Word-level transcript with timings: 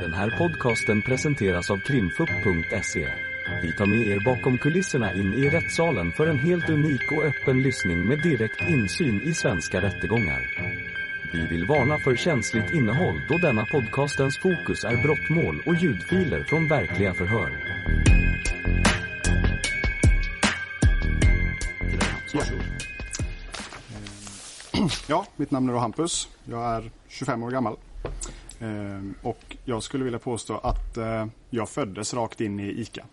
Den 0.00 0.12
här 0.12 0.30
podcasten 0.38 1.02
presenteras 1.02 1.70
av 1.70 1.78
krimfupp.se. 1.78 3.08
Vi 3.62 3.72
tar 3.72 3.86
med 3.86 4.06
er 4.06 4.20
bakom 4.24 4.58
kulisserna 4.58 5.12
in 5.12 5.34
i 5.34 5.50
rättssalen 5.50 6.12
för 6.12 6.26
en 6.26 6.38
helt 6.38 6.70
unik 6.70 7.12
och 7.12 7.24
öppen 7.24 7.62
lyssning 7.62 8.06
med 8.08 8.22
direkt 8.22 8.60
insyn 8.68 9.20
i 9.22 9.34
svenska 9.34 9.82
rättegångar. 9.82 10.40
Vi 11.32 11.46
vill 11.46 11.66
varna 11.66 11.98
för 11.98 12.16
känsligt 12.16 12.74
innehåll 12.74 13.20
då 13.28 13.38
denna 13.38 13.66
podcastens 13.66 14.38
fokus 14.38 14.84
är 14.84 15.02
brottmål 15.02 15.62
och 15.66 15.74
ljudfiler 15.74 16.44
från 16.44 16.68
verkliga 16.68 17.14
förhör. 17.14 17.50
Varsågod. 22.36 22.62
Ja, 25.08 25.26
mitt 25.36 25.50
namn 25.50 25.68
är 25.68 25.74
Hampus. 25.74 26.28
Jag 26.44 26.64
är 26.64 26.90
25 27.08 27.42
år 27.42 27.50
gammal. 27.50 27.76
Ehm, 28.60 29.14
och 29.22 29.56
jag 29.64 29.82
skulle 29.82 30.04
vilja 30.04 30.18
påstå 30.18 30.58
att 30.58 30.96
eh, 30.96 31.26
jag 31.50 31.68
föddes 31.68 32.14
rakt 32.14 32.40
in 32.40 32.60
i 32.60 32.68
ICA. 32.68 33.04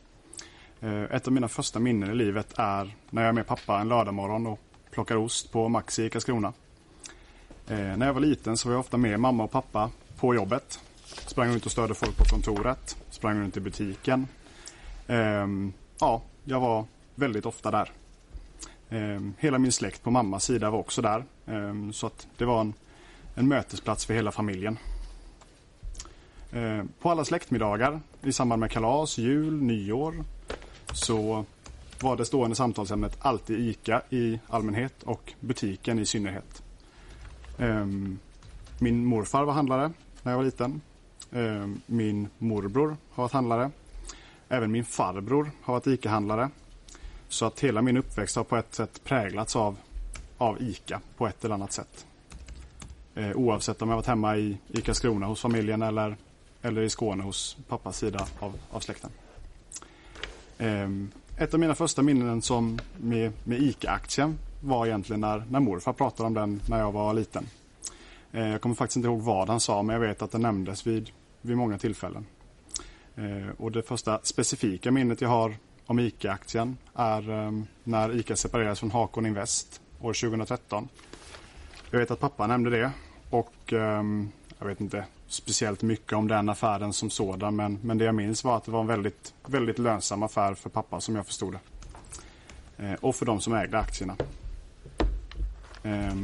Eh, 0.81 1.03
ett 1.03 1.27
av 1.27 1.33
mina 1.33 1.47
första 1.47 1.79
minnen 1.79 2.11
i 2.11 2.16
livet 2.16 2.53
är 2.57 2.95
när 3.09 3.21
jag 3.21 3.29
är 3.29 3.33
med 3.33 3.47
pappa 3.47 3.79
en 3.79 3.89
lördagmorgon 3.89 4.47
och 4.47 4.59
plockar 4.91 5.16
ost 5.16 5.52
på 5.52 5.69
Maxi 5.69 6.03
i 6.03 6.09
Karlskrona. 6.09 6.53
Eh, 7.67 7.97
när 7.97 8.05
jag 8.05 8.13
var 8.13 8.21
liten 8.21 8.57
så 8.57 8.67
var 8.67 8.73
jag 8.73 8.79
ofta 8.79 8.97
med 8.97 9.19
mamma 9.19 9.43
och 9.43 9.52
pappa 9.52 9.91
på 10.17 10.35
jobbet. 10.35 10.79
Sprang 11.05 11.49
runt 11.49 11.66
och 11.66 11.71
störde 11.71 11.94
folk 11.94 12.17
på 12.17 12.23
kontoret. 12.23 12.97
Sprang 13.09 13.39
runt 13.39 13.57
i 13.57 13.59
butiken. 13.59 14.27
Ehm, 15.07 15.73
ja, 15.99 16.21
jag 16.44 16.59
var 16.59 16.85
väldigt 17.16 17.45
ofta 17.45 17.71
där. 17.71 17.91
Ehm, 18.89 19.33
hela 19.39 19.59
min 19.59 19.71
släkt 19.71 20.03
på 20.03 20.11
mammas 20.11 20.44
sida 20.44 20.69
var 20.69 20.80
också 20.80 21.02
där. 21.02 21.23
Så 21.91 22.07
att 22.07 22.27
det 22.38 22.45
var 22.45 22.61
en, 22.61 22.73
en 23.35 23.47
mötesplats 23.47 24.05
för 24.05 24.13
hela 24.13 24.31
familjen. 24.31 24.77
Eh, 26.53 26.84
på 26.99 27.09
alla 27.12 27.25
släktmiddagar 27.25 28.02
i 28.21 28.31
samband 28.31 28.59
med 28.59 28.71
kalas, 28.71 29.17
jul, 29.17 29.61
nyår 29.61 30.23
så 30.94 31.45
var 32.02 32.17
det 32.17 32.25
stående 32.25 32.55
samtalsämnet 32.55 33.17
alltid 33.22 33.59
ICA 33.59 34.02
i 34.09 34.39
allmänhet 34.47 35.03
och 35.03 35.33
butiken 35.39 36.00
i 36.00 36.05
synnerhet. 36.05 36.64
Ehm, 37.59 38.19
min 38.80 39.05
morfar 39.05 39.44
var 39.44 39.53
handlare 39.53 39.92
när 40.23 40.31
jag 40.31 40.38
var 40.38 40.45
liten. 40.45 40.81
Ehm, 41.31 41.81
min 41.86 42.30
morbror 42.38 42.97
har 43.11 43.23
varit 43.23 43.33
handlare. 43.33 43.72
Även 44.49 44.72
min 44.72 44.86
farbror 44.86 45.52
har 45.61 45.73
varit 45.73 45.88
ICA-handlare. 45.88 46.49
Så 47.30 47.45
att 47.45 47.59
hela 47.59 47.81
min 47.81 47.97
uppväxt 47.97 48.36
har 48.36 48.44
på 48.44 48.58
ett 48.58 48.75
sätt 48.75 49.02
präglats 49.03 49.55
av, 49.55 49.77
av 50.38 50.61
ICA 50.61 51.02
på 51.17 51.27
ett 51.27 51.45
eller 51.45 51.55
annat 51.55 51.73
sätt. 51.73 52.05
Eh, 53.16 53.31
oavsett 53.31 53.81
om 53.81 53.89
jag 53.89 53.95
varit 53.95 54.08
hemma 54.08 54.38
i, 54.38 54.58
i 54.67 54.81
Karlskrona 54.81 55.25
hos 55.25 55.42
familjen 55.42 55.81
eller, 55.81 56.17
eller 56.64 56.81
i 56.81 56.89
Skåne 56.89 57.23
hos 57.23 57.58
pappas 57.67 57.97
sida 57.97 58.28
av, 58.39 58.59
av 58.72 58.80
släkten. 58.80 59.09
Ehm, 60.58 61.11
ett 61.38 61.53
av 61.53 61.59
mina 61.59 61.75
första 61.75 62.02
minnen 62.02 62.42
som 62.42 62.80
med, 62.97 63.31
med 63.44 63.61
ICA-aktien 63.61 64.38
var 64.61 64.86
egentligen 64.86 65.22
när, 65.22 65.44
när 65.50 65.59
morfar 65.59 65.94
pratade 65.94 66.28
om 66.28 66.33
den 66.33 66.61
när 66.70 66.80
jag 66.80 66.92
var 66.92 67.14
liten. 67.14 67.45
Ehm, 68.31 68.47
jag 68.47 68.61
kommer 68.61 68.75
faktiskt 68.75 68.95
inte 68.97 69.08
ihåg 69.08 69.22
vad 69.22 69.50
han 69.50 69.59
sa 69.59 69.83
men 69.83 69.94
jag 69.94 70.02
vet 70.02 70.22
att 70.22 70.31
den 70.31 70.42
nämndes 70.42 70.88
vid, 70.88 71.09
vid 71.42 71.58
många 71.58 71.78
tillfällen. 71.78 72.25
Ehm, 73.16 73.52
och 73.58 73.72
det 73.72 73.83
första 73.83 74.20
specifika 74.23 74.92
minnet 74.92 75.22
jag 75.22 75.30
har 75.30 75.55
om 75.86 76.00
ICA-aktien 76.00 76.77
är 76.95 77.64
när 77.83 78.16
ICA 78.20 78.36
separerades 78.36 78.80
från 78.80 78.92
Hakon 78.92 79.25
Invest 79.25 79.81
år 80.02 80.14
2013. 80.14 80.88
Jag 81.92 82.00
vet 82.00 82.11
att 82.11 82.20
pappa 82.20 82.48
nämnde 82.48 82.70
det 82.70 82.92
och 83.30 83.73
jag 84.64 84.69
vet 84.69 84.81
inte 84.81 85.06
speciellt 85.28 85.81
mycket 85.81 86.14
om 86.14 86.28
den 86.28 86.50
affären 86.50 86.94
som 86.94 87.09
sådan 87.09 87.56
men, 87.56 87.80
men 87.81 87.97
det 87.97 88.06
jag 88.06 88.16
minns 88.16 88.44
var 88.44 88.58
att 88.58 88.64
det 88.64 88.72
var 88.72 88.81
en 88.81 88.88
väldigt, 88.88 89.33
väldigt 89.45 89.80
lönsam 89.80 90.23
affär 90.23 90.53
för 90.53 90.70
pappa 90.70 91.02
som 91.02 91.16
jag 91.16 91.25
förstod 91.25 91.53
det. 91.53 91.59
Eh, 92.86 92.93
och 92.93 93.15
för 93.15 93.26
de 93.26 93.42
som 93.42 93.54
ägde 93.54 93.80
aktierna. 93.80 94.15
Eh, 95.83 96.15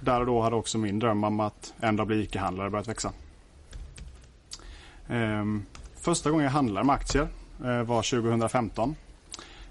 där 0.00 0.20
och 0.20 0.26
då 0.26 0.42
hade 0.42 0.56
också 0.56 0.78
min 0.78 0.98
dröm 0.98 1.24
om 1.24 1.40
att 1.40 1.74
en 1.80 1.96
dag 1.96 2.06
bli 2.06 2.22
ICA-handlare 2.22 2.70
börjat 2.70 2.88
växa. 2.88 3.12
Eh, 5.08 5.44
första 5.96 6.30
gången 6.30 6.44
jag 6.44 6.52
handlade 6.52 6.86
med 6.86 6.94
aktier 6.94 7.28
eh, 7.64 7.82
var 7.82 8.20
2015. 8.20 8.94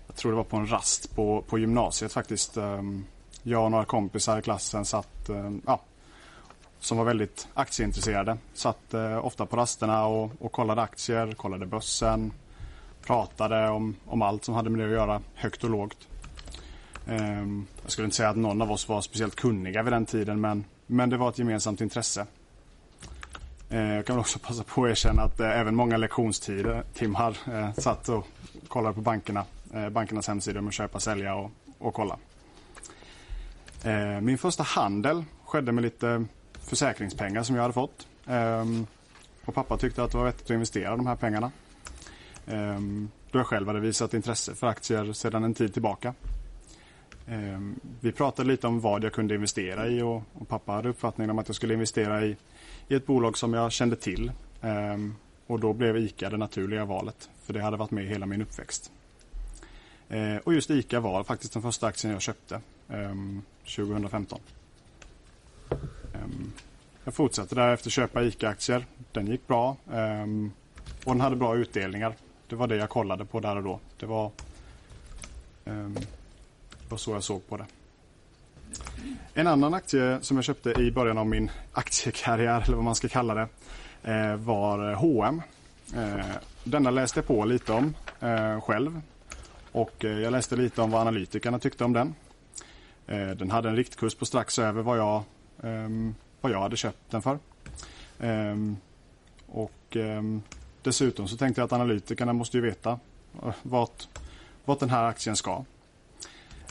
Jag 0.08 0.16
tror 0.16 0.32
det 0.32 0.36
var 0.36 0.44
på 0.44 0.58
en 0.58 0.72
rast 0.72 1.16
på, 1.16 1.42
på 1.42 1.60
gymnasiet 1.60 2.14
faktiskt. 2.14 2.58
Ehm, 2.58 3.06
jag 3.44 3.64
och 3.64 3.72
några 3.72 3.86
kompisar 3.86 4.40
i 4.40 4.42
klassen 4.42 4.86
satt, 4.86 5.30
eh, 5.30 5.52
ja, 5.66 5.82
som 6.80 6.98
var 6.98 7.06
väldigt 7.06 7.48
aktieintresserade. 7.54 8.38
Satt 8.54 8.94
eh, 8.94 9.26
ofta 9.26 9.46
på 9.46 9.58
rasterna 9.58 10.06
och, 10.06 10.32
och 10.40 10.52
kollade 10.52 10.82
aktier, 10.82 11.32
kollade 11.32 11.66
börsen. 11.66 12.32
Pratade 13.06 13.70
om, 13.70 13.96
om 14.06 14.22
allt 14.22 14.44
som 14.46 14.56
hade 14.56 14.70
med 14.70 14.80
det 14.80 14.86
att 14.86 14.92
göra, 14.92 15.22
högt 15.34 15.64
och 15.64 15.70
lågt. 15.70 16.08
Eh, 17.08 17.42
Jag 17.84 17.92
skulle 17.92 18.06
inte 18.06 18.18
säga 18.18 18.30
att 18.30 18.38
någon 18.38 18.62
av 18.62 18.72
oss 18.72 18.88
var 18.88 19.02
speciellt 19.02 19.36
kunniga 19.36 19.84
vid 19.84 19.94
den 19.94 20.06
tiden 20.06 20.42
men, 20.42 20.64
men 20.88 21.10
det 21.10 21.18
var 21.18 21.30
ett 21.30 21.40
gemensamt 21.40 21.82
intresse. 21.82 22.26
Eh, 23.70 23.94
Jag 23.96 24.06
kan 24.06 24.16
väl 24.16 24.22
också 24.22 24.40
passa 24.44 24.64
på 24.64 24.84
att 24.86 24.90
erkänna 24.92 25.22
att 25.22 25.40
eh, 25.40 25.60
även 25.60 25.76
många 25.76 25.98
lektionstider 25.98 26.84
timmar 26.94 27.38
eh, 27.54 27.74
satt 27.74 28.10
och 28.10 28.28
kollade 28.68 28.96
på 28.96 29.02
bankerna, 29.02 29.46
eh, 29.74 29.90
bankernas 29.90 30.28
hemsidor 30.28 30.62
med 30.62 30.74
köpa, 30.74 31.00
sälja 31.00 31.36
och, 31.36 31.52
och 31.80 31.94
kolla. 31.94 32.18
Eh, 33.84 34.22
Min 34.22 34.38
första 34.38 34.64
handel 34.64 35.24
skedde 35.46 35.72
med 35.72 35.82
lite 35.82 36.26
försäkringspengar 36.70 37.44
som 37.44 37.56
jag 37.56 37.62
hade 37.62 37.74
fått. 37.74 38.08
Ehm, 38.28 38.88
och 39.46 39.56
pappa 39.56 39.78
tyckte 39.78 40.04
att 40.04 40.12
det 40.12 40.18
var 40.18 40.26
vettigt 40.26 40.46
att 40.46 40.50
investera 40.50 40.96
de 40.98 41.08
här 41.08 41.16
pengarna. 41.16 41.52
Ehm, 42.48 43.10
då 43.32 43.40
jag 43.40 43.48
själv 43.48 43.68
hade 43.68 43.80
visat 43.80 44.14
intresse 44.14 44.56
för 44.56 44.68
aktier 44.68 45.14
sedan 45.14 45.44
en 45.44 45.54
tid 45.54 45.74
tillbaka. 45.74 46.14
Ehm, 47.28 47.80
vi 48.00 48.12
pratade 48.12 48.48
lite 48.50 48.68
om 48.68 48.80
vad 48.80 49.04
jag 49.04 49.14
kunde 49.14 49.36
investera 49.36 49.88
i 49.88 50.02
och, 50.02 50.24
och 50.34 50.48
pappa 50.48 50.72
hade 50.72 50.90
uppfattningen 50.90 51.30
om 51.30 51.40
att 51.40 51.48
jag 51.48 51.56
skulle 51.56 51.74
investera 51.74 52.26
i, 52.26 52.38
i 52.88 52.96
ett 52.96 53.06
bolag 53.06 53.38
som 53.38 53.54
jag 53.54 53.72
kände 53.72 53.96
till. 53.96 54.32
Och 55.48 55.60
då 55.60 55.74
blev 55.74 55.98
ICA 55.98 56.30
det 56.30 56.38
naturliga 56.38 56.86
valet. 56.86 57.30
För 57.44 57.54
det 57.54 57.62
hade 57.62 57.78
varit 57.78 57.92
med 57.92 58.06
hela 58.06 58.26
min 58.26 58.42
uppväxt. 58.42 58.92
Och 60.44 60.54
just 60.54 60.70
ICA 60.70 61.00
var 61.00 61.24
faktiskt 61.24 61.54
den 61.54 61.62
första 61.62 61.88
aktien 61.88 62.14
jag 62.14 62.22
köpte 62.22 62.62
2015. 63.76 64.40
Ehm, 66.24 66.52
jag 67.04 67.14
fortsatte 67.14 67.56
därefter 67.56 67.90
köpa 67.90 68.24
ICA-aktier. 68.24 68.86
Den 69.12 69.28
gick 69.28 69.48
bra. 69.48 69.78
Ehm, 69.94 70.52
och 71.06 71.14
den 71.14 71.22
hade 71.22 71.36
bra 71.36 71.56
utdelningar. 71.56 72.14
Det 72.48 72.56
var 72.56 72.68
det 72.68 72.76
jag 72.76 72.90
kollade 72.90 73.26
på 73.26 73.40
där 73.40 73.56
och 73.56 73.64
då. 73.64 73.80
Det 74.00 74.06
var, 74.06 74.32
ehm, 75.66 75.94
det 76.70 76.90
var 76.90 76.98
så 76.98 77.12
jag 77.12 77.24
såg 77.24 77.48
på 77.48 77.58
det. 77.58 77.66
En 79.34 79.48
annan 79.48 79.74
aktie 79.74 80.18
som 80.22 80.38
jag 80.38 80.44
köpte 80.44 80.72
i 80.72 80.92
början 80.92 81.18
av 81.18 81.28
min 81.28 81.52
aktiekarriär, 81.74 82.62
eller 82.62 82.76
vad 82.76 82.86
man 82.86 82.96
ska 82.96 83.08
kalla 83.08 83.34
det, 83.36 83.48
eh, 84.12 84.36
var 84.36 84.94
H&M. 84.94 85.42
Eh, 85.96 86.26
denna 86.64 86.92
läste 86.92 87.20
jag 87.20 87.28
på 87.28 87.46
lite 87.46 87.74
om 87.74 87.96
eh, 88.20 88.62
själv. 88.62 89.02
Och 89.72 89.94
jag 90.00 90.32
läste 90.32 90.56
lite 90.56 90.82
om 90.82 90.92
vad 90.92 91.02
analytikerna 91.02 91.60
tyckte 91.60 91.84
om 91.84 91.94
den. 91.94 92.16
Den 93.38 93.52
hade 93.52 93.70
en 93.70 93.76
riktkurs 93.76 94.16
på 94.16 94.26
strax 94.26 94.60
över 94.60 94.82
vad 94.82 94.98
jag, 94.98 95.24
Ehm, 95.64 96.16
vad 96.42 96.52
jag 96.52 96.62
hade 96.62 96.78
köpt 96.78 97.12
den 97.12 97.22
för. 97.22 97.40
Ehm, 98.20 98.78
och 99.48 99.96
ehm, 99.96 100.42
dessutom 100.84 101.28
så 101.28 101.38
tänkte 101.38 101.62
jag 101.62 101.66
att 101.66 101.74
analytikerna 101.74 102.34
måste 102.34 102.58
ju 102.58 102.64
veta 102.64 103.00
eh, 103.44 103.54
vart, 103.64 104.08
vart 104.66 104.80
den 104.80 104.90
här 104.90 105.04
aktien 105.04 105.36
ska. 105.36 105.64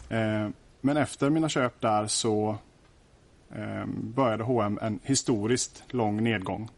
Eh, 0.08 0.48
Men 0.80 0.96
efter 0.96 1.30
mina 1.30 1.48
köp 1.48 1.80
där 1.80 2.06
så 2.06 2.58
eh, 3.54 3.86
började 3.86 4.44
H&M 4.44 4.78
en 4.82 5.00
historiskt 5.02 5.82
lång 5.88 6.22
nedgång. 6.24 6.68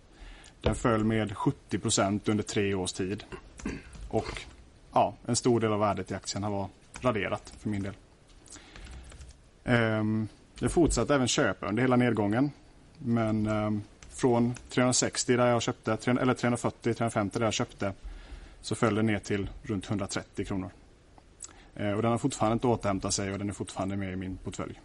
Den 0.60 0.74
föll 0.74 1.04
med 1.04 1.32
70% 1.32 2.30
under 2.30 2.44
tre 2.44 2.74
års 2.74 2.92
tid. 2.92 3.24
Och 4.08 4.42
ja, 4.92 5.14
en 5.26 5.36
stor 5.36 5.60
del 5.60 5.72
av 5.72 5.80
värdet 5.80 6.10
i 6.10 6.14
aktien 6.14 6.42
har 6.42 6.50
varit 6.50 6.70
raderat 7.00 7.52
för 7.58 7.68
min 7.68 7.82
del. 7.82 7.94
Det 10.60 10.64
Jag 10.64 10.72
fortsatte 10.72 11.14
även 11.14 11.28
köpa 11.28 11.66
under 11.68 11.82
hela 11.82 11.96
nedgången. 11.96 12.50
Men 12.98 13.46
eh, 13.46 13.70
från 14.10 14.54
360 14.70 15.36
där 15.36 15.46
jag 15.46 15.62
köpte, 15.62 15.92
eller 16.20 16.34
340, 16.34 16.94
350 16.94 17.38
där 17.38 17.46
jag 17.46 17.54
köpte 17.54 17.92
så 18.60 18.74
föll 18.74 18.94
den 18.94 19.06
ner 19.06 19.18
till 19.18 19.48
runt 19.62 19.88
130 19.88 20.44
kronor. 20.44 20.70
Eh, 21.76 21.90
Och 21.92 22.02
den 22.02 22.10
har 22.10 22.18
fortfarande 22.18 22.52
inte 22.52 22.66
återhämtat 22.66 23.14
sig 23.14 23.32
och 23.32 23.38
den 23.38 23.48
är 23.48 23.52
fortfarande 23.52 23.96
med 23.96 24.12
i 24.12 24.16
min 24.16 24.36
portfölj. 24.36 24.80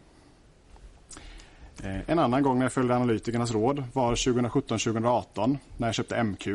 Eh, 1.83 2.09
En 2.09 2.19
annan 2.19 2.43
gång 2.43 2.57
när 2.59 2.65
jag 2.65 2.73
följde 2.73 2.95
analytikernas 2.95 3.51
råd 3.51 3.83
var 3.93 4.15
2017-2018 4.15 5.57
när 5.77 5.87
jag 5.87 5.95
köpte 5.95 6.23
MQ. 6.23 6.47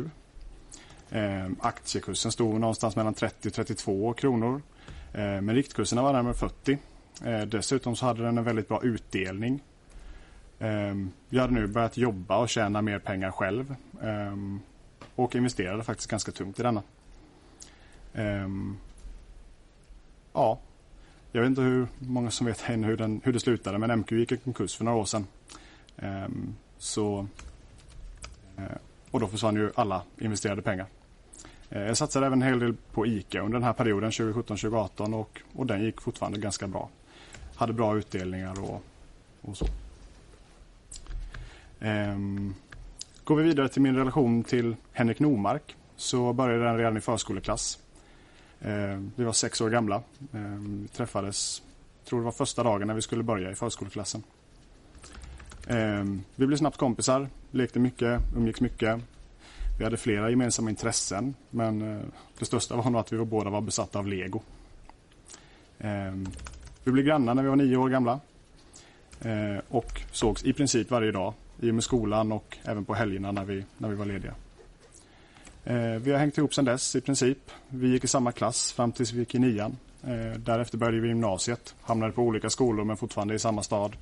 Eh, 1.10 1.48
Aktiekursen 1.60 2.32
stod 2.32 2.60
någonstans 2.60 2.96
mellan 2.96 3.14
30 3.14 3.48
och 3.48 3.54
32 3.54 4.12
kronor. 4.12 4.62
Eh, 5.12 5.20
Men 5.20 5.54
riktkurserna 5.54 6.02
var 6.02 6.12
närmare 6.12 6.34
40. 6.34 6.78
Eh, 7.24 7.40
Dessutom 7.42 7.96
så 7.96 8.06
hade 8.06 8.22
den 8.22 8.38
en 8.38 8.44
väldigt 8.44 8.68
bra 8.68 8.82
utdelning. 8.82 9.62
Eh, 10.58 10.94
Jag 11.28 11.40
hade 11.40 11.54
nu 11.54 11.66
börjat 11.66 11.96
jobba 11.96 12.36
och 12.38 12.48
tjäna 12.48 12.82
mer 12.82 12.98
pengar 12.98 13.30
själv. 13.30 13.74
Eh, 14.02 14.36
och 15.14 15.34
investerade 15.34 15.82
faktiskt 15.84 16.10
ganska 16.10 16.32
tungt 16.32 16.60
i 16.60 16.62
denna. 16.62 16.82
Ehm, 18.14 18.76
ja, 20.32 20.58
jag 21.32 21.40
vet 21.40 21.48
inte 21.48 21.62
hur 21.62 21.86
många 21.98 22.30
som 22.30 22.46
vet 22.46 22.60
hur, 22.68 22.96
den, 22.96 23.20
hur 23.24 23.32
det 23.32 23.40
slutade 23.40 23.78
men 23.78 23.98
MQ 24.00 24.12
gick 24.12 24.32
i 24.32 24.36
konkurs 24.36 24.76
för 24.76 24.84
några 24.84 24.98
år 24.98 25.04
sedan. 25.04 25.26
Ehm, 25.96 26.54
så, 26.78 27.26
eh, 28.56 28.64
och 29.10 29.20
då 29.20 29.26
försvann 29.26 29.56
ju 29.56 29.70
alla 29.74 30.02
investerade 30.18 30.62
pengar. 30.62 30.86
Eh, 31.70 31.82
jag 31.82 31.96
satsade 31.96 32.26
även 32.26 32.42
en 32.42 32.48
hel 32.48 32.58
del 32.58 32.74
på 32.92 33.06
ICA 33.06 33.40
under 33.40 33.58
den 33.58 33.64
här 33.66 33.72
perioden 33.72 34.10
2017-2018 34.10 35.14
och, 35.14 35.40
och 35.54 35.66
den 35.66 35.84
gick 35.84 36.00
fortfarande 36.00 36.38
ganska 36.38 36.66
bra. 36.66 36.88
Hade 37.60 37.72
bra 37.72 37.98
utdelningar 37.98 38.60
och, 38.60 38.82
och 39.42 39.56
så. 39.56 39.66
Ehm, 41.80 42.54
går 43.24 43.36
vi 43.36 43.42
vidare 43.42 43.68
till 43.68 43.82
min 43.82 43.96
relation 43.96 44.44
till 44.44 44.76
Henrik 44.92 45.20
Normark 45.20 45.76
så 45.96 46.32
började 46.32 46.64
den 46.64 46.76
redan 46.76 46.96
i 46.96 47.00
förskoleklass. 47.00 47.78
Ehm, 48.60 49.12
vi 49.16 49.24
var 49.24 49.32
sex 49.32 49.60
år 49.60 49.70
gamla. 49.70 50.02
Ehm, 50.32 50.82
vi 50.82 50.88
träffades, 50.88 51.62
tror 52.04 52.18
det 52.18 52.24
var 52.24 52.32
första 52.32 52.62
dagen 52.62 52.86
när 52.86 52.94
vi 52.94 53.02
skulle 53.02 53.22
börja 53.22 53.50
i 53.50 53.54
förskoleklassen. 53.54 54.22
Ehm, 55.66 56.22
vi 56.36 56.46
blev 56.46 56.56
snabbt 56.56 56.76
kompisar, 56.76 57.28
lekte 57.50 57.78
mycket, 57.78 58.20
umgicks 58.36 58.60
mycket. 58.60 59.00
Vi 59.78 59.84
hade 59.84 59.96
flera 59.96 60.30
gemensamma 60.30 60.70
intressen 60.70 61.34
men 61.50 61.82
eh, 61.82 62.04
det 62.38 62.44
största 62.44 62.76
var 62.76 62.90
nog 62.90 63.00
att 63.00 63.12
vi 63.12 63.24
båda 63.24 63.50
var 63.50 63.60
besatta 63.60 63.98
av 63.98 64.06
lego. 64.06 64.42
Ehm, 65.78 66.26
vi 66.84 66.92
blev 66.92 67.04
grannar 67.04 67.34
när 67.34 67.42
vi 67.42 67.48
var 67.48 67.56
nio 67.56 67.76
år 67.76 67.88
gamla 67.88 68.20
eh, 69.20 69.58
och 69.68 70.00
sågs 70.12 70.44
i 70.44 70.52
princip 70.52 70.90
varje 70.90 71.12
dag 71.12 71.34
i 71.60 71.70
och 71.70 71.74
med 71.74 71.84
skolan 71.84 72.32
och 72.32 72.58
även 72.64 72.84
på 72.84 72.94
helgerna 72.94 73.32
när 73.32 73.44
vi, 73.44 73.64
när 73.78 73.88
vi 73.88 73.94
var 73.94 74.06
lediga. 74.06 74.34
Eh, 75.64 75.76
vi 75.76 76.12
har 76.12 76.18
hängt 76.18 76.38
ihop 76.38 76.54
sedan 76.54 76.64
dess 76.64 76.96
i 76.96 77.00
princip. 77.00 77.38
Vi 77.68 77.88
gick 77.88 78.04
i 78.04 78.08
samma 78.08 78.32
klass 78.32 78.72
fram 78.72 78.92
tills 78.92 79.12
vi 79.12 79.18
gick 79.18 79.34
i 79.34 79.38
nian. 79.38 79.76
Eh, 80.02 80.38
därefter 80.38 80.78
började 80.78 81.00
vi 81.00 81.08
gymnasiet. 81.08 81.74
Hamnade 81.80 82.12
på 82.12 82.22
olika 82.22 82.50
skolor 82.50 82.84
men 82.84 82.96
fortfarande 82.96 83.34
i 83.34 83.38
samma 83.38 83.62
stad. 83.62 83.96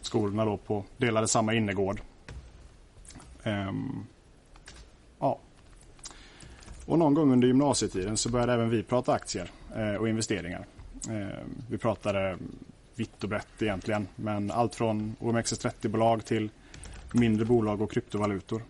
Skolorna 0.00 0.44
då 0.44 0.56
på, 0.56 0.84
delade 0.96 1.28
samma 1.28 1.54
innergård. 1.54 2.00
Eh, 3.42 3.72
ja. 5.18 5.38
Och 6.86 6.98
någon 6.98 7.14
gång 7.14 7.32
under 7.32 7.48
gymnasietiden 7.48 8.16
så 8.16 8.28
började 8.28 8.52
även 8.52 8.70
vi 8.70 8.82
prata 8.82 9.12
aktier 9.12 9.50
eh, 9.76 9.94
och 9.94 10.08
investeringar. 10.08 10.66
Eh, 11.08 11.38
vi 11.68 11.78
pratade 11.78 12.38
vitt 12.94 13.22
och 13.22 13.28
brett 13.28 13.62
egentligen. 13.62 14.08
Men 14.16 14.50
allt 14.50 14.74
från 14.74 15.16
OMXS30-bolag 15.20 16.24
till 16.24 16.50
mindre 17.12 17.44
bolag 17.44 17.80
och 17.80 17.92
kryptovalutor. 17.92 18.62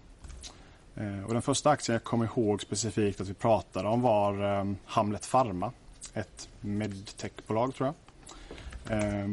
Eh, 0.96 1.24
och 1.24 1.32
den 1.32 1.42
första 1.42 1.70
aktien 1.70 1.94
jag 1.94 2.04
kommer 2.04 2.24
ihåg 2.24 2.62
specifikt 2.62 3.20
att 3.20 3.28
vi 3.28 3.34
pratade 3.34 3.88
om 3.88 4.00
var 4.00 4.58
eh, 4.58 4.72
Hamlet 4.84 5.30
Pharma. 5.30 5.72
Ett 6.14 6.48
medtechbolag 6.60 7.74
tror 7.74 7.94
jag. 8.88 8.98
Eh, 8.98 9.28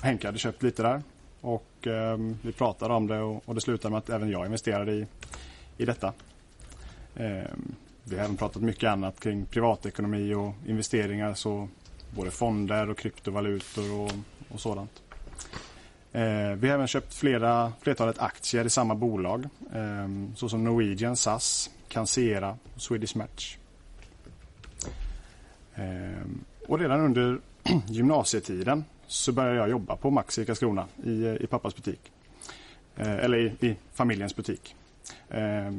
Henke 0.00 0.28
hade 0.28 0.38
köpt 0.38 0.62
lite 0.62 0.82
där 0.82 1.02
och 1.40 1.86
eh, 1.86 2.18
vi 2.42 2.52
pratade 2.52 2.94
om 2.94 3.06
det 3.06 3.20
och 3.20 3.54
det 3.54 3.60
slutade 3.60 3.92
med 3.92 3.98
att 3.98 4.10
även 4.10 4.30
jag 4.30 4.46
investerade 4.46 4.92
i, 4.92 5.06
i 5.76 5.84
detta. 5.84 6.12
Eh, 7.16 7.50
vi 8.04 8.16
har 8.16 8.24
även 8.24 8.36
pratat 8.36 8.62
mycket 8.62 8.90
annat 8.90 9.20
kring 9.20 9.46
privatekonomi 9.46 10.34
och 10.34 10.52
investeringar. 10.66 11.34
så 11.34 11.68
Både 12.16 12.30
fonder 12.30 12.90
och 12.90 12.98
kryptovalutor 12.98 13.92
och, 13.92 14.10
och 14.48 14.60
sådant. 14.60 15.02
Eh, 16.12 16.52
vi 16.56 16.68
har 16.68 16.74
även 16.74 16.86
köpt 16.86 17.14
flera, 17.14 17.72
flertalet 17.80 18.18
aktier 18.18 18.64
i 18.64 18.70
samma 18.70 18.94
bolag. 18.94 19.48
Eh, 19.74 20.34
såsom 20.34 20.64
Norwegian, 20.64 21.16
SAS, 21.16 21.70
Cancera 21.88 22.56
och 22.74 22.82
Swedish 22.82 23.16
Match. 23.16 23.56
Eh, 25.74 26.26
och 26.68 26.78
redan 26.78 27.00
under 27.00 27.38
gymnasietiden 27.86 28.84
så 29.06 29.32
började 29.32 29.56
jag 29.56 29.70
jobba 29.70 29.96
på 29.96 30.10
Maxi 30.10 30.42
i 30.42 30.46
Karlskrona 30.46 30.86
i, 31.04 31.24
eh, 31.24 31.34
i 31.34 31.46
pappas 31.46 31.76
butik. 31.76 32.12
Eh, 32.96 33.14
eller 33.14 33.38
i, 33.38 33.66
i, 33.66 33.76
familjens 33.92 34.36
butik. 34.36 34.74
Eh, 35.28 35.72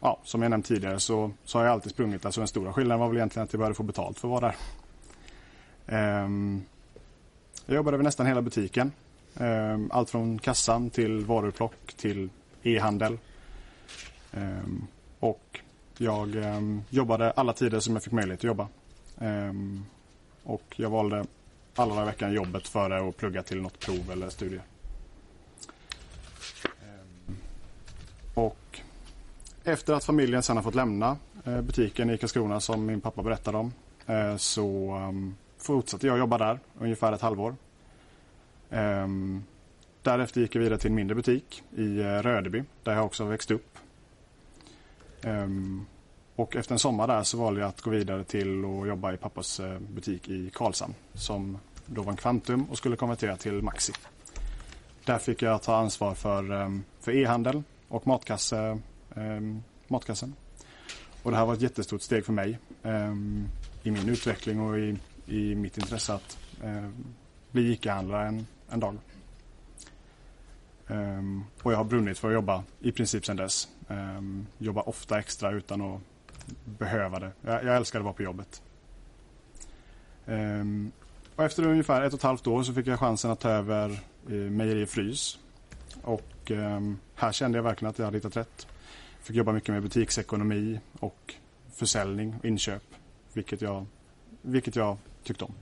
ja, 0.00 0.20
som 0.24 0.42
jag 0.42 0.50
nämnt 0.50 0.66
tidigare 0.66 1.00
så, 1.00 1.30
så 1.44 1.58
har 1.58 1.64
jag 1.64 1.72
alltid 1.72 1.92
sprungit. 1.92 2.24
Alltså 2.24 2.40
den 2.40 2.48
stora 2.48 2.72
skillnaden 2.72 3.00
var 3.00 3.08
väl 3.08 3.16
egentligen 3.16 3.44
att 3.44 3.52
jag 3.52 3.58
började 3.58 3.74
få 3.74 3.82
betalt 3.82 4.18
för 4.18 4.28
att 4.28 4.42
vara 4.42 4.46
där. 4.46 4.56
Ehm, 5.86 6.62
jag 7.66 7.76
jobbade 7.76 7.94
över 7.94 8.04
nästan 8.04 8.26
hela 8.26 8.42
butiken. 8.42 8.92
Ehm, 9.36 9.90
allt 9.92 10.10
från 10.10 10.38
kassan 10.38 10.90
till 10.90 11.24
varuplock 11.24 11.94
till 11.96 12.28
e-handel. 12.62 13.18
Ehm, 14.32 14.86
och 15.20 15.60
jag 15.98 16.36
jobbade 16.90 17.30
alla 17.30 17.52
tider 17.52 17.80
som 17.80 17.94
jag 17.94 18.02
fick 18.02 18.12
möjlighet 18.12 18.40
att 18.40 18.44
jobba. 18.44 18.68
Och 20.42 20.74
jag 20.76 20.90
valde 20.90 21.24
alla 21.74 21.94
dagar 21.94 22.02
i 22.02 22.06
veckan 22.06 22.32
jobbet 22.32 22.68
före 22.68 23.08
att 23.08 23.16
plugga 23.16 23.42
till 23.42 23.62
något 23.62 23.78
prov 23.78 24.10
eller 24.12 24.28
studier. 24.28 24.62
Och 28.34 28.80
efter 29.64 29.94
att 29.94 30.04
familjen 30.04 30.42
sen 30.42 30.56
har 30.56 30.62
fått 30.62 30.74
lämna 30.74 31.16
eh, 31.44 31.60
butiken 31.60 32.10
i 32.10 32.18
Karlskrona 32.18 32.60
som 32.60 32.86
min 32.86 33.00
pappa 33.00 33.22
berättade 33.22 33.58
om 33.58 33.72
eh, 34.06 34.36
så 34.36 34.98
fortsatte 35.64 36.06
jag 36.06 36.18
jobba 36.18 36.38
där 36.38 36.58
ungefär 36.78 37.12
ett 37.12 37.20
halvår. 37.20 37.56
Um, 38.70 39.44
därefter 40.02 40.40
gick 40.40 40.54
jag 40.54 40.62
vidare 40.62 40.78
till 40.78 40.90
en 40.90 40.94
mindre 40.94 41.14
butik 41.14 41.62
i 41.76 41.82
uh, 41.82 42.22
Rödeby 42.22 42.62
där 42.82 42.92
jag 42.94 43.04
också 43.04 43.24
växte 43.24 43.54
upp. 43.54 43.78
Um, 45.22 45.86
och 46.36 46.56
efter 46.56 46.72
en 46.72 46.78
sommar 46.78 47.06
där 47.06 47.22
så 47.22 47.38
valde 47.38 47.60
jag 47.60 47.68
att 47.68 47.80
gå 47.80 47.90
vidare 47.90 48.24
till 48.24 48.64
att 48.64 48.88
jobba 48.88 49.12
i 49.12 49.16
pappas 49.16 49.60
uh, 49.60 49.78
butik 49.78 50.28
i 50.28 50.50
Karlshamn 50.50 50.94
som 51.14 51.58
då 51.86 52.02
var 52.02 52.10
en 52.10 52.16
Kvantum 52.16 52.64
och 52.64 52.78
skulle 52.78 52.96
konvertera 52.96 53.36
till 53.36 53.62
Maxi. 53.62 53.92
Där 55.04 55.18
fick 55.18 55.42
jag 55.42 55.62
ta 55.62 55.76
ansvar 55.76 56.14
för, 56.14 56.52
um, 56.52 56.84
för 57.00 57.12
e-handel 57.12 57.62
och 57.88 58.06
matkasse, 58.06 58.78
matkassen. 59.88 60.34
Och 61.22 61.30
det 61.30 61.36
här 61.36 61.46
var 61.46 61.54
ett 61.54 61.60
jättestort 61.60 62.02
steg 62.02 62.24
för 62.24 62.32
mig 62.32 62.58
i 63.82 63.90
min 63.90 64.08
utveckling 64.08 64.60
och 64.60 64.78
i, 64.78 64.96
i 65.26 65.54
mitt 65.54 65.78
intresse 65.78 66.14
att 66.14 66.38
eh, 66.62 66.88
bli 67.50 67.72
ICA-handlare 67.72 68.28
en, 68.28 68.46
en 68.68 68.80
dag. 68.80 68.98
Um, 70.86 71.44
och 71.62 71.72
jag 71.72 71.76
har 71.76 71.84
brunnit 71.84 72.18
för 72.18 72.28
att 72.28 72.34
jobba 72.34 72.64
i 72.80 72.92
princip 72.92 73.26
sedan 73.26 73.36
dess. 73.36 73.68
Ehm, 73.88 74.16
um, 74.16 74.46
jobbar 74.58 74.88
ofta 74.88 75.18
extra 75.18 75.50
utan 75.50 75.80
att 75.80 76.00
behöva 76.64 77.18
det. 77.18 77.32
Jag, 77.42 77.64
jag 77.64 77.76
älskar 77.76 77.98
att 77.98 78.04
vara 78.04 78.14
på 78.14 78.22
jobbet. 78.22 78.62
Um, 80.26 80.92
och 81.36 81.44
efter 81.44 81.66
ungefär 81.66 82.02
ett 82.02 82.12
och 82.12 82.18
ett 82.18 82.22
halvt 82.22 82.46
år 82.46 82.62
så 82.62 82.74
fick 82.74 82.86
jag 82.86 82.98
chansen 82.98 83.30
att 83.30 83.40
ta 83.40 83.50
över 83.50 83.90
eh, 84.28 84.34
Mejeri 84.34 84.86
Frys. 84.86 85.38
Och 86.02 86.50
um, 86.50 86.98
här 87.14 87.32
kände 87.32 87.58
jag 87.58 87.62
verkligen 87.62 87.90
att 87.90 87.98
jag 87.98 88.04
hade 88.04 88.16
hittat 88.16 88.36
rätt. 88.36 88.66
Fick 89.20 89.36
jobba 89.36 89.52
mycket 89.52 89.68
med 89.68 89.82
butiksekonomi 89.82 90.80
och 91.00 91.34
försäljning 91.72 92.34
och 92.38 92.44
inköp. 92.44 92.82
Vilket 93.32 93.62
jag, 93.62 93.86
vilket 94.44 94.76
jag 94.76 94.96
tyckte 95.22 95.44
om. 95.44 95.54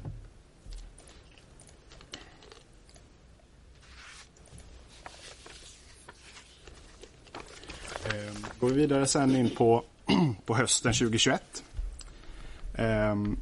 Ehm, 8.05 8.47
går 8.59 8.69
vi 8.69 8.75
vidare 8.75 9.07
sen 9.07 9.37
in 9.37 9.51
på, 9.51 9.85
på 10.47 10.55
hösten 10.55 10.93
2021. 10.93 11.65
Ehm, 12.75 13.37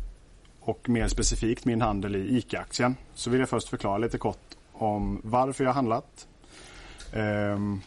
och 0.61 0.89
mer 0.89 1.09
specifikt 1.09 1.65
min 1.65 1.81
handel 1.81 2.17
i 2.17 2.37
ICA-aktien. 2.37 2.97
Så 3.15 3.31
vill 3.31 3.41
jag 3.41 3.49
först 3.49 3.69
förklara 3.69 3.99
lite 3.99 4.19
kort 4.19 4.57
om 4.73 5.21
varför 5.25 5.65
jag 5.65 5.73
handlat. 5.73 6.29
Ehm, 7.13 7.81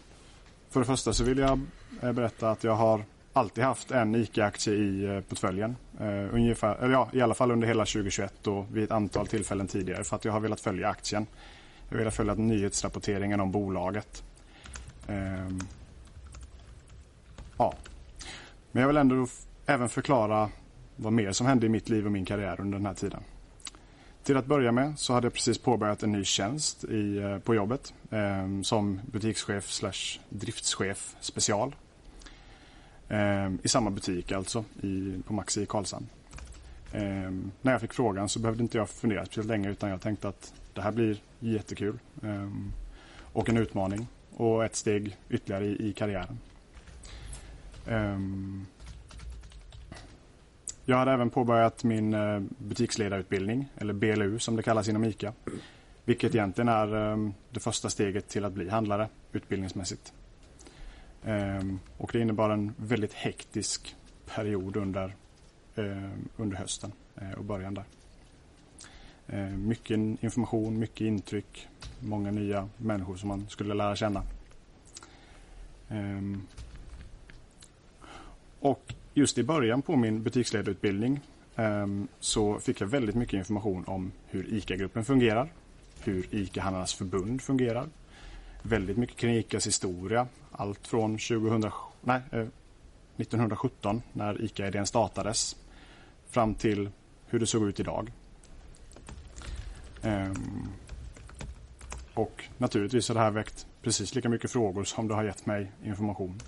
för 0.69 0.79
det 0.79 0.85
första 0.85 1.13
så 1.13 1.23
vill 1.23 1.37
jag 1.37 1.59
eh, 2.01 2.11
berätta 2.11 2.49
att 2.49 2.63
jag 2.63 2.75
har 2.75 3.05
alltid 3.33 3.63
haft 3.63 3.91
en 3.91 4.15
ICA-aktie 4.15 4.73
i 4.73 5.05
eh, 5.05 5.21
portföljen. 5.21 5.75
Uh, 6.01 6.35
ungefär, 6.35 6.75
eller 6.75 6.93
ja, 6.93 7.09
I 7.13 7.21
alla 7.21 7.33
fall 7.33 7.51
under 7.51 7.67
hela 7.67 7.85
2021 7.85 8.47
och 8.47 8.65
vid 8.71 8.83
ett 8.83 8.91
antal 8.91 9.27
tillfällen 9.27 9.67
tidigare 9.67 10.03
för 10.03 10.15
att 10.15 10.25
jag 10.25 10.31
har 10.31 10.39
velat 10.39 10.61
följa 10.61 10.89
aktien. 10.89 11.27
Jag 11.89 11.95
har 11.95 11.99
velat 11.99 12.15
följa 12.15 12.33
nyhetsrapporteringen 12.33 13.39
om 13.39 13.51
bolaget. 13.51 14.23
Um, 15.07 15.59
Ja. 17.57 17.73
Men 18.71 18.81
jag 18.81 18.87
vill 18.87 18.97
ändå 18.97 19.27
även 19.65 19.89
förklara 19.89 20.49
vad 20.95 21.13
mer 21.13 21.31
som 21.31 21.47
hände 21.47 21.65
i 21.65 21.69
mitt 21.69 21.89
liv 21.89 22.05
och 22.05 22.11
min 22.11 22.25
karriär 22.25 22.61
under 22.61 22.77
den 22.77 22.85
här 22.85 22.93
tiden. 22.93 23.23
Till 24.23 24.37
att 24.37 24.45
börja 24.45 24.71
med 24.71 24.99
så 24.99 25.13
hade 25.13 25.25
jag 25.25 25.33
precis 25.33 25.57
påbörjat 25.57 26.03
en 26.03 26.11
ny 26.11 26.23
tjänst 26.23 26.83
i, 26.83 27.17
eh, 27.17 27.37
på 27.37 27.55
jobbet 27.55 27.93
eh, 28.11 28.61
som 28.63 29.01
butikschef 29.11 29.71
slash 29.71 30.19
driftschef 30.29 31.15
special. 31.19 31.75
Ehm, 33.13 33.59
I 33.63 33.67
samma 33.67 33.89
butik 33.89 34.31
alltså, 34.31 34.65
i, 34.81 35.21
på 35.27 35.33
Maxi 35.33 35.61
i 35.61 35.65
Karlshamn. 35.65 36.07
Ehm, 36.91 37.51
när 37.61 37.71
jag 37.71 37.81
fick 37.81 37.93
frågan 37.93 38.29
så 38.29 38.39
behövde 38.39 38.63
inte 38.63 38.77
jag 38.77 38.89
fundera 38.89 39.25
speciellt 39.25 39.47
länge 39.47 39.69
utan 39.69 39.89
jag 39.89 40.01
tänkte 40.01 40.27
att 40.27 40.53
det 40.73 40.81
här 40.81 40.91
blir 40.91 41.17
jättekul. 41.39 41.99
Ehm, 42.23 42.73
och 43.19 43.49
en 43.49 43.57
utmaning 43.57 44.07
och 44.35 44.65
ett 44.65 44.75
steg 44.75 45.17
ytterligare 45.29 45.65
i, 45.65 45.89
i 45.89 45.93
karriären. 45.93 46.37
Jag 50.85 50.97
hade 50.97 51.11
även 51.11 51.29
påbörjat 51.29 51.83
min 51.83 52.13
eh, 52.13 52.39
butiksledarutbildning, 52.57 53.67
eller 53.77 53.93
BLU 53.93 54.39
som 54.39 54.55
det 54.55 54.63
kallas 54.63 54.87
inom 54.87 55.03
ICA. 55.03 55.33
Vilket 56.05 56.35
egentligen 56.35 56.67
är 56.67 57.17
det 57.49 57.59
första 57.59 57.89
steget 57.89 58.27
till 58.27 58.45
att 58.45 58.53
bli 58.53 58.69
handlare 58.69 59.09
utbildningsmässigt. 59.31 60.13
Ehm, 61.25 61.79
och 61.97 62.09
det 62.13 62.19
innebar 62.19 62.49
en 62.49 62.73
väldigt 62.77 63.13
hektisk 63.13 63.95
period 64.25 64.77
under, 64.77 65.15
ehm, 65.75 66.29
under 66.37 66.57
hösten 66.57 66.91
eh, 67.15 67.31
och 67.31 67.43
början 67.43 67.73
där. 67.73 67.85
Ehm, 69.27 69.67
mycket 69.67 69.97
information, 70.23 70.79
mycket 70.79 71.01
intryck, 71.01 71.67
många 71.99 72.31
nya 72.31 72.69
människor 72.77 73.15
som 73.15 73.29
man 73.29 73.49
skulle 73.49 73.73
lära 73.73 73.95
känna. 73.95 74.23
Och 78.59 78.93
just 79.13 79.37
i 79.37 79.43
början 79.43 79.81
på 79.81 79.95
min 79.95 80.23
butiksledarutbildning 80.23 81.19
så 82.19 82.59
fick 82.59 82.81
jag 82.81 82.87
väldigt 82.87 83.15
mycket 83.15 83.33
information 83.33 83.83
om 83.87 84.11
hur 84.27 84.53
ICA-gruppen 84.53 85.05
fungerar, 85.05 85.51
hur 86.03 86.27
ICA-handlarnas 86.31 86.95
förbund 86.95 87.41
fungerar, 87.41 87.89
väldigt 88.61 88.97
mycket 88.97 89.17
kring 89.17 89.35
ICAs 89.35 89.67
historia, 89.67 90.27
allt 90.57 90.87
från 90.87 91.17
2000, 91.17 91.71
nej, 92.01 92.21
eh, 92.31 92.47
1917 93.17 94.01
när 94.13 94.41
ICA-idén 94.41 94.85
startades 94.85 95.55
fram 96.29 96.55
till 96.55 96.89
hur 97.25 97.39
det 97.39 97.47
såg 97.47 97.63
ut 97.67 97.79
idag. 97.79 98.11
Ehm, 100.01 100.67
och 102.13 102.43
naturligtvis 102.57 103.07
har 103.07 103.15
det 103.15 103.21
här 103.21 103.31
väckt 103.31 103.67
precis 103.81 104.15
lika 104.15 104.29
mycket 104.29 104.51
frågor 104.51 104.83
som 104.83 105.07
det 105.07 105.15
har 105.15 105.23
gett 105.23 105.45
mig 105.45 105.71
information. 105.83 106.41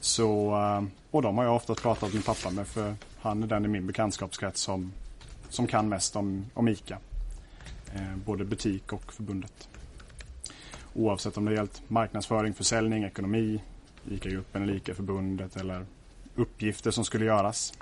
Så, 0.00 0.56
eh, 0.56 0.84
och 1.10 1.22
de 1.22 1.38
har 1.38 1.44
jag 1.44 1.56
ofta 1.56 1.74
pratat 1.74 2.14
med 2.14 2.24
pappa 2.24 2.50
med 2.50 2.66
för 2.66 2.94
han 3.20 3.42
är 3.42 3.46
den 3.46 3.64
i 3.64 3.68
min 3.68 3.86
bekantskapskrets 3.86 4.60
som, 4.60 4.92
som 5.48 5.66
kan 5.66 5.88
mest 5.88 6.16
om, 6.16 6.46
om 6.54 6.68
ICA. 6.68 6.98
Ehm, 7.94 8.22
både 8.26 8.44
butik 8.44 8.92
och 8.92 9.12
förbundet. 9.12 9.68
Oavsett 10.94 11.36
om 11.36 11.44
det 11.44 11.54
gällt 11.54 11.82
marknadsföring, 11.88 12.54
försäljning, 12.54 13.04
ekonomi, 13.04 13.60
ICA-gruppen 14.10 14.62
eller 14.62 14.74
ICA-förbundet 14.74 15.56
eller 15.56 15.86
uppgifter 16.34 16.90
som 16.90 17.04
skulle 17.04 17.24
göras. 17.24 17.74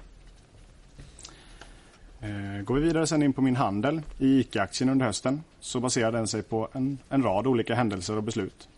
Eh, 2.21 2.63
går 2.65 2.75
vi 2.75 2.81
vidare 2.81 3.07
sen 3.07 3.23
in 3.23 3.33
på 3.33 3.43
min 3.43 3.57
handel 3.57 4.03
i 4.19 4.41
ICA-aktien 4.41 4.91
under 4.91 5.07
hösten 5.07 5.43
så 5.61 5.81
baserar 5.81 6.13
den 6.13 6.29
sig 6.29 6.43
på 6.43 6.69
en, 6.73 6.99
en 7.09 7.23
rad 7.23 7.47
olika 7.47 7.75
händelser 7.75 8.17
och 8.17 8.23
beslut. 8.23 8.69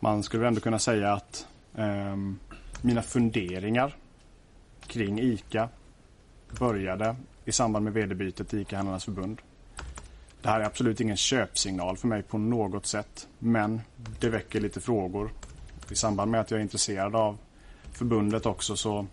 Man 0.00 0.22
skulle 0.22 0.48
ändå 0.48 0.60
kunna 0.60 0.78
säga 0.78 1.12
att 1.12 1.46
eh, 1.74 2.16
mina 2.82 3.02
funderingar 3.02 3.96
kring 4.86 5.20
ICA 5.20 5.68
började 6.58 7.16
i 7.44 7.52
samband 7.52 7.84
med 7.84 7.92
vd-bytet 7.92 8.54
i 8.54 8.60
ICA-handlarnas 8.60 9.04
förbund. 9.04 9.42
Det 10.46 10.50
här 10.52 10.60
är 10.60 10.64
absolut 10.64 11.00
ingen 11.00 11.16
köpsignal 11.16 11.96
för 11.96 12.08
mig 12.08 12.22
på 12.22 12.38
något 12.38 12.86
sätt 12.86 13.28
men 13.38 13.80
det 14.20 14.28
väcker 14.28 14.60
lite 14.60 14.80
frågor. 14.80 15.30
I 15.90 15.94
samband 15.94 16.30
med 16.30 16.40
att 16.40 16.50
jag 16.50 16.58
är 16.58 16.62
intresserad 16.62 17.16
av 17.16 17.38
förbundet 17.92 18.46
också 18.46 18.76
så, 18.76 19.06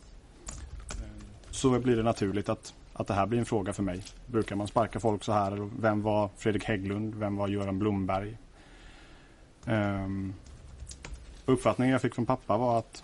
så 1.50 1.80
blir 1.80 1.96
det 1.96 2.04
naturligt 2.04 2.50
att 2.50 2.74
att 2.94 3.08
det 3.08 3.14
här 3.14 3.26
blir 3.26 3.40
en 3.40 3.46
fråga 3.46 3.74
för 3.74 3.84
mig. 3.84 4.04
Brukar 4.26 4.56
man 4.56 4.68
sparka 4.68 5.00
folk 5.00 5.24
så 5.24 5.32
här? 5.32 5.70
Vem 5.80 6.02
var 6.02 6.30
Fredrik 6.38 6.64
Hägglund? 6.64 7.16
Vem 7.16 7.36
var 7.36 7.48
Göran 7.48 7.80
Blomberg? 7.80 8.38
Um, 9.66 10.34
uppfattningen 11.46 11.92
jag 11.92 12.02
fick 12.02 12.16
från 12.16 12.26
pappa 12.26 12.58
var 12.58 12.80
att 12.80 13.04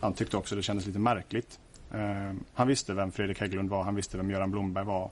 han 0.00 0.12
tyckte 0.12 0.36
också 0.36 0.56
det 0.56 0.62
kändes 0.62 0.86
lite 0.86 0.98
märkligt. 0.98 1.60
Um, 1.90 2.44
han 2.54 2.68
visste 2.68 2.94
vem 2.94 3.12
Fredrik 3.12 3.40
Hägglund 3.40 3.70
var, 3.70 3.82
han 3.82 3.94
visste 3.94 4.16
vem 4.16 4.30
Göran 4.30 4.50
Blomberg 4.50 4.84
var. 4.84 5.10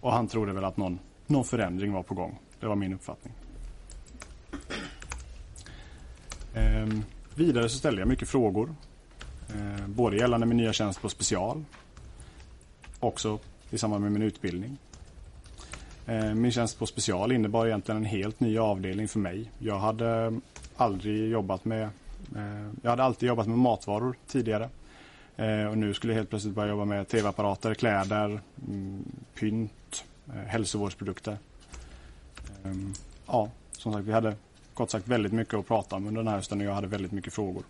Och 0.00 0.12
han 0.12 0.28
trodde 0.28 0.52
väl 0.52 0.64
att 0.64 0.76
någon, 0.76 0.98
någon 1.26 1.44
förändring 1.44 1.92
var 1.92 2.02
på 2.02 2.14
gång. 2.14 2.38
Det 2.60 2.66
var 2.66 2.76
min 2.76 2.92
uppfattning. 2.92 3.32
Um, 6.54 7.04
vidare 7.34 7.68
så 7.68 7.78
ställde 7.78 8.00
jag 8.00 8.08
mycket 8.08 8.28
frågor. 8.28 8.74
Uh, 9.54 9.86
både 9.86 10.16
gällande 10.16 10.46
min 10.46 10.56
nya 10.56 10.72
tjänst 10.72 11.02
på 11.02 11.08
special 11.08 11.64
också 13.00 13.38
i 13.70 13.78
samband 13.78 14.02
med 14.02 14.12
min 14.12 14.22
utbildning. 14.22 14.78
Eh, 16.06 16.34
min 16.34 16.52
tjänst 16.52 16.78
på 16.78 16.86
special 16.86 17.32
innebar 17.32 17.66
egentligen 17.66 17.96
en 17.96 18.04
helt 18.04 18.40
ny 18.40 18.58
avdelning 18.58 19.08
för 19.08 19.18
mig. 19.18 19.50
Jag 19.58 19.78
hade 19.78 20.40
aldrig 20.76 21.30
jobbat 21.30 21.64
med 21.64 21.82
eh, 22.36 22.70
Jag 22.82 22.90
hade 22.90 23.02
alltid 23.02 23.28
jobbat 23.28 23.46
med 23.46 23.58
matvaror 23.58 24.16
tidigare. 24.26 24.68
Eh, 25.36 25.64
och 25.64 25.78
nu 25.78 25.94
skulle 25.94 26.12
jag 26.12 26.18
helt 26.18 26.30
plötsligt 26.30 26.54
börja 26.54 26.68
jobba 26.68 26.84
med 26.84 27.08
tv-apparater, 27.08 27.74
kläder, 27.74 28.40
mm, 28.68 29.04
pynt, 29.34 30.04
Eh, 30.28 30.34
hälsovårdsprodukter. 30.34 31.38
Ehm, 32.64 32.94
ja, 33.26 33.50
som 33.72 33.92
sagt, 33.92 34.06
vi 34.06 34.12
hade 34.12 34.34
kort 34.74 34.90
sagt 34.90 35.08
väldigt 35.08 35.32
mycket 35.32 35.54
att 35.54 35.66
prata 35.66 35.96
om 35.96 36.06
under 36.06 36.20
den 36.20 36.28
här 36.28 36.36
hösten 36.36 36.60
och 36.60 36.66
jag 36.66 36.74
hade 36.74 36.86
väldigt 36.86 37.12
mycket 37.12 37.32
frågor. 37.32 37.62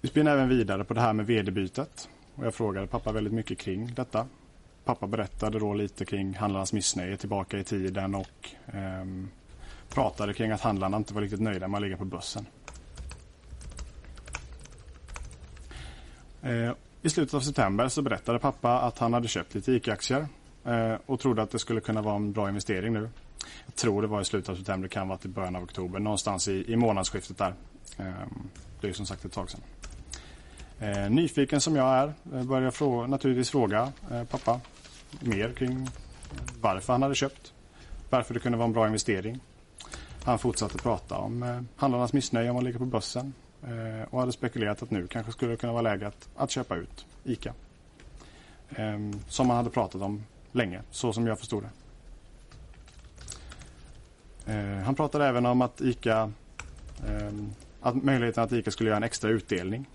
Vi 0.00 0.08
spinner 0.08 0.32
även 0.32 0.48
vidare 0.48 0.84
på 0.84 0.94
det 0.94 1.00
här 1.00 1.12
med 1.12 1.26
vd-bytet. 1.26 2.08
Och 2.34 2.46
jag 2.46 2.54
frågade 2.54 2.86
pappa 2.86 3.12
väldigt 3.12 3.32
mycket 3.32 3.58
kring 3.58 3.94
detta. 3.94 4.26
Pappa 4.84 5.06
berättade 5.06 5.58
då 5.58 5.74
lite 5.74 6.04
kring 6.04 6.34
handlarnas 6.34 6.72
missnöje 6.72 7.16
tillbaka 7.16 7.58
i 7.58 7.64
tiden 7.64 8.14
och 8.14 8.50
eh, 8.66 9.04
pratade 9.88 10.34
kring 10.34 10.50
att 10.50 10.60
handlarna 10.60 10.96
inte 10.96 11.14
var 11.14 11.22
riktigt 11.22 11.40
nöjda 11.40 11.68
med 11.68 11.78
att 11.78 11.82
ligga 11.82 11.96
på 11.96 12.04
börsen. 12.04 12.46
Eh, 16.42 16.72
i 17.02 17.10
slutet 17.10 17.34
av 17.34 17.40
september 17.40 17.88
så 17.88 18.02
berättade 18.02 18.38
pappa 18.38 18.80
att 18.80 18.98
han 18.98 19.12
hade 19.12 19.28
köpt 19.28 19.54
lite 19.54 19.72
ICA-aktier 19.72 20.26
eh, 20.64 20.94
och 21.06 21.20
trodde 21.20 21.42
att 21.42 21.50
det 21.50 21.58
skulle 21.58 21.80
kunna 21.80 22.02
vara 22.02 22.16
en 22.16 22.32
bra 22.32 22.48
investering 22.48 22.92
nu. 22.92 23.10
Jag 23.66 23.74
tror 23.74 24.02
det 24.02 24.08
var 24.08 24.20
i 24.20 24.24
slutet 24.24 24.48
av 24.48 24.54
september, 24.56 24.88
det 24.88 24.94
kan 24.94 25.08
vara 25.08 25.18
till 25.18 25.30
början 25.30 25.56
av 25.56 25.62
oktober, 25.62 25.98
någonstans 25.98 26.48
i, 26.48 26.72
i 26.72 26.76
månadsskiftet 26.76 27.38
där. 27.38 27.54
Ehm, 27.96 28.48
det 28.80 28.88
är 28.88 28.92
som 28.92 29.06
sagt 29.06 29.24
ett 29.24 29.32
tag 29.32 29.50
sedan. 29.50 29.60
Eh, 30.78 31.10
nyfiken 31.10 31.60
som 31.60 31.76
jag 31.76 31.86
är 31.86 32.06
eh, 32.06 32.44
började 32.44 32.66
jag 32.66 32.74
fråga, 32.74 33.06
naturligtvis 33.06 33.50
fråga 33.50 33.92
pappa 34.30 34.60
mer 35.20 35.52
kring 35.52 35.88
varför 36.60 36.92
han 36.92 37.02
hade 37.02 37.14
köpt. 37.14 37.52
Varför 38.10 38.34
det 38.34 38.40
kunde 38.40 38.58
vara 38.58 38.66
en 38.66 38.72
bra 38.72 38.86
investering. 38.86 39.40
Han 40.24 40.38
fortsatte 40.38 40.78
prata 40.78 41.16
om 41.16 41.66
handlarnas 41.76 42.12
missnöje 42.12 42.50
om 42.50 42.56
att 42.56 42.64
ligga 42.64 42.78
på 42.78 42.84
börsen 42.84 43.32
Eh, 43.62 44.08
och 44.10 44.20
hade 44.20 44.32
spekulerat 44.32 44.82
att 44.82 44.90
nu 44.90 45.06
kanske 45.06 45.32
skulle 45.32 45.50
det 45.50 45.56
kunna 45.56 45.72
vara 45.72 45.82
läge 45.82 46.06
att, 46.06 46.28
att 46.36 46.50
köpa 46.50 46.76
ut 46.76 47.06
ICA. 47.24 47.54
Eh, 48.70 48.98
som 49.28 49.46
man 49.46 49.56
hade 49.56 49.70
pratat 49.70 50.02
om 50.02 50.24
länge, 50.52 50.82
så 50.90 51.12
som 51.12 51.26
jag 51.26 51.38
förstod 51.38 51.62
det. 51.62 51.68
Eh, 54.52 54.82
han 54.84 54.94
pratade 54.94 55.26
även 55.26 55.46
om 55.46 55.62
att 55.62 55.80
ICA 55.80 56.32
ehm, 57.08 57.50
att 57.80 57.94
möjligheten 57.94 58.44
att 58.44 58.52
ICA 58.52 58.70
skulle 58.70 58.90
göra 58.90 58.96
en 58.96 59.02
extra 59.02 59.30
utdelning 59.30 59.86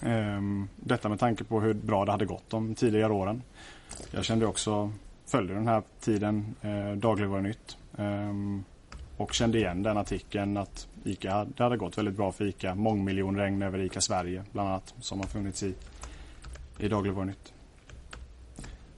ehm, 0.00 0.68
detta 0.76 1.08
med 1.08 1.20
tanke 1.20 1.44
på 1.44 1.60
hur 1.60 1.74
bra 1.74 2.04
det 2.04 2.12
hade 2.12 2.24
gått 2.24 2.50
de 2.50 2.74
tidigare 2.74 3.12
åren. 3.12 3.42
Jag 4.10 4.24
kände 4.24 4.46
också, 4.46 4.92
följde 5.26 5.54
den 5.54 5.68
här 5.68 5.82
tiden 6.00 6.54
eh, 6.62 6.92
Dagligvarunytt 6.92 7.76
ehm, 7.98 8.64
och 9.22 9.32
kände 9.34 9.58
igen 9.58 9.82
den 9.82 9.96
artikeln 9.96 10.56
att 10.56 10.88
ICA, 11.04 11.46
det 11.56 11.62
hade 11.62 11.76
gått 11.76 11.98
väldigt 11.98 12.14
bra 12.14 12.32
för 12.32 12.44
ICA. 12.44 12.74
Mångmiljonregn 12.74 13.62
över 13.62 13.78
ICA 13.78 14.00
Sverige 14.00 14.44
bland 14.52 14.68
annat 14.68 14.94
som 15.00 15.20
har 15.20 15.26
funnits 15.26 15.62
i, 15.62 15.74
i 16.78 16.88
Dagligvarunytt. 16.88 17.52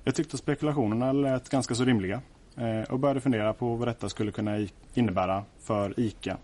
Jag 0.05 0.15
tyckte 0.15 0.37
spekulationerna 0.37 1.13
lät 1.13 1.49
ganska 1.49 1.75
så 1.75 1.85
rimliga 1.85 2.21
eh, 2.57 2.83
och 2.83 2.99
började 2.99 3.21
fundera 3.21 3.53
på 3.53 3.75
vad 3.75 3.89
detta 3.89 4.09
skulle 4.09 4.33
kunna 4.33 4.67
innebära 4.95 5.45
för 5.61 6.01
ICA. 6.01 6.37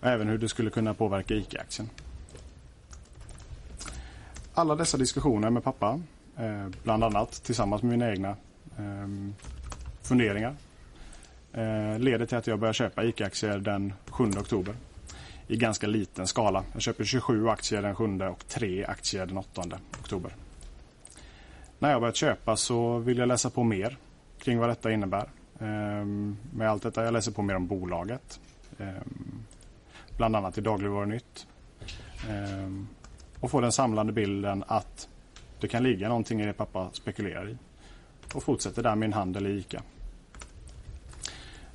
Och 0.00 0.06
även 0.06 0.28
hur 0.28 0.38
det 0.38 0.48
skulle 0.48 0.70
kunna 0.70 0.94
påverka 0.94 1.34
ICA-aktien 1.34 1.88
alla 4.58 4.74
dessa 4.74 4.96
diskussioner 4.96 5.50
med 5.50 5.64
pappa, 5.64 6.00
eh, 6.36 6.66
bland 6.82 7.04
annat 7.04 7.42
tillsammans 7.42 7.82
med 7.82 7.90
mina 7.90 8.10
egna 8.10 8.28
eh, 8.78 9.08
funderingar, 10.02 10.56
Eh, 11.52 11.98
leder 11.98 12.26
till 12.26 12.38
att 12.38 12.46
jag 12.46 12.58
börjar 12.58 12.72
köpa 12.72 13.04
ICA-aktier 13.04 13.58
den 13.58 13.92
7 14.06 14.24
oktober. 14.24 14.74
I 15.46 15.56
ganska 15.56 15.86
liten 15.86 16.26
skala. 16.26 16.64
Jag 16.72 16.82
köper 16.82 17.04
27 17.04 17.48
aktier 17.48 17.82
den 17.82 17.94
7 17.94 18.20
och 18.20 18.48
3 18.48 18.84
aktier 18.84 19.26
den 19.26 19.38
8 19.38 19.62
oktober. 20.00 20.32
När 21.78 21.90
jag 21.90 22.00
börjat 22.00 22.16
köpa 22.16 22.56
så 22.56 22.98
vill 22.98 23.18
jag 23.18 23.28
läsa 23.28 23.50
på 23.50 23.64
mer 23.64 23.96
kring 24.38 24.58
vad 24.58 24.68
detta 24.68 24.92
innebär. 24.92 25.28
Ehm, 25.60 26.36
med 26.52 26.70
allt 26.70 26.82
detta, 26.82 27.04
jag 27.04 27.12
läser 27.12 27.32
på 27.32 27.42
mer 27.42 27.56
om 27.56 27.66
bolaget. 27.66 28.40
Ehm, 28.78 29.44
bland 30.16 30.36
annat 30.36 30.58
i 30.58 30.60
Dagligvarunytt 30.60 31.46
ehm, 32.28 32.88
och 33.40 33.50
får 33.50 33.62
den 33.62 33.72
samlande 33.72 34.12
bilden 34.12 34.64
att 34.66 35.08
det 35.60 35.68
kan 35.68 35.82
ligga 35.82 36.08
någonting 36.08 36.40
i 36.40 36.46
det 36.46 36.52
pappa 36.52 36.88
spekulerar 36.92 37.48
i. 37.48 37.56
Och 38.34 38.42
fortsätter 38.42 38.82
där 38.82 38.96
min 38.96 39.12
handel 39.12 39.46
i 39.46 39.50
ICA. 39.50 39.82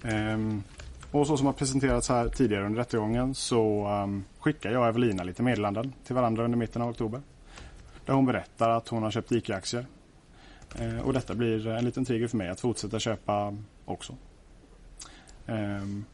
Ehm, 0.04 0.64
och 1.12 1.28
så 1.28 1.38
som 1.38 1.46
har 1.46 1.54
presenterats 1.54 2.10
här 2.10 2.30
tidigare 2.30 2.66
under 2.66 2.80
rättegången 2.80 3.36
så 3.36 3.88
um, 3.88 4.24
skickar 4.40 4.72
jag 4.72 4.82
och 4.82 4.88
Evelina 4.88 5.24
lite 5.24 5.44
meddelanden 5.44 5.94
till 6.06 6.16
varandra 6.16 6.44
under 6.46 6.58
mitten 6.58 6.82
av 6.82 6.90
oktober. 6.90 7.22
Där 8.06 8.14
hon 8.14 8.26
berättar 8.26 8.70
att 8.70 8.88
hon 8.88 9.04
har 9.04 9.12
köpt 9.12 9.32
ICA-aktier. 9.32 9.86
Eh, 10.80 11.00
och 11.00 11.14
detta 11.14 11.36
blir 11.36 11.68
en 11.68 11.86
liten 11.86 12.06
trigger 12.06 12.28
för 12.28 12.38
mig 12.38 12.50
att 12.50 12.60
fortsätta 12.60 13.00
köpa 13.00 13.58
också. 13.86 14.16
Ehm, 15.46 16.06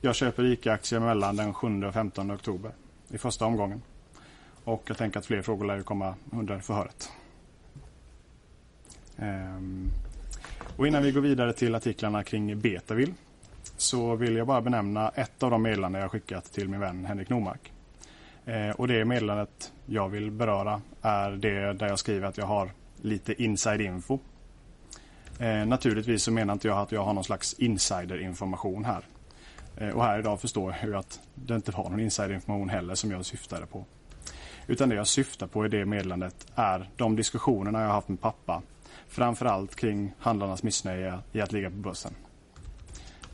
jag 0.00 0.14
köper 0.14 0.44
ICA-aktier 0.44 1.00
mellan 1.00 1.36
den 1.36 1.54
7 1.54 1.84
och 1.84 1.94
15 1.94 2.30
oktober 2.30 2.72
i 3.08 3.18
första 3.18 3.46
omgången. 3.46 3.82
Och 4.64 4.82
jag 4.86 4.96
tänker 4.96 5.18
att 5.18 5.26
fler 5.26 5.42
frågor 5.42 5.64
lär 5.64 5.82
komma 5.82 6.14
under 6.32 6.58
förhöret. 6.58 7.10
Ehm, 9.16 9.90
och 10.80 10.86
innan 10.86 11.02
vi 11.02 11.12
går 11.12 11.20
vidare 11.20 11.52
till 11.52 11.74
artiklarna 11.74 12.24
kring 12.24 12.60
Betaville 12.60 13.12
så 13.76 14.16
vill 14.16 14.36
jag 14.36 14.46
bara 14.46 14.60
benämna 14.60 15.08
ett 15.08 15.42
av 15.42 15.50
de 15.50 15.62
meddelanden 15.62 16.02
jag 16.02 16.10
skickat 16.10 16.52
till 16.52 16.68
min 16.68 16.80
vän 16.80 17.04
Henrik 17.04 17.28
Normark. 17.28 17.72
Eh, 18.44 18.70
och 18.70 18.88
det 18.88 19.04
meddelandet 19.04 19.72
jag 19.86 20.08
vill 20.08 20.30
beröra 20.30 20.82
är 21.02 21.30
det 21.30 21.72
där 21.72 21.86
jag 21.86 21.98
skriver 21.98 22.28
att 22.28 22.36
jag 22.36 22.46
har 22.46 22.70
lite 23.02 23.42
inside 23.42 23.80
info. 23.80 24.18
Eh, 25.38 25.66
naturligtvis 25.66 26.22
så 26.22 26.32
menar 26.32 26.52
inte 26.52 26.68
jag 26.68 26.78
att 26.78 26.92
jag 26.92 27.04
har 27.04 27.12
någon 27.12 27.24
slags 27.24 27.54
insiderinformation 27.54 28.84
här. 28.84 29.04
Eh, 29.76 29.88
och 29.88 30.04
här 30.04 30.18
idag 30.18 30.40
förstår 30.40 30.76
jag 30.80 30.88
ju 30.88 30.96
att 30.96 31.20
det 31.34 31.54
inte 31.54 31.70
var 31.70 31.90
någon 31.90 32.00
insiderinformation 32.00 32.68
heller 32.68 32.94
som 32.94 33.10
jag 33.10 33.26
syftade 33.26 33.66
på. 33.66 33.84
Utan 34.66 34.88
det 34.88 34.94
jag 34.94 35.06
syftar 35.06 35.46
på 35.46 35.66
i 35.66 35.68
det 35.68 35.84
meddelandet 35.84 36.46
är 36.54 36.88
de 36.96 37.16
diskussionerna 37.16 37.80
jag 37.80 37.86
har 37.86 37.94
haft 37.94 38.08
med 38.08 38.20
pappa. 38.20 38.62
Framförallt 39.10 39.76
kring 39.76 40.12
handlarnas 40.18 40.62
missnöje 40.62 41.18
i 41.32 41.40
att 41.40 41.52
ligga 41.52 41.70
på 41.70 41.76
börsen. 41.76 42.12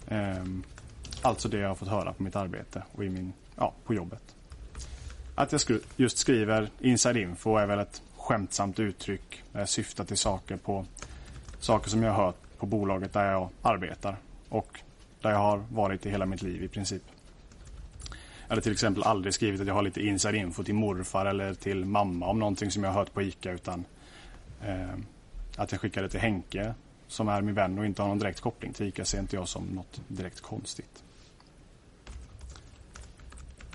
Ehm, 0.09 0.63
alltså 1.23 1.49
det 1.49 1.59
jag 1.59 1.69
har 1.69 1.75
fått 1.75 1.89
höra 1.89 2.13
på 2.13 2.23
mitt 2.23 2.37
arbete 2.37 2.83
och 2.93 3.05
i 3.05 3.09
min, 3.09 3.33
ja, 3.57 3.73
på 3.85 3.95
jobbet. 3.95 4.35
Att 5.35 5.53
jag 5.53 5.61
just 5.97 6.19
skriver 6.19 6.71
inside 6.81 7.17
info 7.17 7.57
är 7.57 7.67
väl 7.67 7.79
ett 7.79 8.03
skämtsamt 8.17 8.79
uttryck. 8.79 9.43
Där 9.53 9.61
jag 9.61 9.69
syftar 9.69 10.05
till 10.05 10.17
saker, 10.17 10.57
på, 10.57 10.85
saker 11.59 11.91
som 11.91 12.03
jag 12.03 12.13
har 12.13 12.25
hört 12.25 12.59
på 12.59 12.67
bolaget 12.67 13.13
där 13.13 13.33
jag 13.33 13.49
arbetar. 13.63 14.17
Och 14.49 14.81
där 15.21 15.31
jag 15.31 15.39
har 15.39 15.65
varit 15.71 16.07
i 16.07 16.11
hela 16.11 16.27
mitt 16.27 16.43
liv 16.43 16.65
i 16.65 16.69
princip. 16.69 17.03
Jag 18.43 18.49
hade 18.49 18.61
till 18.61 18.73
exempel 18.73 19.03
aldrig 19.03 19.35
skrivit 19.35 19.61
att 19.61 19.67
jag 19.67 19.75
har 19.75 19.83
lite 19.83 20.01
inside 20.01 20.35
info 20.35 20.65
till 20.65 20.75
morfar 20.75 21.27
eller 21.27 21.55
till 21.55 21.85
mamma 21.85 22.27
om 22.27 22.39
någonting 22.39 22.71
som 22.71 22.85
jag 22.85 22.91
har 22.91 22.99
hört 22.99 23.13
på 23.13 23.23
ICA 23.23 23.53
utan 23.53 23.85
eh, 24.63 24.99
att 25.57 25.73
jag 25.73 25.81
skickade 25.81 26.09
till 26.09 26.21
Henke 26.21 26.75
som 27.09 27.29
är 27.29 27.43
min 27.43 27.55
vän 27.55 27.79
och 27.79 27.87
inte 27.87 28.03
har 28.03 28.09
någon 28.09 28.19
direkt 28.19 28.41
koppling 28.41 28.73
till 28.73 28.87
ICA 28.87 29.05
ser 29.05 29.21
inte 29.21 29.37
jag 29.37 29.49
som 29.49 29.65
något 29.65 30.01
direkt 30.09 30.41
konstigt. 30.41 31.05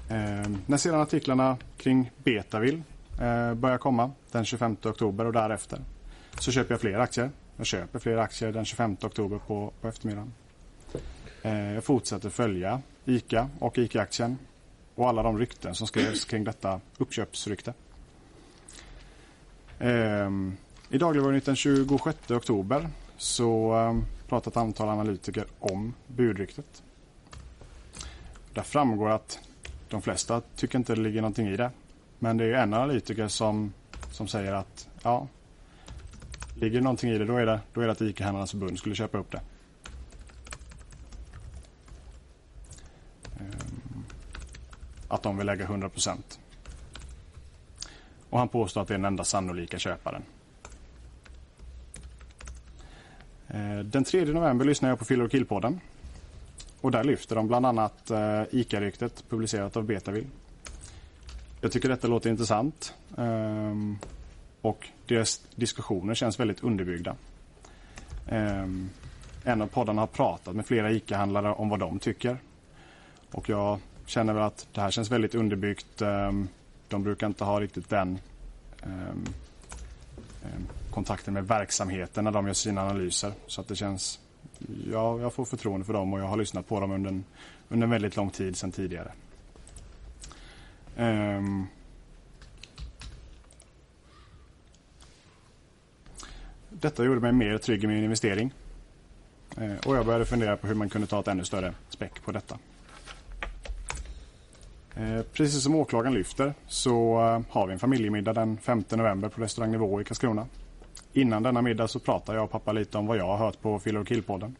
Eh, 0.09 0.51
när 0.65 0.77
sedan 0.77 1.01
artiklarna 1.01 1.57
kring 1.77 2.11
Betavill 2.17 2.83
eh, 3.21 3.53
börjar 3.53 3.77
komma 3.77 4.11
den 4.31 4.45
25 4.45 4.77
oktober 4.83 5.25
och 5.25 5.33
därefter 5.33 5.79
så 6.39 6.51
köper 6.51 6.73
jag 6.73 6.81
fler 6.81 6.99
aktier. 6.99 7.31
Jag 7.57 7.65
köper 7.65 7.99
fler 7.99 8.17
aktier 8.17 8.51
den 8.51 8.65
25 8.65 8.97
oktober 9.01 9.39
på, 9.47 9.73
på 9.81 9.87
eftermiddagen. 9.87 10.33
Eh, 11.41 11.73
jag 11.73 11.83
fortsätter 11.83 12.29
följa 12.29 12.81
ICA 13.05 13.49
och 13.59 13.77
ICA-aktien 13.77 14.37
och 14.95 15.09
alla 15.09 15.23
de 15.23 15.39
rykten 15.39 15.75
som 15.75 15.87
skrevs 15.87 16.25
kring 16.25 16.43
detta 16.43 16.81
uppköpsrykte. 16.97 17.73
Ehm, 19.79 20.57
i 20.93 20.97
Dagligvarunytt 20.97 21.45
den 21.45 21.55
26 21.55 22.31
oktober 22.31 22.89
så 23.17 23.73
ehm, 23.73 24.05
pratar 24.27 24.51
ett 24.51 24.57
antal 24.57 24.89
analytiker 24.89 25.45
om 25.59 25.93
budryktet. 26.07 26.83
Där 28.53 28.61
framgår 28.61 29.09
att 29.09 29.39
de 29.89 30.01
flesta 30.01 30.41
tycker 30.55 30.77
inte 30.77 30.95
det 30.95 31.01
ligger 31.01 31.21
någonting 31.21 31.47
i 31.47 31.57
det. 31.57 31.71
Men 32.19 32.37
det 32.37 32.45
är 32.45 32.53
en 32.53 32.73
analytiker 32.73 33.27
som, 33.27 33.73
som 34.11 34.27
säger 34.27 34.53
att 34.53 34.89
ja, 35.03 35.27
ligger 36.55 36.77
det 36.77 36.83
någonting 36.83 37.11
i 37.11 37.17
det 37.17 37.25
då 37.25 37.37
är 37.37 37.45
det, 37.45 37.59
då 37.73 37.81
är 37.81 37.85
det 37.85 37.91
att 37.91 38.01
ICA-handlarnas 38.01 38.51
förbund 38.51 38.79
skulle 38.79 38.95
köpa 38.95 39.17
upp 39.17 39.31
det. 39.31 39.41
Ehm, 43.39 44.03
att 45.07 45.23
de 45.23 45.37
vill 45.37 45.45
lägga 45.45 45.65
100 45.65 45.89
procent. 45.89 46.39
Och 48.29 48.39
han 48.39 48.47
påstår 48.47 48.81
att 48.81 48.87
det 48.87 48.93
är 48.93 48.97
den 48.97 49.05
enda 49.05 49.23
sannolika 49.23 49.79
köparen. 49.79 50.23
Ehm, 50.23 50.29
Eh, 53.53 53.79
den 53.79 54.03
3 54.03 54.25
november 54.25 54.65
lyssnar 54.65 54.89
jag 54.89 54.99
på 54.99 55.05
Filler 55.05 55.27
Kill-podden. 55.27 55.79
Och 56.81 56.91
där 56.91 57.03
lyfter 57.03 57.35
de 57.35 57.47
bland 57.47 57.65
annat 57.65 58.11
eh, 58.11 58.43
ICA-ryktet 58.51 59.23
publicerat 59.29 59.77
av 59.77 59.83
Betaville. 59.83 60.27
Jag 61.61 61.71
tycker 61.71 61.89
detta 61.89 62.07
låter 62.07 62.29
intressant. 62.29 62.93
Ehm, 63.17 63.97
och 64.61 64.87
deras 65.07 65.41
diskussioner 65.55 66.13
känns 66.13 66.39
väldigt 66.39 66.63
underbyggda. 66.63 67.15
Ehm, 68.27 68.89
en 69.43 69.61
av 69.61 69.67
poddarna 69.67 70.01
har 70.01 70.07
pratat 70.07 70.55
med 70.55 70.65
flera 70.65 70.91
ICA-handlare 70.91 71.53
om 71.53 71.69
vad 71.69 71.79
de 71.79 71.99
tycker. 71.99 72.37
Och 73.31 73.49
jag 73.49 73.79
känner 74.05 74.33
väl 74.33 74.43
att 74.43 74.67
det 74.73 74.81
här 74.81 74.91
känns 74.91 75.11
väldigt 75.11 75.35
underbyggt. 75.35 76.01
Ehm, 76.01 76.47
de 76.87 77.03
brukar 77.03 77.27
inte 77.27 77.43
ha 77.43 77.59
riktigt 77.59 77.89
den 77.89 78.19
kontakten 80.91 81.33
med 81.33 81.47
verksamheten 81.47 82.23
när 82.23 82.31
de 82.31 82.47
gör 82.47 82.53
sina 82.53 82.81
analyser. 82.81 83.33
Så 83.47 83.61
att 83.61 83.67
det 83.67 83.75
känns 83.75 84.19
ja, 84.91 85.19
jag 85.19 85.33
får 85.33 85.45
förtroende 85.45 85.85
för 85.85 85.93
dem 85.93 86.13
och 86.13 86.19
jag 86.19 86.25
har 86.25 86.37
lyssnat 86.37 86.67
på 86.67 86.79
dem 86.79 86.91
under 86.91 87.09
en, 87.09 87.23
under 87.69 87.85
en 87.85 87.91
väldigt 87.91 88.15
lång 88.15 88.29
tid 88.29 88.57
sedan 88.57 88.71
tidigare. 88.71 89.11
Um, 90.97 91.67
detta 96.69 97.03
gjorde 97.03 97.21
mig 97.21 97.31
mer 97.31 97.57
trygg 97.57 97.83
i 97.83 97.87
min 97.87 98.03
investering. 98.03 98.53
Uh, 99.61 99.77
och 99.85 99.95
jag 99.95 100.05
började 100.05 100.25
fundera 100.25 100.57
på 100.57 100.67
hur 100.67 100.75
man 100.75 100.89
kunde 100.89 101.07
ta 101.07 101.19
ett 101.19 101.27
ännu 101.27 101.45
större 101.45 101.73
späck 101.89 102.23
på 102.23 102.31
detta. 102.31 102.57
Uh, 104.97 105.21
precis 105.21 105.63
som 105.63 105.75
åklagaren 105.75 106.13
lyfter 106.13 106.53
så 106.67 107.19
uh, 107.19 107.41
har 107.49 107.67
vi 107.67 107.73
en 107.73 107.79
familjemiddag 107.79 108.33
den 108.33 108.57
5 108.57 108.83
november 108.89 109.29
på 109.29 109.41
restaurang 109.41 109.71
Nivå 109.71 110.01
i 110.01 110.03
Karlskrona. 110.03 110.47
Innan 111.13 111.43
denna 111.43 111.61
middag 111.61 111.87
så 111.87 111.99
pratar 111.99 112.35
jag 112.35 112.43
och 112.43 112.51
pappa 112.51 112.71
lite 112.71 112.97
om 112.97 113.07
vad 113.07 113.17
jag 113.17 113.27
har 113.27 113.37
hört 113.37 113.61
på 113.61 113.79
Filler 113.79 114.03
Kill-podden. 114.03 114.55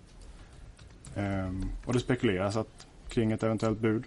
Ehm, 1.16 1.66
och 1.86 1.94
det 1.94 2.00
spekuleras 2.00 2.56
att, 2.56 2.88
kring 3.10 3.32
ett 3.32 3.44
eventuellt 3.44 3.80
bud. 3.80 4.04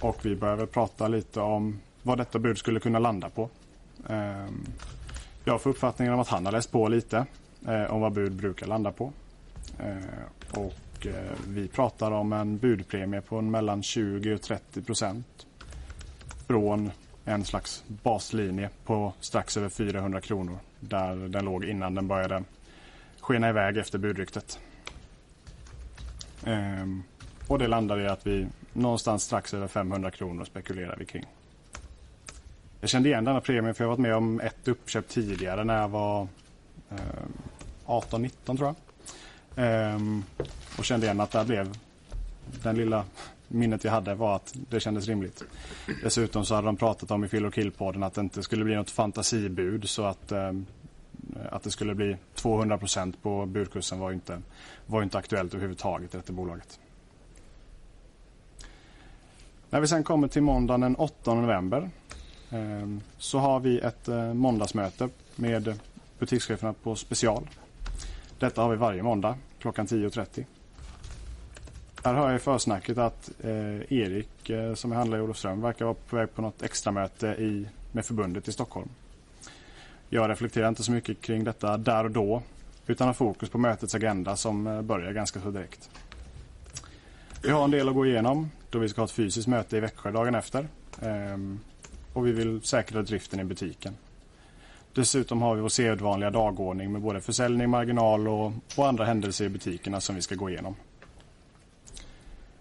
Och 0.00 0.26
vi 0.26 0.36
börjar 0.36 0.66
prata 0.66 1.08
lite 1.08 1.40
om 1.40 1.80
vad 2.02 2.18
detta 2.18 2.38
bud 2.38 2.58
skulle 2.58 2.80
kunna 2.80 2.98
landa 2.98 3.28
på. 3.28 3.48
Ehm, 4.08 4.66
jag 5.44 5.60
får 5.60 5.70
uppfattningen 5.70 6.14
om 6.14 6.20
att 6.20 6.28
han 6.28 6.44
har 6.44 6.52
läst 6.52 6.72
på 6.72 6.88
lite 6.88 7.26
eh, 7.68 7.84
om 7.84 8.00
vad 8.00 8.12
bud 8.12 8.32
brukar 8.32 8.66
landa 8.66 8.92
på. 8.92 9.12
Ehm, 9.78 10.02
och 10.50 11.06
eh, 11.06 11.32
vi 11.48 11.68
pratar 11.68 12.10
om 12.10 12.32
en 12.32 12.58
budpremie 12.58 13.20
på 13.20 13.40
mellan 13.40 13.82
20 13.82 14.34
och 14.34 14.42
30 14.42 14.82
procent. 14.82 15.46
Från 16.46 16.90
en 17.24 17.44
slags 17.44 17.84
baslinje 17.86 18.70
på 18.84 19.12
strax 19.20 19.56
över 19.56 19.68
400 19.68 20.20
kronor 20.20 20.58
där 20.80 21.16
den 21.28 21.44
låg 21.44 21.64
innan 21.64 21.94
den 21.94 22.08
började 22.08 22.44
skena 23.20 23.48
iväg 23.48 23.76
efter 23.76 23.98
budryktet. 23.98 24.58
Ehm, 26.44 27.02
och 27.48 27.58
det 27.58 27.66
landade 27.66 28.02
i 28.02 28.06
att 28.06 28.26
vi 28.26 28.46
någonstans 28.72 29.22
strax 29.22 29.54
över 29.54 29.68
500 29.68 30.10
kronor 30.10 30.44
spekulerade 30.44 30.96
vi 30.98 31.04
kring. 31.04 31.24
Jag 32.80 32.90
kände 32.90 33.08
igen 33.08 33.24
denna 33.24 33.40
premien 33.40 33.74
för 33.74 33.84
jag 33.84 33.88
har 33.88 33.96
varit 33.96 34.02
med 34.02 34.14
om 34.16 34.40
ett 34.40 34.68
uppköp 34.68 35.08
tidigare 35.08 35.64
när 35.64 35.80
jag 35.80 35.88
var 35.88 36.28
eh, 36.90 36.96
18-19 37.86 38.30
tror 38.44 38.58
jag. 38.60 38.74
Ehm, 39.56 40.24
och 40.78 40.84
kände 40.84 41.06
igen 41.06 41.20
att 41.20 41.30
det 41.30 41.44
blev 41.44 41.78
den 42.62 42.76
lilla 42.76 43.04
minnet 43.48 43.84
jag 43.84 43.92
hade 43.92 44.14
var 44.14 44.36
att 44.36 44.54
det 44.70 44.80
kändes 44.80 45.06
rimligt. 45.06 45.42
Dessutom 46.02 46.44
så 46.44 46.54
hade 46.54 46.68
de 46.68 46.76
pratat 46.76 47.10
om 47.10 47.24
i 47.24 47.28
Fill 47.28 47.46
och 47.46 47.54
Kill-podden 47.54 48.06
att 48.06 48.14
det 48.14 48.20
inte 48.20 48.42
skulle 48.42 48.64
bli 48.64 48.74
något 48.74 48.90
fantasibud 48.90 49.88
så 49.88 50.04
att, 50.04 50.32
eh, 50.32 50.52
att 51.50 51.62
det 51.62 51.70
skulle 51.70 51.94
bli 51.94 52.16
200 52.34 52.78
procent 52.78 53.22
på 53.22 53.46
budkursen 53.46 53.98
var 53.98 54.12
inte, 54.12 54.42
var 54.86 55.02
inte 55.02 55.18
aktuellt 55.18 55.54
överhuvudtaget 55.54 56.14
i 56.14 56.16
detta 56.16 56.32
bolaget. 56.32 56.80
När 59.70 59.80
vi 59.80 59.86
sen 59.86 60.04
kommer 60.04 60.28
till 60.28 60.42
måndagen 60.42 60.80
den 60.80 60.96
8 60.96 61.34
november 61.34 61.90
eh, 62.50 62.88
så 63.18 63.38
har 63.38 63.60
vi 63.60 63.78
ett 63.78 64.08
eh, 64.08 64.34
måndagsmöte 64.34 65.08
med 65.36 65.78
butikscheferna 66.18 66.72
på 66.72 66.94
Special. 66.94 67.48
Detta 68.38 68.62
har 68.62 68.70
vi 68.70 68.76
varje 68.76 69.02
måndag 69.02 69.38
klockan 69.58 69.86
10.30. 69.86 70.44
Här 72.06 72.14
hör 72.14 72.26
jag 72.26 72.36
i 72.36 72.38
försnacket 72.38 72.98
att 72.98 73.30
eh, 73.40 73.92
Erik 73.92 74.50
eh, 74.50 74.74
som 74.74 74.92
är 74.92 74.96
handlare 74.96 75.20
i 75.20 75.24
Olofström 75.24 75.60
verkar 75.60 75.84
vara 75.84 75.94
på 75.94 76.16
väg 76.16 76.34
på 76.34 76.42
något 76.42 76.62
extramöte 76.62 77.26
i, 77.26 77.68
med 77.92 78.04
förbundet 78.06 78.48
i 78.48 78.52
Stockholm. 78.52 78.88
Jag 80.08 80.30
reflekterar 80.30 80.68
inte 80.68 80.82
så 80.82 80.92
mycket 80.92 81.20
kring 81.20 81.44
detta 81.44 81.76
där 81.76 82.04
och 82.04 82.10
då 82.10 82.42
utan 82.86 83.06
har 83.06 83.14
fokus 83.14 83.48
på 83.48 83.58
mötets 83.58 83.94
agenda 83.94 84.36
som 84.36 84.66
eh, 84.66 84.82
börjar 84.82 85.12
ganska 85.12 85.40
så 85.40 85.50
direkt. 85.50 85.90
Vi 87.42 87.50
har 87.50 87.64
en 87.64 87.70
del 87.70 87.88
att 87.88 87.94
gå 87.94 88.06
igenom 88.06 88.50
då 88.70 88.78
vi 88.78 88.88
ska 88.88 89.00
ha 89.00 89.04
ett 89.06 89.10
fysiskt 89.10 89.48
möte 89.48 89.76
i 89.76 89.80
Växjö 89.80 90.10
dagen 90.10 90.34
efter. 90.34 90.68
Ehm, 91.02 91.60
och 92.12 92.26
vi 92.26 92.32
vill 92.32 92.62
säkra 92.62 93.02
driften 93.02 93.40
i 93.40 93.44
butiken. 93.44 93.96
Dessutom 94.92 95.42
har 95.42 95.54
vi 95.54 95.60
vår 95.60 95.68
sedvanliga 95.68 96.30
dagordning 96.30 96.92
med 96.92 97.02
både 97.02 97.20
försäljning, 97.20 97.70
marginal 97.70 98.28
och, 98.28 98.52
och 98.76 98.88
andra 98.88 99.04
händelser 99.04 99.44
i 99.44 99.48
butikerna 99.48 100.00
som 100.00 100.14
vi 100.14 100.22
ska 100.22 100.34
gå 100.34 100.50
igenom. 100.50 100.74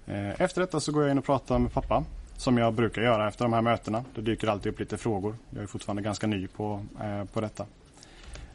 Eh, 0.07 0.41
efter 0.41 0.61
detta 0.61 0.79
så 0.79 0.91
går 0.91 1.03
jag 1.03 1.11
in 1.11 1.17
och 1.17 1.25
pratar 1.25 1.59
med 1.59 1.73
pappa 1.73 2.03
som 2.37 2.57
jag 2.57 2.73
brukar 2.73 3.01
göra 3.01 3.27
efter 3.27 3.45
de 3.45 3.53
här 3.53 3.61
mötena. 3.61 4.05
Det 4.15 4.21
dyker 4.21 4.47
alltid 4.47 4.71
upp 4.71 4.79
lite 4.79 4.97
frågor. 4.97 5.35
Jag 5.49 5.63
är 5.63 5.67
fortfarande 5.67 6.01
ganska 6.01 6.27
ny 6.27 6.47
på, 6.47 6.85
eh, 7.01 7.23
på 7.25 7.41
detta. 7.41 7.65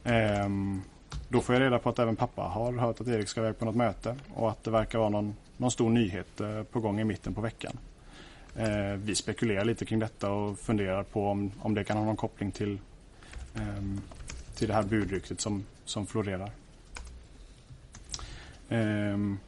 Ehm, 0.05 0.83
då 1.29 1.41
får 1.41 1.55
jag 1.55 1.63
reda 1.63 1.79
på 1.79 1.89
att 1.89 1.99
även 1.99 2.17
pappa 2.17 2.43
har 2.43 2.73
hört 2.73 3.01
att 3.01 3.09
Erik 3.09 3.29
ska 3.29 3.41
iväg 3.41 3.59
på 3.59 3.65
något 3.65 3.77
möte 3.77 4.17
och 4.35 4.51
att 4.51 4.65
det 4.65 4.71
verkar 4.71 4.99
vara 4.99 5.09
någon, 5.09 5.37
någon 5.57 5.71
stor 5.71 5.91
nyhet 5.91 6.41
eh, 6.41 6.63
på 6.63 6.81
gång 6.81 7.01
i 7.01 7.05
mitten 7.05 7.35
på 7.35 7.41
veckan. 7.41 7.79
Eh, 8.57 8.93
vi 8.97 9.15
spekulerar 9.15 9.65
lite 9.65 9.85
kring 9.85 9.99
detta 9.99 10.31
och 10.31 10.59
funderar 10.59 11.03
på 11.03 11.29
om, 11.29 11.53
om 11.61 11.75
det 11.75 11.85
kan 11.85 11.97
ha 11.97 12.05
någon 12.05 12.17
koppling 12.17 12.51
till, 12.51 12.79
eh, 13.55 13.85
till 14.55 14.69
det 14.69 14.75
här 14.75 14.83
budryktet 14.83 15.41
som, 15.41 15.65
som 15.85 16.07
florerar. 16.07 16.51
Ehm, 18.69 19.39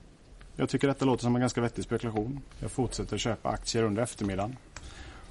jag 0.56 0.68
tycker 0.68 0.88
detta 0.88 1.04
låter 1.04 1.22
som 1.22 1.34
en 1.34 1.40
ganska 1.40 1.60
vettig 1.60 1.84
spekulation. 1.84 2.40
Jag 2.58 2.70
fortsätter 2.70 3.18
köpa 3.18 3.48
aktier 3.48 3.82
under 3.82 4.02
eftermiddagen 4.02 4.56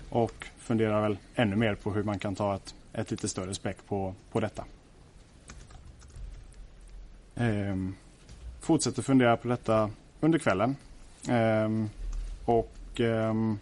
och 0.09 0.47
funderar 0.57 1.01
väl 1.01 1.17
ännu 1.35 1.55
mer 1.55 1.75
på 1.75 1.91
hur 1.91 2.03
man 2.03 2.19
kan 2.19 2.35
ta 2.35 2.55
ett, 2.55 2.75
ett 2.93 3.11
lite 3.11 3.27
större 3.27 3.53
späck 3.53 3.77
på, 3.87 4.15
på 4.31 4.39
detta. 4.39 4.65
Ehm, 7.35 7.95
fortsätter 8.59 9.01
fundera 9.01 9.37
på 9.37 9.47
detta 9.47 9.89
under 10.19 10.39
kvällen. 10.39 10.75
Ehm, 11.29 11.89
och 12.45 12.99
ehm, 12.99 13.59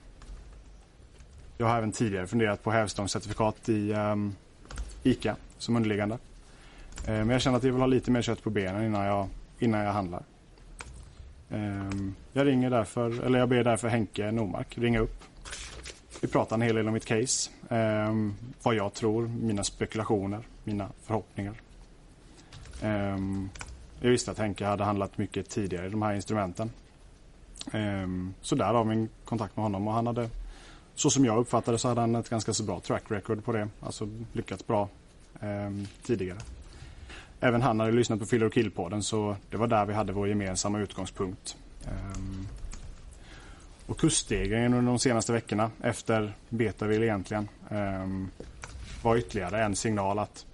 jag 1.57 1.67
har 1.67 1.77
även 1.77 1.91
tidigare 1.91 2.27
funderat 2.27 2.63
på 2.63 2.71
hävstångscertifikat 2.71 3.69
i 3.69 3.93
ehm, 3.93 4.35
ICA 5.03 5.35
som 5.57 5.75
underliggande. 5.75 6.17
Ehm, 7.07 7.17
men 7.17 7.29
jag 7.29 7.41
känner 7.41 7.57
att 7.57 7.63
jag 7.63 7.71
vill 7.71 7.81
ha 7.81 7.87
lite 7.87 8.11
mer 8.11 8.21
kött 8.21 8.43
på 8.43 8.49
benen 8.49 8.85
innan 8.85 9.05
jag, 9.05 9.27
innan 9.59 9.81
jag 9.81 9.93
handlar. 9.93 10.23
Ehm, 11.49 12.15
jag 12.33 12.47
ringer 12.47 12.69
därför, 12.69 13.23
eller 13.25 13.39
jag 13.39 13.49
ber 13.49 13.63
därför 13.63 13.87
Henke 13.87 14.31
Normark 14.31 14.77
ringa 14.77 14.99
upp. 14.99 15.23
Vi 16.21 16.27
pratar 16.27 16.55
en 16.55 16.61
hel 16.61 16.75
del 16.75 16.87
om 16.87 16.93
mitt 16.93 17.05
case. 17.05 17.49
Ehm, 17.69 18.33
vad 18.63 18.75
jag 18.75 18.93
tror, 18.93 19.27
mina 19.27 19.63
spekulationer, 19.63 20.39
mina 20.63 20.89
förhoppningar. 21.03 21.53
Ehm, 22.81 23.49
jag 24.01 24.09
visste 24.09 24.31
att 24.31 24.37
Henke 24.37 24.65
hade 24.65 24.83
handlat 24.83 25.17
mycket 25.17 25.49
tidigare 25.49 25.87
i 25.87 25.89
de 25.89 26.01
här 26.01 26.13
instrumenten. 26.13 26.71
Så 28.41 28.55
därav 28.55 28.87
min 28.87 29.09
kontakt 29.25 29.55
med 29.55 29.63
honom 29.63 29.87
och 29.87 29.93
han 29.93 30.07
hade 30.07 30.29
så 30.95 31.09
som 31.09 31.25
jag 31.25 31.37
uppfattade 31.37 31.77
så 31.77 31.87
hade 31.87 32.01
han 32.01 32.15
ett 32.15 32.29
ganska 32.29 32.53
så 32.53 32.63
bra 32.63 32.79
track 32.79 33.03
record 33.07 33.43
på 33.43 33.51
det. 33.51 33.69
Alltså 33.79 34.09
lyckats 34.33 34.67
bra 34.67 34.89
tidigare. 36.03 36.37
Även 37.39 37.61
han 37.61 37.79
hade 37.79 37.91
lyssnat 37.91 38.19
på 38.19 38.25
Filler 38.25 38.45
och 38.45 38.53
Kill-podden 38.53 39.01
så 39.01 39.35
det 39.49 39.57
var 39.57 39.67
där 39.67 39.85
vi 39.85 39.93
hade 39.93 40.13
vår 40.13 40.27
gemensamma 40.27 40.79
utgångspunkt. 40.79 41.57
Ehm, 41.85 42.47
och 43.85 43.99
kursstegringen 43.99 44.73
under 44.73 44.91
de 44.91 44.99
senaste 44.99 45.33
veckorna 45.33 45.71
efter 45.81 46.33
Betaville 46.49 47.05
egentligen 47.05 47.47
ehm, 47.69 48.29
var 49.03 49.17
ytterligare 49.17 49.63
en 49.63 49.75
signal 49.75 50.19
att 50.19 50.45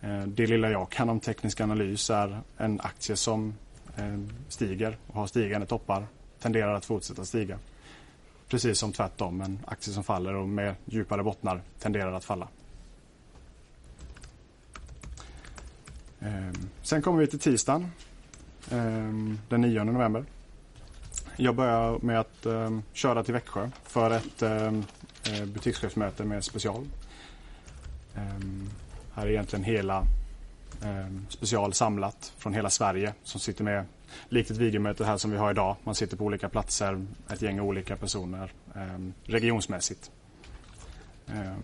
eh, 0.00 0.22
det 0.22 0.46
lilla 0.46 0.70
jag 0.70 0.90
kan 0.90 1.08
om 1.08 1.20
teknisk 1.20 1.60
analys 1.60 2.10
är 2.10 2.40
en 2.56 2.80
aktie 2.80 3.16
som 3.16 3.54
eh, 3.96 4.20
stiger 4.48 4.96
och 5.06 5.14
har 5.14 5.26
stigande 5.26 5.66
toppar 5.66 6.06
tenderar 6.40 6.74
att 6.74 6.84
fortsätta 6.84 7.24
stiga. 7.24 7.58
Precis 8.48 8.78
som 8.78 8.92
tvärtom, 8.92 9.40
en 9.40 9.58
aktie 9.66 9.92
som 9.92 10.04
faller 10.04 10.34
och 10.34 10.48
med 10.48 10.74
djupare 10.84 11.22
bottnar 11.22 11.60
tenderar 11.78 12.12
att 12.12 12.24
falla. 12.24 12.48
Ehm, 16.24 16.68
sen 16.82 17.02
kommer 17.02 17.18
vi 17.18 17.26
till 17.26 17.38
tisdagen 17.38 17.92
ehm, 18.70 19.38
den 19.48 19.60
9 19.60 19.84
november. 19.84 20.24
Jag 21.36 21.54
börjar 21.54 21.98
med 21.98 22.20
att 22.20 22.46
ehm, 22.46 22.82
köra 22.92 23.24
till 23.24 23.34
Växjö 23.34 23.70
för 23.82 24.10
ett 24.10 24.42
eh, 24.42 24.72
butikschefsmöte 25.46 26.24
med 26.24 26.44
special. 26.44 26.86
Här 29.14 29.26
är 29.26 29.30
egentligen 29.30 29.64
hela 29.64 29.98
eh, 30.82 31.06
special 31.28 31.72
samlat 31.72 32.32
från 32.38 32.54
hela 32.54 32.70
Sverige 32.70 33.14
som 33.22 33.40
sitter 33.40 33.64
med 33.64 33.84
likt 34.28 34.50
ett 34.50 34.56
videomöte 34.56 35.04
här 35.04 35.16
som 35.16 35.30
vi 35.30 35.36
har 35.36 35.50
idag. 35.50 35.76
Man 35.84 35.94
sitter 35.94 36.16
på 36.16 36.24
olika 36.24 36.48
platser, 36.48 37.06
ett 37.30 37.42
gäng 37.42 37.60
olika 37.60 37.96
personer 37.96 38.52
eh, 38.74 38.98
regionsmässigt. 39.24 40.10
Eh, 41.26 41.56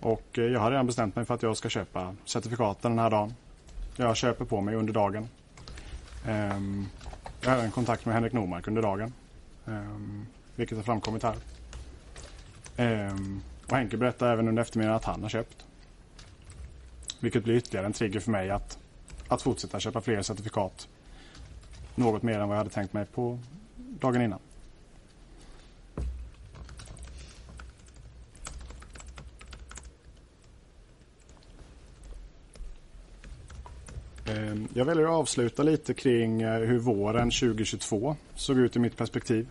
och 0.00 0.38
eh, 0.38 0.44
jag 0.44 0.60
har 0.60 0.70
redan 0.70 0.86
bestämt 0.86 1.16
mig 1.16 1.24
för 1.24 1.34
att 1.34 1.42
jag 1.42 1.56
ska 1.56 1.68
köpa 1.68 2.14
certifikaten 2.24 2.90
den 2.90 2.98
här 2.98 3.10
dagen. 3.10 3.34
Jag 3.96 4.16
köper 4.16 4.44
på 4.44 4.60
mig 4.60 4.74
under 4.74 4.92
dagen. 4.92 5.28
Ehm, 6.26 6.86
jag 7.40 7.50
har 7.50 7.56
även 7.56 7.70
kontakt 7.70 8.04
med 8.04 8.14
Henrik 8.14 8.32
Normark 8.32 8.68
under 8.68 8.82
dagen. 8.82 9.12
Ehm, 9.66 10.26
vilket 10.56 10.78
har 10.78 10.82
framkommit 10.82 11.22
här. 11.22 11.36
Ehm, 12.76 13.40
och 13.66 13.76
Henke 13.76 13.96
berättar 13.96 14.32
även 14.32 14.48
under 14.48 14.62
eftermiddagen 14.62 14.96
att 14.96 15.04
han 15.04 15.22
har 15.22 15.28
köpt. 15.28 15.66
Vilket 17.20 17.44
blir 17.44 17.54
ytterligare 17.54 17.86
en 17.86 17.92
trigger 17.92 18.20
för 18.20 18.30
mig 18.30 18.50
att, 18.50 18.78
att 19.28 19.42
fortsätta 19.42 19.80
köpa 19.80 20.00
fler 20.00 20.22
certifikat. 20.22 20.88
Något 21.94 22.22
mer 22.22 22.40
än 22.40 22.48
vad 22.48 22.56
jag 22.56 22.60
hade 22.60 22.70
tänkt 22.70 22.92
mig 22.92 23.06
på 23.06 23.38
dagen 23.76 24.22
innan. 24.22 24.40
Ehm, 34.26 34.68
jag 34.80 34.84
väljer 34.84 35.04
att 35.04 35.10
avsluta 35.10 35.62
lite 35.62 35.94
kring 35.94 36.42
eh, 36.42 36.60
hur 36.60 36.78
våren 36.78 37.30
2022 37.30 38.16
såg 38.34 38.58
ut 38.58 38.76
i 38.76 38.78
mitt 38.78 38.96
perspektiv. 38.96 39.48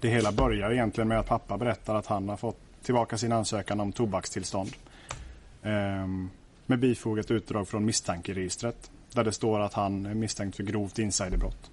Det 0.00 0.08
hela 0.08 0.32
börjar 0.32 0.70
egentligen 0.70 1.08
med 1.08 1.18
att 1.18 1.26
pappa 1.26 1.58
berättar 1.58 1.94
att 1.94 2.06
han 2.06 2.28
har 2.28 2.36
fått 2.36 2.58
tillbaka 2.82 3.18
sin 3.18 3.32
ansökan 3.32 3.80
om 3.80 3.92
tobakstillstånd. 3.92 4.70
Ehm, 5.62 6.30
med 6.66 6.78
bifogat 6.78 7.30
utdrag 7.30 7.68
från 7.68 7.84
misstankeregistret 7.84 8.90
där 9.12 9.24
det 9.24 9.32
står 9.32 9.60
att 9.60 9.74
han 9.74 10.06
är 10.06 10.14
misstänkt 10.14 10.56
för 10.56 10.62
grovt 10.62 10.98
insiderbrott. 10.98 11.70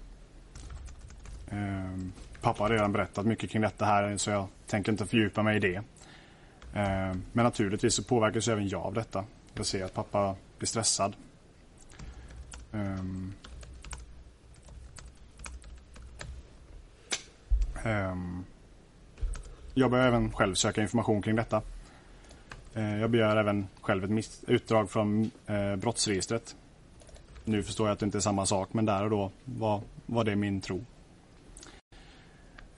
Ehm, 1.50 2.12
pappa 2.40 2.62
har 2.62 2.70
redan 2.70 2.92
berättat 2.92 3.26
mycket 3.26 3.50
kring 3.50 3.62
detta 3.62 3.84
här 3.84 4.16
så 4.16 4.30
jag 4.30 4.46
tänker 4.66 4.92
inte 4.92 5.06
fördjupa 5.06 5.42
mig 5.42 5.56
i 5.56 5.60
det. 5.60 5.82
Ehm, 6.74 7.22
men 7.32 7.44
naturligtvis 7.44 7.94
så 7.94 8.04
påverkas 8.04 8.48
även 8.48 8.68
jag 8.68 8.82
av 8.82 8.94
detta. 8.94 9.24
Jag 9.54 9.66
ser 9.66 9.84
att 9.84 9.94
pappa 9.94 10.36
blir 10.58 10.66
stressad. 10.66 11.14
Um, 12.72 13.34
um, 17.84 18.44
jag 19.74 19.90
börjar 19.90 20.06
även 20.06 20.32
själv 20.32 20.54
söka 20.54 20.82
information 20.82 21.22
kring 21.22 21.36
detta. 21.36 21.62
Uh, 22.76 23.00
jag 23.00 23.10
begär 23.10 23.36
även 23.36 23.68
själv 23.80 24.18
ett 24.18 24.40
utdrag 24.46 24.90
från 24.90 25.30
uh, 25.50 25.76
brottsregistret. 25.76 26.56
Nu 27.44 27.62
förstår 27.62 27.86
jag 27.86 27.92
att 27.92 27.98
det 27.98 28.06
inte 28.06 28.18
är 28.18 28.20
samma 28.20 28.46
sak 28.46 28.68
men 28.72 28.84
där 28.84 29.04
och 29.04 29.10
då 29.10 29.30
var, 29.44 29.80
var 30.06 30.24
det 30.24 30.36
min 30.36 30.60
tro. 30.60 30.84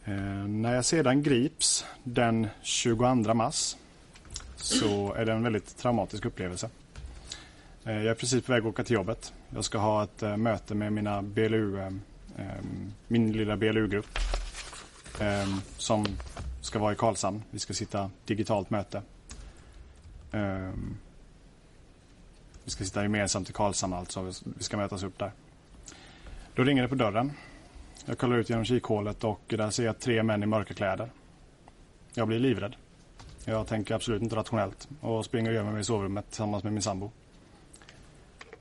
Uh, 0.09 0.49
när 0.49 0.75
jag 0.75 0.85
sedan 0.85 1.23
grips 1.23 1.87
den 2.05 2.49
22 2.63 3.35
mars 3.35 3.77
så 4.57 5.13
är 5.13 5.25
det 5.25 5.33
en 5.33 5.43
väldigt 5.43 5.77
traumatisk 5.77 6.25
upplevelse. 6.25 6.71
Eh, 7.87 7.97
jag 7.97 8.07
är 8.07 8.15
precis 8.15 8.45
på 8.45 8.53
väg 8.53 8.61
att 8.61 8.67
åka 8.67 8.85
till 8.85 8.95
jobbet. 8.95 9.33
Jag 9.51 9.65
ska 9.65 9.79
ha 9.79 10.05
ett 10.05 10.23
eh, 10.23 10.37
möte 10.37 10.75
med 10.75 10.93
mina 10.93 11.23
BLU, 11.23 11.79
eh, 11.81 11.93
min 13.09 13.33
lilla 13.33 13.57
BLU-grupp 13.57 14.19
som 15.79 16.07
ska 16.61 16.79
vara 16.79 16.93
i 16.93 16.97
Karlshamn. 16.97 17.43
Vi 17.51 17.59
ska 17.59 17.75
sitta 17.75 18.11
digitalt 18.25 18.71
möte. 18.71 19.03
Vi 22.65 22.71
ska 22.71 22.85
sitta 22.85 23.03
gemensamt 23.03 23.51
i 23.51 23.53
Karlshamn 23.53 23.95
alltså. 23.95 24.33
Vi 24.45 24.63
ska 24.65 24.77
mötas 24.77 25.03
upp 25.03 25.19
där. 25.19 25.33
Då 26.55 26.65
ringer 26.65 26.83
det 26.83 26.89
på 26.89 26.95
dörren. 26.95 27.33
Jag 28.05 28.19
kollar 28.19 28.37
ut 28.37 28.51
genom 28.51 28.65
kikhålet 28.65 29.25
och 29.25 29.41
där 29.47 29.71
ser 29.71 29.85
jag 29.85 29.99
tre 29.99 30.23
män 30.23 30.43
i 30.43 30.47
mörka 30.47 30.75
kläder. 30.75 31.11
Jag 32.15 32.29
blir 32.29 32.39
livrädd. 32.39 32.77
Jag 33.45 33.67
tänker 33.67 33.95
absolut 33.95 34.23
inte 34.23 34.37
rationellt 34.37 34.89
och 35.01 35.25
springer 35.25 35.51
och 35.51 35.57
gömmer 35.57 35.73
mig 35.73 35.81
i 35.81 35.85
sovrummet 35.85 36.31
tillsammans 36.31 36.65
med 36.65 36.73
min 36.73 36.83
sambo. 36.83 37.11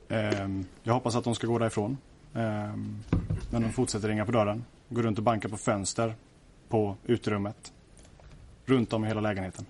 Ehm, 0.09 0.65
jag 0.83 0.93
hoppas 0.93 1.15
att 1.15 1.23
de 1.23 1.35
ska 1.35 1.47
gå 1.47 1.59
därifrån. 1.59 1.97
Ehm, 2.33 3.03
Men 3.51 3.61
de 3.61 3.71
fortsätter 3.71 4.07
ringa 4.07 4.25
på 4.25 4.31
dörren. 4.31 4.65
Går 4.89 5.03
runt 5.03 5.17
och 5.17 5.23
bankar 5.23 5.49
på 5.49 5.57
fönster 5.57 6.15
på 6.69 6.95
uterummet 7.05 7.73
runt 8.65 8.93
om 8.93 9.03
i 9.05 9.07
hela 9.07 9.21
lägenheten. 9.21 9.65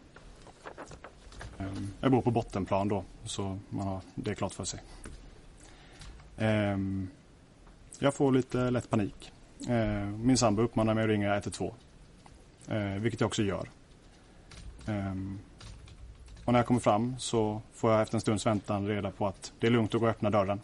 Ehm, 1.60 1.88
jag 2.02 2.12
bor 2.12 2.22
på 2.22 2.32
bottenplan 2.32 2.88
då, 2.88 3.04
så 3.24 3.58
man 3.70 3.88
har 3.88 4.02
det 4.16 4.36
klart 4.36 4.54
för 4.54 4.64
sig. 4.66 4.80
Jag 8.00 8.14
får 8.14 8.32
lite 8.32 8.70
lätt 8.70 8.90
panik. 8.90 9.32
Min 10.24 10.38
sambo 10.38 10.62
uppmanar 10.62 10.94
mig 10.94 11.04
att 11.04 11.10
ringa 11.10 11.34
112. 11.34 11.72
Eh, 12.68 12.84
vilket 12.84 13.22
jag 13.22 13.28
också 13.28 13.44
gör. 13.44 13.70
Och 16.46 16.54
när 16.54 16.60
jag 16.60 16.68
kommer 16.68 16.80
fram 16.80 17.16
så 17.20 17.62
får 17.74 17.92
jag 17.92 18.02
efter 18.02 18.18
en 18.18 18.22
stunds 18.22 18.46
väntan 18.46 18.88
reda 18.88 19.12
på 19.12 19.28
att 19.28 19.54
det 19.60 19.68
är 19.68 19.72
lugnt 19.72 19.96
att 19.96 20.02
gå 20.02 20.06
och 20.08 20.12
öppna 20.12 20.30
dörren. 20.30 20.62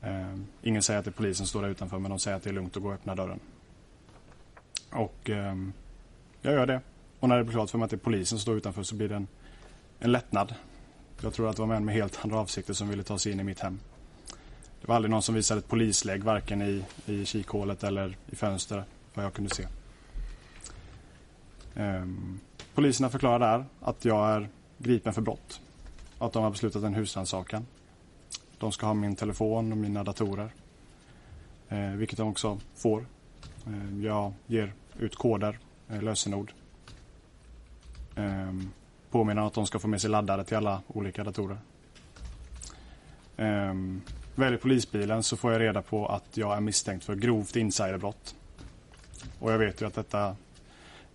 Eh, 0.00 0.34
ingen 0.62 0.82
säger 0.82 0.98
att 0.98 1.04
det 1.04 1.10
är 1.10 1.12
polisen 1.12 1.34
som 1.34 1.46
står 1.46 1.62
där 1.62 1.68
utanför 1.68 1.98
men 1.98 2.10
de 2.10 2.18
säger 2.18 2.36
att 2.36 2.42
det 2.42 2.50
är 2.50 2.54
lugnt 2.54 2.76
att 2.76 2.82
gå 2.82 2.88
och 2.88 2.94
öppna 2.94 3.14
dörren. 3.14 3.40
Och 4.90 5.30
eh, 5.30 5.56
jag 6.42 6.54
gör 6.54 6.66
det. 6.66 6.80
Och 7.20 7.28
när 7.28 7.38
det 7.38 7.44
blir 7.44 7.52
klart 7.52 7.70
för 7.70 7.78
mig 7.78 7.84
att 7.84 7.90
det 7.90 7.96
är 7.96 7.98
polisen 7.98 8.26
som 8.26 8.38
står 8.38 8.56
utanför 8.56 8.82
så 8.82 8.94
blir 8.94 9.08
det 9.08 9.16
en, 9.16 9.26
en 9.98 10.12
lättnad. 10.12 10.54
Jag 11.20 11.34
tror 11.34 11.48
att 11.48 11.56
det 11.56 11.62
var 11.62 11.66
män 11.66 11.84
med 11.84 11.94
helt 11.94 12.24
andra 12.24 12.38
avsikter 12.38 12.74
som 12.74 12.88
ville 12.88 13.02
ta 13.02 13.18
sig 13.18 13.32
in 13.32 13.40
i 13.40 13.44
mitt 13.44 13.60
hem. 13.60 13.78
Det 14.80 14.88
var 14.88 14.96
aldrig 14.96 15.10
någon 15.10 15.22
som 15.22 15.34
visade 15.34 15.58
ett 15.58 15.68
polislägg 15.68 16.24
varken 16.24 16.62
i, 16.62 16.84
i 17.06 17.24
kikhålet 17.26 17.84
eller 17.84 18.16
i 18.26 18.36
fönster 18.36 18.84
vad 19.14 19.24
jag 19.24 19.32
kunde 19.32 19.54
se. 19.54 19.66
Eh, 21.74 22.06
poliserna 22.74 23.10
förklarar 23.10 23.38
där 23.38 23.64
att 23.80 24.04
jag 24.04 24.30
är 24.30 24.48
gripen 24.82 25.12
för 25.12 25.22
brott. 25.22 25.60
Att 26.18 26.32
de 26.32 26.42
har 26.42 26.50
beslutat 26.50 26.84
en 26.84 26.94
husrannsakan. 26.94 27.66
De 28.58 28.72
ska 28.72 28.86
ha 28.86 28.94
min 28.94 29.16
telefon 29.16 29.72
och 29.72 29.78
mina 29.78 30.04
datorer. 30.04 30.50
Eh, 31.68 31.90
vilket 31.90 32.18
de 32.18 32.28
också 32.28 32.60
får. 32.74 33.06
Eh, 33.66 34.04
jag 34.04 34.32
ger 34.46 34.72
ut 34.98 35.16
koder, 35.16 35.58
eh, 35.88 36.02
lösenord. 36.02 36.52
Eh, 38.16 38.52
påminner 39.10 39.46
att 39.46 39.54
de 39.54 39.66
ska 39.66 39.78
få 39.78 39.88
med 39.88 40.00
sig 40.00 40.10
laddare 40.10 40.44
till 40.44 40.56
alla 40.56 40.82
olika 40.86 41.24
datorer. 41.24 41.58
Eh, 43.36 43.74
väljer 44.34 44.58
polisbilen 44.58 45.22
så 45.22 45.36
får 45.36 45.52
jag 45.52 45.60
reda 45.60 45.82
på 45.82 46.06
att 46.06 46.36
jag 46.36 46.56
är 46.56 46.60
misstänkt 46.60 47.04
för 47.04 47.14
grovt 47.14 47.56
insiderbrott. 47.56 48.34
Och 49.38 49.52
jag 49.52 49.58
vet 49.58 49.80
ju 49.80 49.86
att 49.86 49.94
detta, 49.94 50.36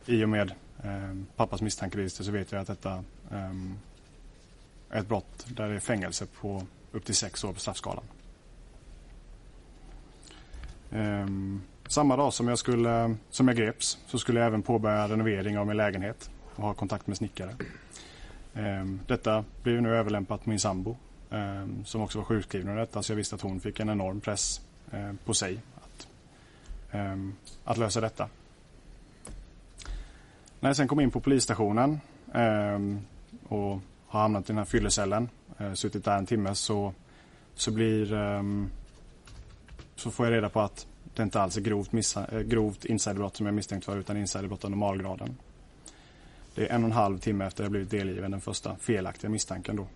i 0.06 0.24
och 0.24 0.30
med 0.30 0.52
eh, 0.84 1.16
pappas 1.36 1.62
misstankeregister 1.62 2.24
så 2.24 2.32
vet 2.32 2.52
jag 2.52 2.62
att 2.62 2.68
detta 2.68 3.04
um, 3.30 3.78
ett 4.92 5.08
brott 5.08 5.46
där 5.48 5.70
det 5.70 5.76
är 5.76 5.80
fängelse 5.80 6.26
på 6.26 6.64
upp 6.92 7.06
till 7.06 7.16
sex 7.16 7.44
år 7.44 7.54
på 7.54 7.60
straffskalan. 7.60 8.04
Um, 10.92 11.62
samma 11.88 12.16
dag 12.16 12.34
som 12.34 12.48
jag, 12.48 12.60
skulle, 12.60 13.16
som 13.30 13.48
jag 13.48 13.58
greps 13.58 13.98
så 14.08 14.20
skulle 14.20 14.40
jag 14.40 14.48
även 14.48 14.62
påbörja 14.62 15.08
renovering 15.08 15.58
av 15.58 15.68
min 15.68 15.78
lägenhet 15.78 16.30
och 16.56 16.64
ha 16.64 16.74
kontakt 16.74 17.08
med 17.08 17.18
snickare. 17.18 17.56
Um, 18.54 19.00
detta 19.08 19.46
blev 19.64 19.82
nu 19.82 19.96
överlämpat 19.96 20.44
på 20.44 20.50
min 20.50 20.60
sambo 20.60 20.98
um, 21.30 21.86
som 21.86 22.02
också 22.02 22.18
var 22.18 22.26
sjukskriven 22.26 22.70
av 22.70 22.76
detta 22.76 23.04
så 23.04 23.12
jag 23.12 23.18
visste 23.18 23.36
att 23.36 23.42
hon 23.42 23.60
fick 23.60 23.80
en 23.80 23.90
enorm 23.90 24.22
press 24.22 24.62
eh, 24.92 25.14
på 25.26 25.34
sig 25.34 25.60
att, 25.76 26.08
att 27.64 27.78
lösa 27.78 28.02
detta. 28.02 28.30
När 30.60 30.70
jag 30.70 30.76
sen 30.76 30.88
kom 30.88 31.00
in 31.00 31.12
på 31.12 31.20
polisstationen 31.20 32.00
och 33.48 33.80
har 34.08 34.22
hamnat 34.22 34.44
i 34.44 34.48
den 34.48 34.58
här 34.58 34.66
fyllecellen, 34.66 35.30
eh, 35.58 35.74
suttit 35.74 36.06
där 36.06 36.18
en 36.18 36.26
timme 36.26 36.56
så, 36.56 36.94
så 37.56 37.72
blir 37.72 38.14
eh, 38.14 38.44
så 39.96 40.12
får 40.12 40.26
jag 40.26 40.34
reda 40.34 40.50
på 40.50 40.62
att 40.62 40.88
det 41.14 41.24
inte 41.24 41.42
alls 41.42 41.58
är 41.58 41.62
grovt, 41.62 41.92
missa, 41.92 42.28
eh, 42.28 42.40
grovt 42.40 42.86
insiderbrott 42.86 43.38
som 43.38 43.46
jag 43.46 43.56
misstänkt 43.56 43.86
för 43.86 43.98
utan 43.98 44.18
insiderbrott 44.18 44.64
av 44.64 44.72
normalgraden. 44.72 45.38
Det 46.56 46.68
är 46.68 46.76
en 46.76 46.84
och 46.84 46.90
en 46.90 46.96
halv 46.96 47.20
timme 47.20 47.46
efter 47.46 47.64
jag 47.64 47.72
blivit 47.72 47.92
delgiven 47.92 48.32
den 48.32 48.42
första 48.42 48.76
felaktiga 48.76 49.30
misstanken 49.30 49.76
då. 49.76 49.88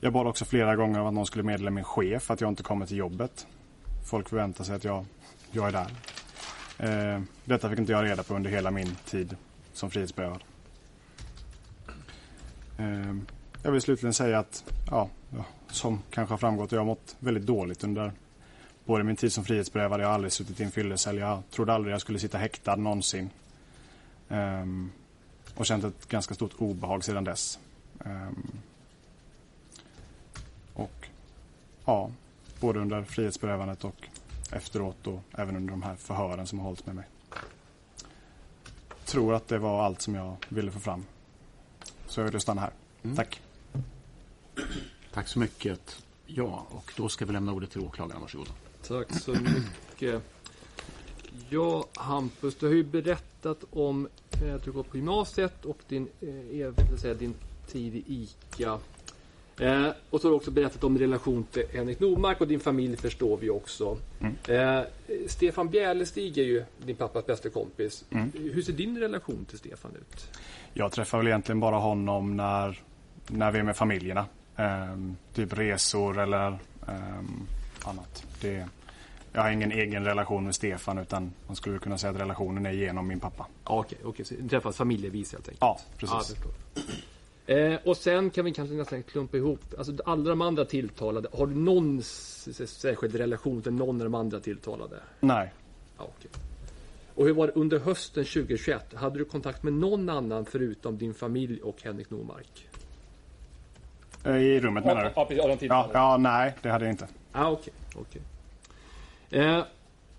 Jag 0.00 0.12
bad 0.12 0.26
också 0.26 0.44
flera 0.44 0.76
gånger 0.76 1.00
om 1.00 1.06
att 1.06 1.14
någon 1.14 1.26
skulle 1.26 1.44
meddela 1.44 1.70
min 1.70 1.84
chef 1.84 2.30
att 2.30 2.40
jag 2.40 2.48
inte 2.50 2.62
kommer 2.62 2.86
till 2.86 2.96
jobbet. 2.96 3.46
Folk 4.10 4.28
förväntar 4.28 4.64
sig 4.64 4.76
att 4.76 4.84
jag, 4.84 5.04
jag 5.50 5.68
är 5.68 5.72
där. 5.72 5.90
Eh, 6.78 7.22
detta 7.44 7.70
fick 7.70 7.78
inte 7.78 7.92
jag 7.92 8.04
reda 8.04 8.22
på 8.22 8.34
under 8.34 8.50
hela 8.50 8.70
min 8.70 8.94
tid 9.04 9.36
som 9.72 9.90
frihetsberövad. 9.90 10.44
Ehm, 12.78 13.26
jag 13.62 13.72
vill 13.72 13.80
slutligen 13.80 14.14
säga 14.14 14.38
att, 14.38 14.64
ja, 14.90 15.08
som 15.70 16.02
kanske 16.10 16.32
har 16.32 16.38
framgått, 16.38 16.72
jag 16.72 16.80
har 16.80 16.86
mått 16.86 17.16
väldigt 17.18 17.46
dåligt 17.46 17.84
under 17.84 18.12
både 18.84 19.04
min 19.04 19.16
tid 19.16 19.32
som 19.32 19.44
frihetsberövad. 19.44 20.00
Jag 20.00 20.06
har 20.06 20.14
aldrig 20.14 20.32
suttit 20.32 20.60
i 20.60 20.64
en 20.64 20.70
fyllecell. 20.70 21.18
Jag 21.18 21.42
trodde 21.50 21.72
aldrig 21.72 21.94
jag 21.94 22.00
skulle 22.00 22.18
sitta 22.18 22.38
häktad 22.38 22.76
någonsin. 22.76 23.30
Ehm, 24.28 24.90
och 25.54 25.66
känt 25.66 25.84
ett 25.84 26.08
ganska 26.08 26.34
stort 26.34 26.52
obehag 26.58 27.04
sedan 27.04 27.24
dess. 27.24 27.58
Um, 27.98 28.60
och 30.74 31.08
ja, 31.84 32.10
både 32.60 32.80
under 32.80 33.02
frihetsberövandet 33.02 33.84
och 33.84 34.08
efteråt 34.52 35.06
och 35.06 35.20
även 35.32 35.56
under 35.56 35.70
de 35.70 35.82
här 35.82 35.96
förhören 35.96 36.46
som 36.46 36.58
har 36.58 36.64
hållits 36.64 36.86
med 36.86 36.94
mig. 36.94 37.04
Tror 39.04 39.34
att 39.34 39.48
det 39.48 39.58
var 39.58 39.84
allt 39.84 40.00
som 40.00 40.14
jag 40.14 40.36
ville 40.48 40.70
få 40.70 40.80
fram. 40.80 41.04
Så 42.06 42.20
jag 42.20 42.30
vill 42.30 42.40
stanna 42.40 42.60
här. 42.60 42.72
Mm. 43.02 43.16
Tack. 43.16 43.40
Tack 45.12 45.28
så 45.28 45.38
mycket. 45.38 46.02
Ja, 46.26 46.66
och 46.70 46.92
då 46.96 47.08
ska 47.08 47.24
vi 47.24 47.32
lämna 47.32 47.52
ordet 47.52 47.70
till 47.70 47.80
åklagaren. 47.80 48.20
Varsågod. 48.20 48.48
Tack 48.82 49.20
så 49.20 49.30
mycket. 49.30 50.22
Ja, 51.48 51.84
Hampus, 51.94 52.54
du 52.54 52.66
har 52.66 52.74
ju 52.74 52.84
berättat 52.84 53.64
om 53.70 54.08
eh, 54.42 54.54
att 54.54 54.64
du 54.64 54.72
går 54.72 54.82
på 54.82 54.96
gymnasiet 54.96 55.64
och 55.64 55.78
din, 55.88 56.08
eh, 56.20 56.96
säga, 56.96 57.14
din 57.14 57.34
tid 57.66 57.94
i 57.94 58.04
ICA. 58.06 58.78
Eh, 59.60 59.88
och 60.10 60.20
så 60.20 60.26
har 60.26 60.30
du 60.30 60.36
också 60.36 60.50
berättat 60.50 60.84
om 60.84 60.98
relation 60.98 61.44
till 61.52 61.62
Henrik 61.72 62.00
Nordmark 62.00 62.40
och 62.40 62.48
din 62.48 62.60
familj 62.60 62.96
förstår 62.96 63.36
vi 63.36 63.50
också. 63.50 63.98
Mm. 64.20 64.34
Eh, 64.48 64.84
Stefan 65.26 65.68
Bjärlestig 65.68 66.38
är 66.38 66.42
ju 66.42 66.64
din 66.84 66.96
pappas 66.96 67.26
bästa 67.26 67.50
kompis. 67.50 68.04
Mm. 68.10 68.32
Hur 68.34 68.62
ser 68.62 68.72
din 68.72 68.98
relation 68.98 69.44
till 69.44 69.58
Stefan 69.58 69.90
ut? 69.96 70.38
Jag 70.72 70.92
träffar 70.92 71.18
väl 71.18 71.26
egentligen 71.26 71.60
bara 71.60 71.76
honom 71.76 72.36
när, 72.36 72.82
när 73.26 73.50
vi 73.50 73.58
är 73.58 73.62
med 73.62 73.76
familjerna. 73.76 74.26
Eh, 74.56 74.96
typ 75.34 75.58
resor 75.58 76.20
eller 76.20 76.58
ehm, 76.88 77.46
annat. 77.84 78.26
Det, 78.40 78.68
jag 79.32 79.42
har 79.42 79.50
ingen 79.50 79.72
egen 79.72 80.04
relation 80.04 80.44
med 80.44 80.54
Stefan 80.54 80.98
utan 80.98 81.32
man 81.46 81.56
skulle 81.56 81.78
kunna 81.78 81.98
säga 81.98 82.10
att 82.10 82.20
relationen 82.20 82.66
är 82.66 82.72
genom 82.72 83.08
min 83.08 83.20
pappa. 83.20 83.46
Okej, 83.64 83.98
okay, 84.02 84.24
okay, 84.24 84.24
så 84.24 84.48
träffas 84.48 84.76
familjevis 84.76 85.32
helt 85.32 85.48
enkelt? 85.48 85.60
Ja, 85.60 85.80
precis. 85.98 86.36
Ja, 86.74 86.82
Eh, 87.46 87.74
och 87.84 87.96
sen 87.96 88.30
kan 88.30 88.44
vi 88.44 88.52
kanske 88.52 88.74
nästan 88.74 89.02
klumpa 89.02 89.36
ihop, 89.36 89.60
alltså 89.78 89.92
alla 90.04 90.30
de 90.30 90.40
andra 90.40 90.64
tilltalade, 90.64 91.28
har 91.32 91.46
du 91.46 91.54
någon 91.54 92.02
särskild 92.02 93.14
relation 93.14 93.62
till 93.62 93.72
någon 93.72 94.00
av 94.00 94.04
de 94.04 94.14
andra 94.14 94.40
tilltalade? 94.40 94.96
Nej. 95.20 95.52
Ja, 95.98 96.04
okay. 96.04 96.30
Och 97.14 97.26
hur 97.26 97.32
var 97.34 97.46
det 97.46 97.52
under 97.52 97.78
hösten 97.78 98.24
2021? 98.24 98.94
Hade 98.94 99.18
du 99.18 99.24
kontakt 99.24 99.62
med 99.62 99.72
någon 99.72 100.08
annan 100.08 100.44
förutom 100.44 100.98
din 100.98 101.14
familj 101.14 101.62
och 101.62 101.82
Henrik 101.82 102.10
Normark? 102.10 102.68
Eh, 104.24 104.36
I 104.36 104.60
rummet 104.60 104.84
menar 104.84 105.02
du? 105.02 105.10
Ja, 105.16 105.26
ja, 105.30 105.58
ja, 105.60 105.90
ja, 105.92 106.16
nej, 106.16 106.54
det 106.62 106.68
hade 106.68 106.84
jag 106.84 106.92
inte. 106.92 107.08
Ah, 107.32 107.50
okay, 107.50 107.72
okay. 107.94 108.22
Eh, 109.40 109.64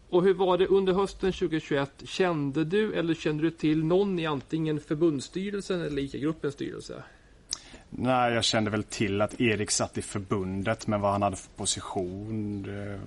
och 0.09 0.23
hur 0.23 0.33
var 0.33 0.57
det 0.57 0.67
under 0.67 0.93
hösten 0.93 1.31
2021? 1.31 1.91
Kände 2.05 2.63
du 2.63 2.93
eller 2.93 3.13
kände 3.13 3.43
du 3.43 3.51
till 3.51 3.83
någon 3.83 4.19
i 4.19 4.25
antingen 4.25 4.79
förbundsstyrelsen 4.79 5.81
eller 5.81 6.01
ICA-gruppens 6.01 6.53
styrelse? 6.53 7.03
Nej, 7.89 8.33
jag 8.33 8.43
kände 8.43 8.71
väl 8.71 8.83
till 8.83 9.21
att 9.21 9.41
Erik 9.41 9.71
satt 9.71 9.97
i 9.97 10.01
förbundet, 10.01 10.87
men 10.87 11.01
vad 11.01 11.11
han 11.11 11.21
hade 11.21 11.35
för 11.35 11.49
position, 11.49 12.63
det, 12.63 12.99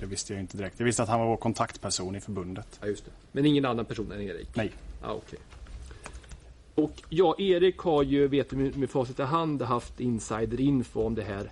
det 0.00 0.06
visste 0.06 0.32
jag 0.32 0.40
inte 0.40 0.56
direkt. 0.56 0.74
Jag 0.78 0.86
visste 0.86 1.02
att 1.02 1.08
han 1.08 1.20
var 1.20 1.26
vår 1.26 1.36
kontaktperson 1.36 2.16
i 2.16 2.20
förbundet. 2.20 2.78
Ja, 2.80 2.86
just 2.86 3.04
det. 3.04 3.10
Men 3.32 3.46
ingen 3.46 3.64
annan 3.64 3.84
person 3.84 4.12
än 4.12 4.20
Erik? 4.20 4.48
Nej. 4.56 4.72
Ja, 5.02 5.12
okay. 5.12 5.38
Och 6.74 7.02
ja, 7.08 7.34
Erik 7.38 7.78
har 7.78 8.02
ju, 8.02 8.28
vet 8.28 8.50
du 8.50 8.56
med 8.56 8.90
facit 8.90 9.18
i 9.18 9.22
hand, 9.22 9.62
haft 9.62 10.00
insiderinfo 10.00 11.02
om 11.02 11.14
det 11.14 11.22
här 11.22 11.50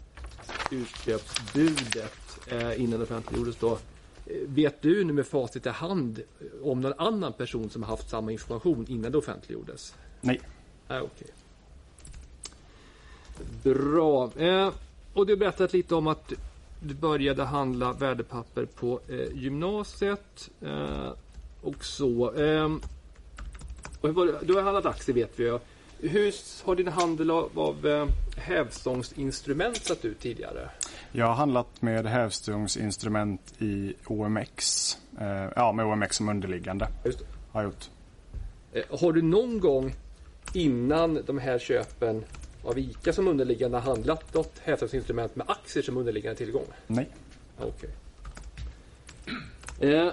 utköpsbudet 0.70 2.38
eh, 2.50 2.82
innan 2.82 2.98
det 2.98 3.04
offentliggjordes 3.04 3.56
då. 3.56 3.72
Eh, 4.26 4.36
vet 4.46 4.82
du 4.82 5.04
nu 5.04 5.12
med 5.12 5.26
facit 5.26 5.66
i 5.66 5.68
hand 5.68 6.22
om 6.62 6.80
någon 6.80 6.94
annan 6.98 7.32
person 7.32 7.70
som 7.70 7.82
har 7.82 7.90
haft 7.90 8.10
samma 8.10 8.32
information 8.32 8.86
innan 8.88 9.12
det 9.12 9.18
offentliggjordes? 9.18 9.94
Nej. 10.20 10.40
Okej. 10.86 11.02
Okay. 11.02 11.28
Bra. 13.62 14.30
Eh, 14.36 14.70
och 15.12 15.26
du 15.26 15.32
har 15.32 15.38
berättat 15.38 15.72
lite 15.72 15.94
om 15.94 16.06
att 16.06 16.32
du 16.80 16.94
började 16.94 17.44
handla 17.44 17.92
värdepapper 17.92 18.64
på 18.64 19.00
eh, 19.08 19.42
gymnasiet. 19.42 20.50
Eh, 20.60 21.12
och 21.62 21.84
så. 21.84 22.34
Eh, 22.34 22.68
och 24.00 24.26
du 24.46 24.54
har 24.54 24.62
handlat 24.62 24.86
aktier 24.86 25.14
vet 25.14 25.40
vi. 25.40 25.58
Hur 26.08 26.34
har 26.64 26.76
din 26.76 26.88
handel 26.88 27.30
av, 27.30 27.50
av 27.58 27.86
eh, 27.86 28.06
hävstångsinstrument 28.36 29.76
sett 29.76 30.04
ut 30.04 30.20
tidigare? 30.20 30.70
Jag 31.12 31.26
har 31.26 31.34
handlat 31.34 31.82
med 31.82 32.06
hävstångsinstrument 32.06 33.54
i 33.58 33.94
OMX. 34.06 34.96
Eh, 35.20 35.48
ja, 35.56 35.72
med 35.72 35.86
OMX 35.86 36.16
som 36.16 36.28
underliggande. 36.28 36.88
Just 37.04 37.18
det. 37.18 37.24
Har 37.52 37.64
gjort. 37.64 37.90
Eh, 38.72 39.00
har 39.00 39.12
du 39.12 39.22
någon 39.22 39.60
gång 39.60 39.94
innan 40.54 41.22
de 41.26 41.38
här 41.38 41.58
köpen 41.58 42.24
av 42.64 42.78
ICA 42.78 43.12
som 43.12 43.28
underliggande 43.28 43.78
handlat 43.78 44.34
något 44.34 44.58
hävstångsinstrument 44.58 45.36
med 45.36 45.50
aktier 45.50 45.82
som 45.82 45.96
underliggande 45.96 46.38
tillgång? 46.38 46.66
Nej. 46.86 47.08
Okej. 47.58 47.90
Okay. 49.78 49.94
Eh, 49.94 50.12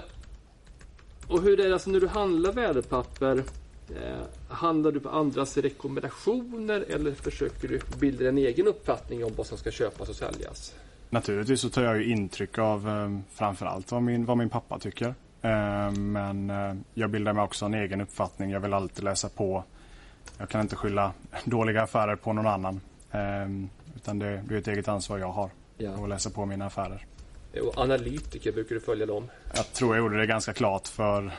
och 1.28 1.42
hur 1.42 1.60
är 1.60 1.68
det 1.68 1.72
alltså 1.72 1.90
när 1.90 2.00
du 2.00 2.08
handlar 2.08 2.52
värdepapper? 2.52 3.44
Eh, 3.88 4.22
handlar 4.48 4.92
du 4.92 5.00
på 5.00 5.08
andras 5.08 5.56
rekommendationer 5.56 6.84
eller 6.88 7.12
försöker 7.12 7.68
du 7.68 7.80
bilda 7.98 8.28
en 8.28 8.38
egen 8.38 8.66
uppfattning 8.66 9.24
om 9.24 9.32
vad 9.36 9.46
som 9.46 9.58
ska 9.58 9.70
köpas 9.70 10.08
och 10.08 10.16
säljas? 10.16 10.74
Naturligtvis 11.10 11.60
så 11.60 11.70
tar 11.70 11.82
jag 11.82 11.96
ju 11.96 12.12
intryck 12.12 12.58
av 12.58 12.88
eh, 12.88 13.18
framförallt 13.34 13.92
vad 13.92 14.02
min, 14.02 14.24
vad 14.24 14.38
min 14.38 14.48
pappa 14.48 14.78
tycker. 14.78 15.14
Eh, 15.42 15.90
men 15.92 16.50
eh, 16.50 16.74
jag 16.94 17.10
bildar 17.10 17.32
mig 17.32 17.44
också 17.44 17.64
en 17.64 17.74
egen 17.74 18.00
uppfattning. 18.00 18.50
Jag 18.50 18.60
vill 18.60 18.72
alltid 18.72 19.04
läsa 19.04 19.28
på. 19.28 19.64
Jag 20.38 20.48
kan 20.48 20.60
inte 20.60 20.76
skylla 20.76 21.12
dåliga 21.44 21.82
affärer 21.82 22.16
på 22.16 22.32
någon 22.32 22.46
annan. 22.46 22.80
Eh, 23.10 23.48
utan 23.96 24.18
det, 24.18 24.42
det 24.48 24.54
är 24.54 24.58
ett 24.58 24.68
eget 24.68 24.88
ansvar 24.88 25.18
jag 25.18 25.32
har. 25.32 25.50
Ja. 25.76 25.90
Att 25.90 26.08
läsa 26.08 26.30
på 26.30 26.46
mina 26.46 26.66
affärer. 26.66 27.06
Och 27.62 27.78
analytiker, 27.78 28.52
brukar 28.52 28.74
du 28.74 28.80
följa 28.80 29.06
dem? 29.06 29.30
Jag 29.54 29.72
tror 29.72 29.96
jag 29.96 30.02
gjorde 30.02 30.18
det 30.18 30.26
ganska 30.26 30.52
klart 30.52 30.88
för, 30.88 31.32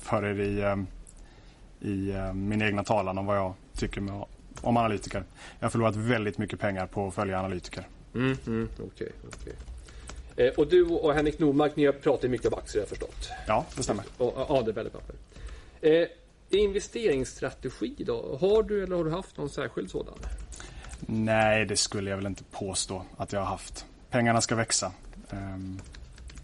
för 0.00 0.24
er 0.24 0.40
i, 0.40 0.60
eh, 0.60 0.76
i 1.90 2.10
eh, 2.10 2.32
min 2.32 2.62
egna 2.62 2.84
talan 2.84 3.18
om 3.18 3.26
vad 3.26 3.36
jag 3.36 3.54
tycker 3.74 4.00
med, 4.00 4.24
om 4.60 4.76
analytiker. 4.76 5.24
Jag 5.58 5.66
har 5.66 5.70
förlorat 5.70 5.96
väldigt 5.96 6.38
mycket 6.38 6.60
pengar 6.60 6.86
på 6.86 7.06
att 7.06 7.14
följa 7.14 7.38
analytiker. 7.38 7.86
Mm, 8.14 8.36
mm, 8.46 8.68
okej, 8.78 9.12
okej. 9.26 9.54
Eh, 10.36 10.52
och 10.52 10.68
du 10.68 10.84
och 10.84 11.14
Henrik 11.14 11.38
Normark, 11.38 11.76
ni 11.76 11.86
har 11.86 11.92
pratat 11.92 12.30
mycket 12.30 12.52
om 12.52 12.58
aktier 12.58 12.80
har 12.80 12.82
jag 12.82 12.88
förstått. 12.88 13.30
Ja, 13.46 13.64
det 13.76 13.82
stämmer. 13.82 14.04
Och 14.16 14.34
ja, 14.48 14.62
det 14.64 14.70
är 14.70 14.74
värdepapper. 14.74 15.14
Eh, 15.80 16.08
investeringsstrategi 16.50 17.94
då? 17.98 18.38
Har 18.40 18.62
du 18.62 18.82
eller 18.84 18.96
har 18.96 19.04
du 19.04 19.10
haft 19.10 19.36
någon 19.36 19.48
särskild 19.50 19.90
sådan? 19.90 20.18
Nej, 21.00 21.64
det 21.64 21.76
skulle 21.76 22.10
jag 22.10 22.16
väl 22.16 22.26
inte 22.26 22.44
påstå 22.44 23.04
att 23.16 23.32
jag 23.32 23.40
har 23.40 23.46
haft. 23.46 23.86
Pengarna 24.10 24.40
ska 24.40 24.54
växa. 24.54 24.92
Ehm, 25.30 25.80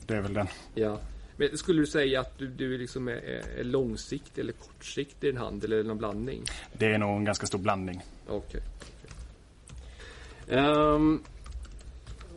Det 0.07 0.15
är 0.15 0.21
väl 0.21 0.35
den. 0.35 0.47
Ja. 0.75 0.99
Men 1.37 1.59
skulle 1.59 1.83
du 1.83 1.87
säga 1.87 2.21
att 2.21 2.39
du, 2.39 2.47
du 2.47 2.79
liksom 2.79 3.09
är, 3.09 3.13
är 3.59 3.65
långsiktig 3.65 4.43
eller 4.43 4.53
kortsiktig 4.53 5.29
i 5.29 5.31
din 5.31 5.41
handel 5.41 5.73
eller 5.73 5.85
någon 5.85 5.99
blandning? 5.99 6.43
Det 6.73 6.87
är 6.87 6.99
nog 6.99 7.17
en 7.17 7.25
ganska 7.25 7.47
stor 7.47 7.59
blandning. 7.59 8.03
Okej. 8.29 8.61
okej. 8.77 10.59
Ehm, 10.59 11.23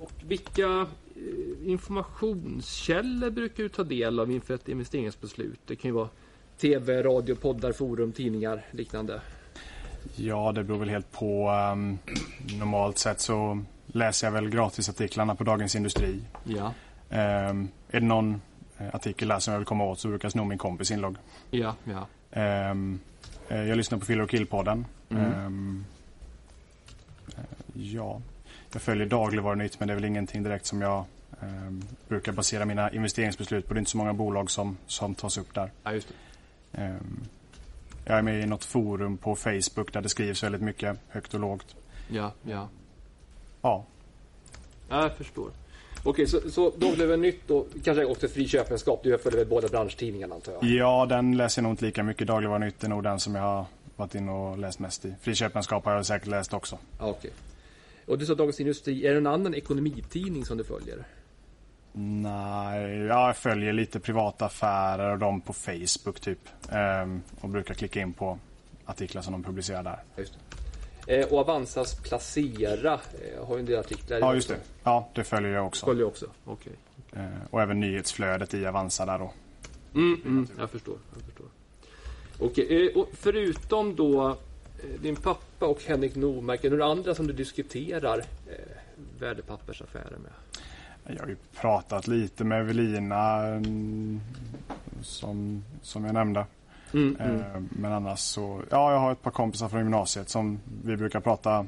och 0.01 0.12
vilka 0.27 0.88
eh, 1.15 1.69
informationskällor 1.69 3.30
brukar 3.30 3.63
du 3.63 3.69
ta 3.69 3.84
del 3.84 4.19
av 4.19 4.32
inför 4.32 4.53
ett 4.53 4.69
investeringsbeslut? 4.69 5.60
Det 5.65 5.75
kan 5.75 5.89
ju 5.89 5.95
vara 5.95 6.10
TV, 6.62 7.04
radio, 7.04 7.36
poddar, 7.36 7.72
forum, 7.72 8.12
tidningar, 8.12 8.62
liknande. 8.72 9.22
Ja, 10.15 10.52
det 10.52 10.63
beror 10.63 10.80
väl 10.80 10.89
helt 10.89 11.12
på. 11.12 11.50
ehm, 11.50 11.98
normalt 12.60 12.98
sett 12.98 13.20
så 13.20 13.63
läser 13.88 14.28
jag 14.28 14.32
väl 14.32 14.50
gratisartiklarna 14.50 15.36
på 15.36 15.43
Dagens 15.43 15.76
Industri. 15.76 16.22
Ja. 16.43 16.74
Ehm, 17.10 17.67
är 17.89 18.00
det 18.00 18.06
någon 18.06 18.41
eh, 18.78 18.96
artikel 18.96 19.28
där 19.28 19.39
som 19.39 19.52
jag 19.52 19.60
vill 19.60 19.65
komma 19.65 19.84
åt 19.86 20.00
så 20.00 20.08
brukar 20.08 20.26
jag 20.26 20.32
sno 20.32 20.43
min 20.43 20.58
kompis 20.58 20.91
inlogg. 20.91 21.15
Ja, 21.52 21.76
ja. 21.84 22.08
Eh, 22.32 22.76
jag 23.50 23.78
lyssnar 23.78 23.98
på 23.98 24.06
Filler 24.06 24.24
och 24.24 24.30
Kill-podden. 24.30 24.86
Mm. 25.10 25.84
Eh, 27.38 27.43
ja, 27.74 28.22
jag 28.74 28.82
följer 28.82 29.06
dagligvarunytt 29.08 29.80
men 29.80 29.88
det 29.88 29.93
är 29.93 29.96
väl 29.96 30.06
ingenting 30.06 30.43
direkt 30.43 30.65
som 30.65 30.82
jag 30.82 31.06
brukar 32.08 32.32
basera 32.32 32.65
mina 32.65 32.91
investeringsbeslut 32.91 33.67
på. 33.67 33.74
Det 33.74 33.78
är 33.78 33.80
inte 33.80 33.91
så 33.91 33.98
många 33.98 34.13
bolag 34.13 34.52
som, 34.52 34.78
som 34.88 35.15
tas 35.15 35.38
upp 35.38 35.54
där. 35.54 35.72
ja 35.84 35.91
just 35.93 36.08
det. 36.08 36.13
Ehm, 36.78 37.20
jag 38.06 38.18
är 38.18 38.22
med 38.22 38.44
i 38.44 38.46
något 38.46 38.66
forum 38.66 39.18
på 39.18 39.36
Facebook 39.36 39.94
där 39.94 40.02
det 40.02 40.10
skrivs 40.10 40.44
väldigt 40.44 40.62
mycket 40.62 40.98
högt 41.10 41.34
och 41.34 41.40
lågt. 41.40 41.76
Ja, 42.08 42.32
ja. 42.44 42.70
Ja, 43.62 43.86
Ja, 44.90 45.02
jag 45.02 45.16
förstår. 45.18 45.52
Okej, 46.04 46.28
så, 46.28 46.50
så 46.50 46.70
Dagligvarunytt 46.70 47.42
då, 47.48 47.66
kanske 47.84 48.06
också 48.06 48.28
Fri 48.28 48.48
Köpenskap. 48.48 49.04
Du 49.04 49.18
följer 49.18 49.40
väl 49.40 49.48
båda 49.48 49.68
branschtidningarna 49.68 50.36
antar 50.36 50.54
jag? 50.54 50.63
ja 50.63 51.06
den 51.06 51.38
läser 51.38 51.62
jag 51.62 51.63
nog 51.63 51.74
inte 51.74 51.86
lika 51.86 52.04
mycket. 52.04 52.28
Dagligvarunytt 52.28 52.84
är 52.84 52.88
nog 52.88 53.04
den 53.04 53.20
som 53.20 53.36
jag 53.36 53.42
har 53.42 53.66
varit 53.96 54.16
inne 54.16 54.32
och 54.32 54.58
läst 54.58 54.80
mest 54.80 55.06
i. 55.06 55.13
Friköpenskap 55.22 55.86
har 55.86 55.94
jag 55.94 56.06
säkert 56.06 56.28
läst 56.28 56.54
också. 56.54 56.78
Okej. 57.00 57.32
Och 58.06 58.18
du 58.18 58.26
sa 58.26 58.36
Dagens 58.36 58.60
Industri. 58.60 59.06
Är 59.08 59.12
det 59.12 59.18
en 59.18 59.28
annan 59.28 59.56
ekonomitidning 59.56 60.46
som 60.46 60.58
du 60.58 60.63
följer? 60.63 61.06
Nej, 61.93 62.97
ja, 62.97 63.28
jag 63.28 63.38
följer 63.38 63.73
lite 63.73 64.00
privata 64.00 64.45
affärer 64.45 65.12
och 65.12 65.17
de 65.17 65.41
på 65.41 65.54
Facebook 65.54 66.19
typ. 66.19 66.39
Ehm, 66.71 67.21
och 67.41 67.50
brukar 67.50 67.73
klicka 67.73 68.00
in 68.00 68.13
på 68.13 68.39
artiklar 68.86 69.21
som 69.21 69.34
de 69.34 69.43
publicerar 69.43 69.84
där. 69.84 70.04
Ja, 70.15 70.21
Just 70.21 70.34
det. 70.34 71.19
Eh, 71.19 71.28
och 71.28 71.39
Avanzas 71.39 71.95
Placera 71.95 72.93
eh, 72.93 73.47
har 73.47 73.56
ju 73.56 73.60
en 73.60 73.65
del 73.65 73.80
artiklar. 73.80 74.19
Ja, 74.19 74.34
just 74.36 74.47
det. 74.47 74.58
Ja, 74.84 75.10
det 75.13 75.23
följer 75.23 75.52
jag 75.52 75.67
också. 75.67 75.86
Följer 75.86 76.06
också. 76.06 76.26
Okej. 76.45 76.73
Ehm, 77.15 77.32
och 77.50 77.62
även 77.62 77.80
nyhetsflödet 77.80 78.54
i 78.54 78.65
Avanza 78.65 79.06
där 79.06 79.19
då. 79.19 79.32
Mm, 79.93 80.21
mm, 80.26 80.47
jag 80.60 80.69
förstår. 80.69 80.97
Jag 81.13 81.23
förstår. 81.23 81.45
Okej, 82.39 82.88
eh, 82.88 82.97
och 82.97 83.10
förutom 83.13 83.95
då 83.95 84.28
eh, 84.30 85.02
din 85.02 85.15
pappa 85.15 85.65
och 85.65 85.84
Henrik 85.84 86.15
Normark, 86.15 86.63
är 86.63 86.69
det 86.69 86.76
några 86.76 86.91
andra 86.91 87.15
som 87.15 87.28
du 87.28 87.34
diskuterar 87.34 88.17
eh, 88.47 88.54
värdepappersaffärer 89.19 90.17
med? 90.17 90.32
Jag 91.10 91.20
har 91.20 91.28
ju 91.28 91.38
pratat 91.56 92.08
lite 92.08 92.43
med 92.43 92.60
Evelina 92.60 93.46
mm, 93.46 94.22
som, 95.02 95.63
som 95.82 96.06
jag 96.06 96.13
nämnde. 96.13 96.46
Mm, 96.93 97.17
mm. 97.20 97.41
Ehm, 97.41 97.70
men 97.72 97.91
annars 97.91 98.20
så, 98.20 98.62
ja 98.70 98.91
jag 98.91 99.00
har 99.00 99.12
ett 99.12 99.22
par 99.22 99.32
kompisar 99.32 99.70
från 99.70 99.80
gymnasiet 99.80 100.30
som 100.30 100.60
vi 100.84 100.98
brukar 100.98 101.20
prata 101.20 101.65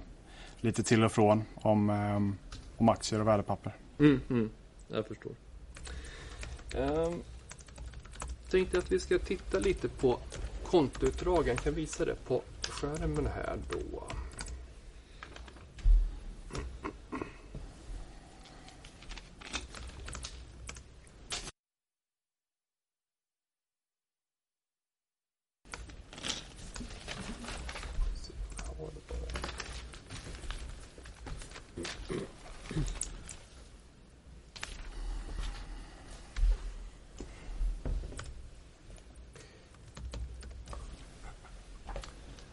lite 0.62 0.84
till 0.84 1.04
och 1.04 1.12
från 1.12 1.44
om, 1.56 1.90
ehm, 1.90 2.36
om 2.78 2.90
aktier 2.90 3.20
och 3.22 3.28
värdepapper. 3.28 3.74
Mm, 4.00 4.22
mm, 4.30 4.50
jag 4.88 5.08
förstår. 5.08 5.32
Um, 6.78 7.22
tänkte 8.50 8.78
att 8.78 8.92
vi 8.92 9.00
ska 9.00 9.20
titta 9.20 9.60
lite 9.60 9.90
på 9.90 10.20
kontoutdragen. 10.66 11.48
Jag 11.48 11.64
kan 11.64 11.74
visa 11.74 12.06
det 12.06 12.16
på 12.28 12.42
skärmen 12.62 13.28
här 13.28 13.58
då. 13.72 14.04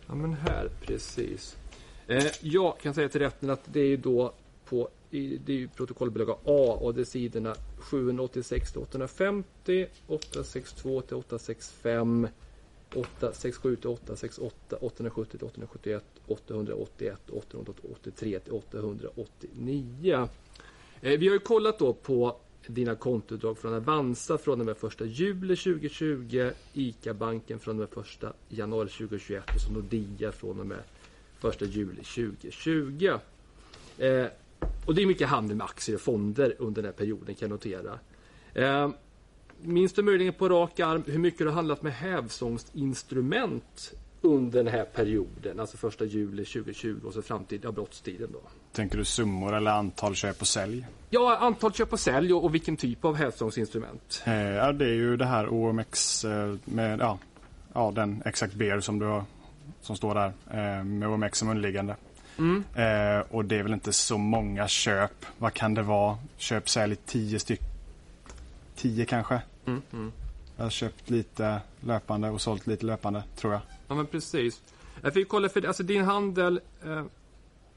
Ja 0.08 0.14
men 0.14 0.34
här, 0.34 0.70
precis. 0.80 1.56
Eh, 1.56 1.66
Eh, 2.06 2.24
jag 2.40 2.78
kan 2.78 2.94
säga 2.94 3.08
till 3.08 3.20
rätten 3.20 3.50
att 3.50 3.62
det 3.72 3.80
är 3.80 3.86
ju 3.86 3.96
då 3.96 4.32
på 4.64 4.88
det 5.10 5.52
är 5.52 5.56
ju 5.56 5.68
protokollbilaga 5.68 6.32
A 6.32 6.78
och 6.80 6.94
det 6.94 7.00
är 7.00 7.04
sidorna 7.04 7.54
786 7.78 8.72
till 8.72 8.80
850, 8.80 9.86
862 10.06 11.00
till 11.00 11.16
865, 11.16 12.28
867 12.94 13.76
till 13.76 13.90
868, 13.90 14.76
870 14.80 15.38
till 15.38 15.46
871, 15.46 16.04
881, 16.26 17.30
883 17.30 18.38
till 18.40 18.52
889. 18.52 20.28
Eh, 21.00 21.18
vi 21.18 21.26
har 21.26 21.34
ju 21.34 21.38
kollat 21.38 21.78
då 21.78 21.92
på 21.92 22.36
dina 22.66 22.94
kontoutdrag 22.94 23.58
från 23.58 23.74
Avanza 23.74 24.38
från 24.38 24.60
och 24.60 24.66
med 24.66 24.76
1 24.84 25.00
juli 25.00 25.56
2020, 25.56 26.50
ICA-banken 26.72 27.58
från 27.58 27.80
och 27.82 27.88
med 27.96 28.04
1 28.04 28.34
januari 28.48 28.88
2021 28.88 29.44
och 29.54 29.60
så 29.60 29.72
Nordea 29.72 30.32
från 30.32 30.60
och 30.60 30.66
med 30.66 30.82
1 31.44 31.60
juli 31.60 32.02
2020. 32.02 33.18
Eh, 33.98 34.26
och 34.86 34.94
det 34.94 35.02
är 35.02 35.06
mycket 35.06 35.28
handel 35.28 35.56
med 35.56 35.64
aktier 35.64 35.96
och 35.96 36.02
fonder 36.02 36.54
under 36.58 36.82
den 36.82 36.92
här 36.92 36.98
perioden 36.98 37.34
kan 37.34 37.48
jag 37.48 37.50
notera. 37.50 37.98
Eh, 38.54 38.90
minns 39.62 39.92
du 39.92 40.02
möjligen 40.02 40.32
på 40.32 40.48
rak 40.48 40.80
arm 40.80 41.02
hur 41.06 41.18
mycket 41.18 41.38
du 41.38 41.46
har 41.46 41.52
handlat 41.52 41.82
med 41.82 41.92
hävstångsinstrument 41.92 43.92
under 44.20 44.64
den 44.64 44.72
här 44.72 44.84
perioden, 44.84 45.60
alltså 45.60 45.88
1 45.88 46.00
juli 46.00 46.44
2020 46.44 47.00
och 47.04 47.12
så 47.12 47.22
fram 47.22 47.44
till 47.44 47.60
ja, 47.62 47.72
brottstiden 47.72 48.28
då? 48.32 48.40
Tänker 48.72 48.98
du 48.98 49.04
summor 49.04 49.54
eller 49.54 49.70
antal 49.70 50.14
köp 50.14 50.40
och 50.40 50.46
sälj? 50.46 50.86
Ja, 51.10 51.36
antal 51.36 51.72
köp 51.72 51.92
och 51.92 52.00
sälj 52.00 52.32
och, 52.32 52.44
och 52.44 52.54
vilken 52.54 52.76
typ 52.76 53.04
av 53.04 53.16
hävstångsinstrument. 53.16 54.22
Eh, 54.26 54.34
ja, 54.34 54.72
det 54.72 54.84
är 54.84 54.94
ju 54.94 55.16
det 55.16 55.24
här 55.24 55.48
OMX 55.48 56.24
eh, 56.24 56.54
med 56.64 57.00
ja, 57.00 57.18
ja, 57.72 57.92
den 57.94 58.22
exakt 58.24 58.54
bear 58.54 58.80
som, 58.80 58.98
du 58.98 59.06
har, 59.06 59.24
som 59.86 59.96
står 59.96 60.14
där 60.14 60.32
eh, 60.50 60.84
med 60.84 61.08
OMX 61.08 61.38
som 61.38 61.48
underliggande. 61.48 61.96
Mm. 62.38 62.64
Eh, 62.74 63.24
och 63.30 63.44
det 63.44 63.58
är 63.58 63.62
väl 63.62 63.72
inte 63.72 63.92
så 63.92 64.18
många 64.18 64.68
köp. 64.68 65.26
Vad 65.38 65.54
kan 65.54 65.74
det 65.74 65.82
vara? 65.82 66.18
Köp, 66.36 66.68
sälj, 66.68 66.96
tio 66.96 67.38
styck. 67.38 67.60
Tio 68.76 69.04
kanske. 69.04 69.42
Mm, 69.66 69.82
mm. 69.92 70.12
Jag 70.56 70.64
har 70.64 70.70
köpt 70.70 71.10
lite 71.10 71.60
löpande 71.80 72.30
och 72.30 72.40
sålt 72.40 72.66
lite 72.66 72.86
löpande 72.86 73.22
tror 73.36 73.52
jag. 73.52 73.62
Ja 73.88 73.94
men 73.94 74.06
precis. 74.06 74.62
Jag 75.02 75.14
fick 75.14 75.28
kolla 75.28 75.48
för 75.48 75.66
alltså 75.66 75.82
din 75.82 76.04
handel 76.04 76.60
eh, 76.84 77.04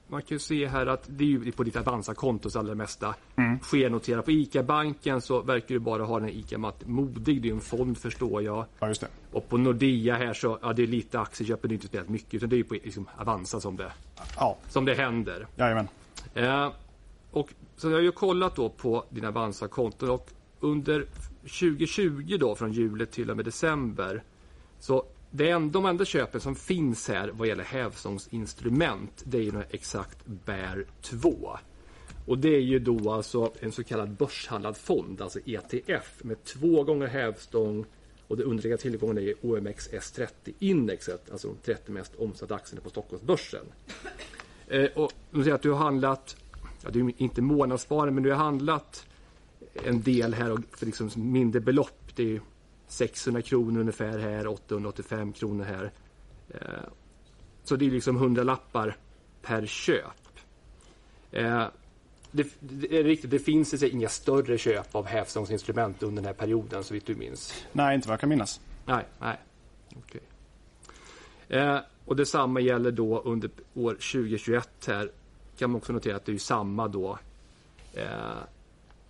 man 0.10 0.22
kan 0.22 0.36
ju 0.36 0.40
se 0.40 0.68
här 0.68 0.86
att 0.86 1.04
det 1.08 1.24
är 1.24 1.28
ju 1.28 1.52
på 1.52 1.64
ditt 1.64 1.76
Avanza-konto 1.76 2.50
så 2.50 2.60
allra 2.60 2.76
mesta 2.76 3.16
Mm. 3.36 3.60
sker 3.60 3.90
notera. 3.90 4.22
På 4.22 4.32
ICA-banken 4.32 5.22
så 5.22 5.42
verkar 5.42 5.68
du 5.68 5.80
bara 5.80 6.04
ha 6.04 6.20
den 6.20 6.30
ICA 6.30 6.58
Mat 6.58 6.88
Modig, 6.88 7.42
det 7.42 7.48
är 7.48 7.50
ju 7.50 7.56
en 7.56 7.62
fond 7.62 7.98
förstår 7.98 8.42
jag. 8.44 8.66
Ja. 8.80 8.94
Och 9.32 9.50
på 9.50 9.58
Nordea 9.58 10.16
här 10.16 10.34
så, 10.34 10.60
ja 10.62 10.74
det 10.74 10.84
är 10.84 10.88
lite 10.88 11.20
aktieköp, 11.20 11.64
men 11.64 11.70
det 11.70 11.74
är 11.74 11.76
inte 11.76 11.88
speciellt 11.88 12.10
mycket. 12.10 12.34
Utan 12.34 12.50
det 12.50 12.56
är 12.56 12.58
ju 12.58 12.64
på 12.64 12.74
liksom, 12.74 13.10
Avanza 13.18 13.60
som 13.60 13.76
det, 13.78 13.92
Ja, 14.36 14.58
som 14.70 14.86
det 14.86 14.94
händer. 14.96 15.48
jajamän. 15.56 15.88
Eh, 16.34 16.72
och, 17.32 17.50
så 17.78 17.88
jag 17.90 17.96
har 17.98 18.02
ju 18.02 18.12
kollat 18.12 18.56
då 18.56 18.70
på 18.70 19.06
dina 19.10 19.28
Avanza-konton 19.28 20.10
och 20.10 20.30
under 20.60 21.06
2020 21.42 22.38
då 22.40 22.56
från 22.56 22.72
juli 22.74 23.06
till 23.06 23.30
och 23.32 23.36
med 23.36 23.46
december 23.46 24.24
så 24.80 25.04
det 25.32 25.50
en, 25.50 25.72
de 25.72 25.86
enda 25.86 26.06
köpen 26.06 26.42
som 26.42 26.56
finns 26.56 27.08
här 27.08 27.32
vad 27.34 27.48
gäller 27.48 27.64
hävstångsinstrument 27.64 29.24
det 29.26 29.38
är 29.38 29.42
ju 29.42 29.52
exakt 29.70 30.26
Bear 30.26 30.86
2. 31.02 31.58
Och 32.26 32.38
det 32.38 32.56
är 32.56 32.62
ju 32.62 32.80
då 32.80 33.12
alltså 33.12 33.52
en 33.60 33.72
så 33.72 33.84
kallad 33.84 34.10
börshandlad 34.10 34.78
fond, 34.78 35.22
alltså 35.22 35.40
ETF 35.46 36.24
med 36.24 36.44
två 36.44 36.84
gånger 36.84 37.08
hävstång 37.08 37.86
och 38.28 38.38
det 38.38 38.44
underliggande 38.44 38.82
tillgången 38.82 39.18
är 39.18 39.34
OMX 39.42 39.90
S30 39.90 40.54
indexet, 40.60 41.32
alltså 41.32 41.48
de 41.48 41.58
30 41.74 41.92
mest 41.92 42.16
omsatta 42.16 42.56
aktierna 42.56 42.82
på 42.82 42.90
Stockholmsbörsen. 42.90 43.66
Eh, 44.68 44.90
och 44.96 45.14
du 45.32 45.44
säger 45.44 45.56
att 45.56 45.62
du 45.62 45.72
har 45.72 45.78
handlat, 45.78 46.36
ja, 46.84 46.90
det 46.90 47.00
är 47.00 47.14
inte 47.18 47.42
månadssparande, 47.42 48.12
men 48.12 48.24
du 48.24 48.30
har 48.30 48.38
handlat 48.38 49.06
en 49.86 50.02
del 50.02 50.34
här 50.34 50.52
och 50.52 50.60
för 50.78 50.86
liksom 50.86 51.10
mindre 51.16 51.62
belopp. 51.62 52.12
Det 52.16 52.24
är 52.24 52.28
ju 52.28 52.40
600 52.92 53.42
kronor 53.42 53.80
ungefär 53.80 54.20
här, 54.20 54.48
885 54.48 55.34
kronor 55.34 55.64
här. 55.64 55.92
Eh, 56.50 56.90
så 57.64 57.76
det 57.76 57.86
är 57.86 57.92
liksom 57.92 58.16
100 58.16 58.44
lappar 58.44 58.98
per 59.42 59.66
köp. 59.66 60.30
Eh, 61.32 61.66
det, 62.32 62.48
det 62.60 63.00
är 63.00 63.04
riktigt, 63.04 63.32
det 63.32 63.40
finns 63.40 63.74
alltså 63.74 63.88
inga 63.88 64.10
större 64.10 64.58
köp 64.58 64.96
av 64.96 65.06
hävstångsinstrument 65.06 66.04
under 66.04 66.22
den 66.22 66.26
här 66.26 66.34
perioden 66.34 66.84
så 66.84 66.94
vitt 66.94 67.06
du 67.06 67.16
minns. 67.16 67.66
Nej, 67.72 67.96
inte 67.96 68.08
vad 68.08 68.14
jag 68.14 68.20
kan 68.20 68.30
minnas. 68.30 68.62
Nej, 68.86 69.06
nej. 69.20 69.38
Okej. 69.98 70.22
Eh, 71.48 71.80
och 72.06 72.16
detsamma 72.16 72.60
gäller 72.60 72.92
då 72.92 73.22
under 73.22 73.50
år 73.74 73.92
2021 73.94 74.70
här. 74.88 75.12
Kan 75.58 75.70
man 75.70 75.78
också 75.78 75.94
notera 75.94 76.16
att 76.16 76.26
det 76.26 76.32
är 76.32 76.38
samma 76.38 76.88
då 76.88 77.20
eh, 77.94 78.08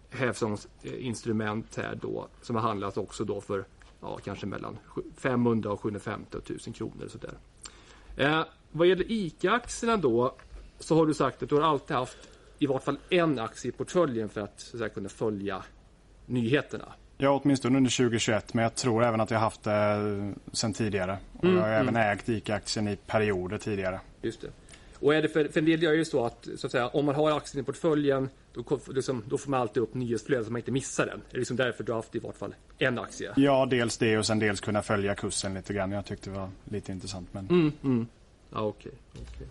hävstångsinstrument 0.09 1.75
här 1.75 1.99
då 2.01 2.27
som 2.41 2.55
har 2.55 2.63
handlats 2.63 2.97
också 2.97 3.25
då 3.25 3.41
för 3.41 3.65
ja, 4.01 4.19
kanske 4.23 4.45
mellan 4.45 4.77
500 5.17 5.71
och 5.71 5.81
750 5.81 6.37
000 6.49 6.75
kronor 6.75 7.05
och 7.05 7.11
sådär. 7.11 7.33
Eh, 8.17 8.43
vad 8.71 8.87
gäller 8.87 9.11
ICA-aktierna 9.11 9.97
då 9.97 10.35
så 10.79 10.95
har 10.95 11.05
du 11.05 11.13
sagt 11.13 11.43
att 11.43 11.49
du 11.49 11.55
har 11.55 11.61
alltid 11.61 11.95
haft 11.95 12.17
i 12.59 12.65
vart 12.65 12.83
fall 12.83 12.97
en 13.09 13.39
aktie 13.39 13.69
i 13.69 13.71
portföljen 13.71 14.29
för 14.29 14.41
att, 14.41 14.59
så 14.59 14.75
att 14.75 14.79
säga, 14.79 14.89
kunna 14.89 15.09
följa 15.09 15.63
nyheterna. 16.25 16.93
Ja, 17.17 17.41
åtminstone 17.43 17.77
under 17.77 17.97
2021, 17.97 18.53
men 18.53 18.63
jag 18.63 18.75
tror 18.75 19.03
även 19.03 19.21
att 19.21 19.31
jag 19.31 19.39
haft 19.39 19.63
det 19.63 20.33
sen 20.51 20.73
tidigare. 20.73 21.17
Och 21.37 21.47
jag 21.47 21.61
har 21.61 21.69
även 21.69 21.95
ägt 21.95 22.29
ICA-aktien 22.29 22.87
i 22.87 22.95
perioder 22.95 23.57
tidigare. 23.57 23.99
Just 24.21 24.41
det. 24.41 24.47
Och 24.99 25.15
är 25.15 25.21
det 25.21 25.29
för, 25.29 25.47
för 25.47 25.59
en 25.59 25.65
del 25.65 25.83
gör 25.83 25.93
ju 25.93 26.05
så 26.05 26.25
att, 26.25 26.47
så 26.55 26.67
att 26.67 26.71
säga, 26.71 26.87
om 26.87 27.05
man 27.05 27.15
har 27.15 27.31
aktien 27.37 27.63
i 27.63 27.65
portföljen 27.65 28.29
då, 28.53 28.79
liksom, 28.87 29.23
då 29.27 29.37
får 29.37 29.51
man 29.51 29.61
alltid 29.61 29.83
upp 29.83 29.93
nyhetsflödet 29.93 30.45
så 30.45 30.51
man 30.51 30.59
inte 30.59 30.71
missar 30.71 31.05
den. 31.05 31.21
Det 31.31 31.37
är 31.37 31.39
liksom 31.39 31.57
därför 31.57 31.83
du 31.83 31.91
har 31.91 31.97
haft 31.97 32.15
i 32.15 32.19
vart 32.19 32.37
fall 32.37 32.55
en 32.77 32.99
aktie. 32.99 33.33
Ja, 33.35 33.65
dels 33.65 33.97
det 33.97 34.17
och 34.17 34.25
sen 34.25 34.39
dels 34.39 34.61
kunna 34.61 34.81
följa 34.81 35.15
kursen 35.15 35.53
lite 35.53 35.73
grann. 35.73 35.91
Jag 35.91 36.05
tyckte 36.05 36.29
det 36.29 36.35
var 36.37 36.49
lite 36.65 36.91
intressant. 36.91 37.29
Men 37.33 37.71
Ja, 38.53 38.61
okej. 38.61 38.91
okej. 39.13 39.47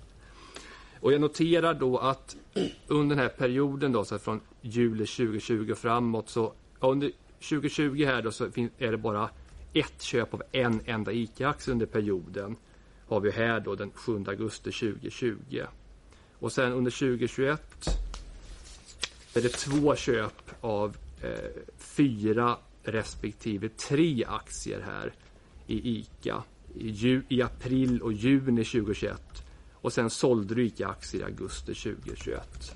Och 1.00 1.12
jag 1.12 1.20
noterar 1.20 1.74
då 1.74 1.98
att 1.98 2.36
under 2.86 3.16
den 3.16 3.22
här 3.22 3.28
perioden 3.28 3.92
då, 3.92 4.04
så 4.04 4.14
här 4.14 4.20
från 4.20 4.40
juli 4.60 5.06
2020 5.06 5.72
och 5.72 5.78
framåt 5.78 6.28
så 6.28 6.52
ja, 6.80 6.88
under 6.88 7.10
2020 7.48 8.04
här 8.04 8.22
då 8.22 8.30
så 8.30 8.44
är 8.78 8.90
det 8.90 8.96
bara 8.96 9.30
ett 9.72 10.02
köp 10.02 10.34
av 10.34 10.42
en 10.52 10.80
enda 10.86 11.12
ICA-aktie 11.12 11.72
under 11.72 11.86
perioden. 11.86 12.56
Har 13.08 13.20
vi 13.20 13.30
här 13.30 13.60
då 13.60 13.74
den 13.74 13.90
7 13.94 14.24
augusti 14.26 14.70
2020. 14.70 15.62
Och 16.38 16.52
sen 16.52 16.72
under 16.72 16.90
2021 16.90 17.60
är 19.34 19.40
det 19.40 19.48
två 19.48 19.96
köp 19.96 20.50
av 20.60 20.96
eh, 21.22 21.30
fyra 21.78 22.56
respektive 22.82 23.68
tre 23.68 24.24
aktier 24.28 24.80
här 24.80 25.12
i 25.66 25.98
ICA 25.98 26.42
i, 26.74 26.90
ju, 26.90 27.22
i 27.28 27.42
april 27.42 28.02
och 28.02 28.12
juni 28.12 28.64
2021. 28.64 29.20
Och 29.72 29.92
sen 29.92 30.10
sålde 30.10 30.54
du 30.54 30.66
ICA-aktier 30.66 31.20
i 31.20 31.24
augusti 31.24 31.74
2021. 31.74 32.72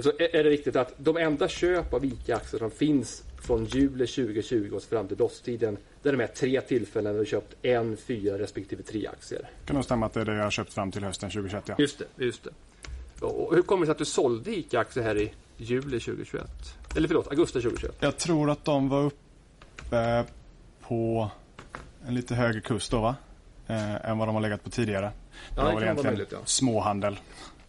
Så 0.00 0.08
är 0.08 0.36
är 0.36 0.44
det 0.44 0.50
riktigt 0.50 0.76
att 0.76 0.94
de 0.98 1.16
enda 1.16 1.48
köp 1.48 1.94
av 1.94 2.04
ICA-aktier 2.04 2.58
som 2.58 2.70
finns 2.70 3.22
från 3.46 3.64
juli 3.64 4.06
2020 4.06 4.70
och 4.74 4.82
fram 4.82 5.08
till 5.08 5.16
DOS-tiden 5.16 5.76
det 6.02 6.08
är 6.08 6.12
de 6.12 6.20
här 6.20 6.26
tre 6.26 6.60
tillfällen 6.60 7.12
där 7.12 7.20
du 7.20 7.26
köpt 7.26 7.56
en, 7.62 7.96
fyra 7.96 8.38
respektive 8.38 8.82
tre 8.82 9.06
aktier. 9.06 9.40
det 9.40 9.66
kan 9.66 9.74
nog 9.74 9.84
stämma 9.84 10.06
att 10.06 10.12
det 10.12 10.20
är 10.20 10.24
det 10.24 10.34
jag 10.34 10.44
har 10.44 10.50
köpt 10.50 10.72
fram 10.72 10.92
till 10.92 11.04
hösten 11.04 11.30
2021. 11.30 11.64
Ja. 11.68 11.74
Just 11.78 11.98
det, 11.98 12.24
just 12.24 12.44
det. 12.44 12.50
Och 13.20 13.54
hur 13.54 13.62
kommer 13.62 13.80
det 13.80 13.86
sig 13.86 13.92
att 13.92 13.98
du 13.98 14.04
sålde 14.04 14.56
ICA-aktier 14.56 15.04
här 15.04 15.18
i 15.18 15.32
juli 15.56 16.00
2021? 16.00 16.46
Eller 16.96 17.08
förlåt, 17.08 17.28
augusti 17.28 17.60
2021? 17.60 17.96
Jag 18.00 18.16
tror 18.16 18.50
att 18.50 18.64
de 18.64 18.88
var 18.88 19.02
uppe 19.02 20.24
på 20.80 21.30
en 22.06 22.14
lite 22.14 22.34
högre 22.34 22.60
kurs 22.60 22.88
då, 22.88 23.00
va? 23.00 23.16
Eh, 23.66 24.10
än 24.10 24.18
vad 24.18 24.28
de 24.28 24.34
har 24.34 24.42
legat 24.42 24.64
på 24.64 24.70
tidigare. 24.70 25.12
Ja, 25.56 25.64
det 25.64 25.86
kan 25.86 25.96
vara 25.96 26.06
möjligt, 26.10 26.32
ja. 26.32 26.38
småhandel. 26.44 27.18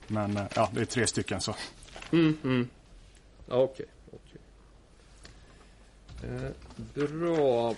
Men 0.08 0.38
eh, 0.38 0.44
ja, 0.56 0.70
det 0.74 0.82
är 0.82 0.86
tre 0.86 1.08
stycken 1.08 1.42
så. 1.42 1.56
Ja, 2.12 2.18
okej. 2.18 2.68
okej. 3.48 3.86
Eh, 3.86 3.97
Eh, 6.24 6.52
bra. 6.94 7.76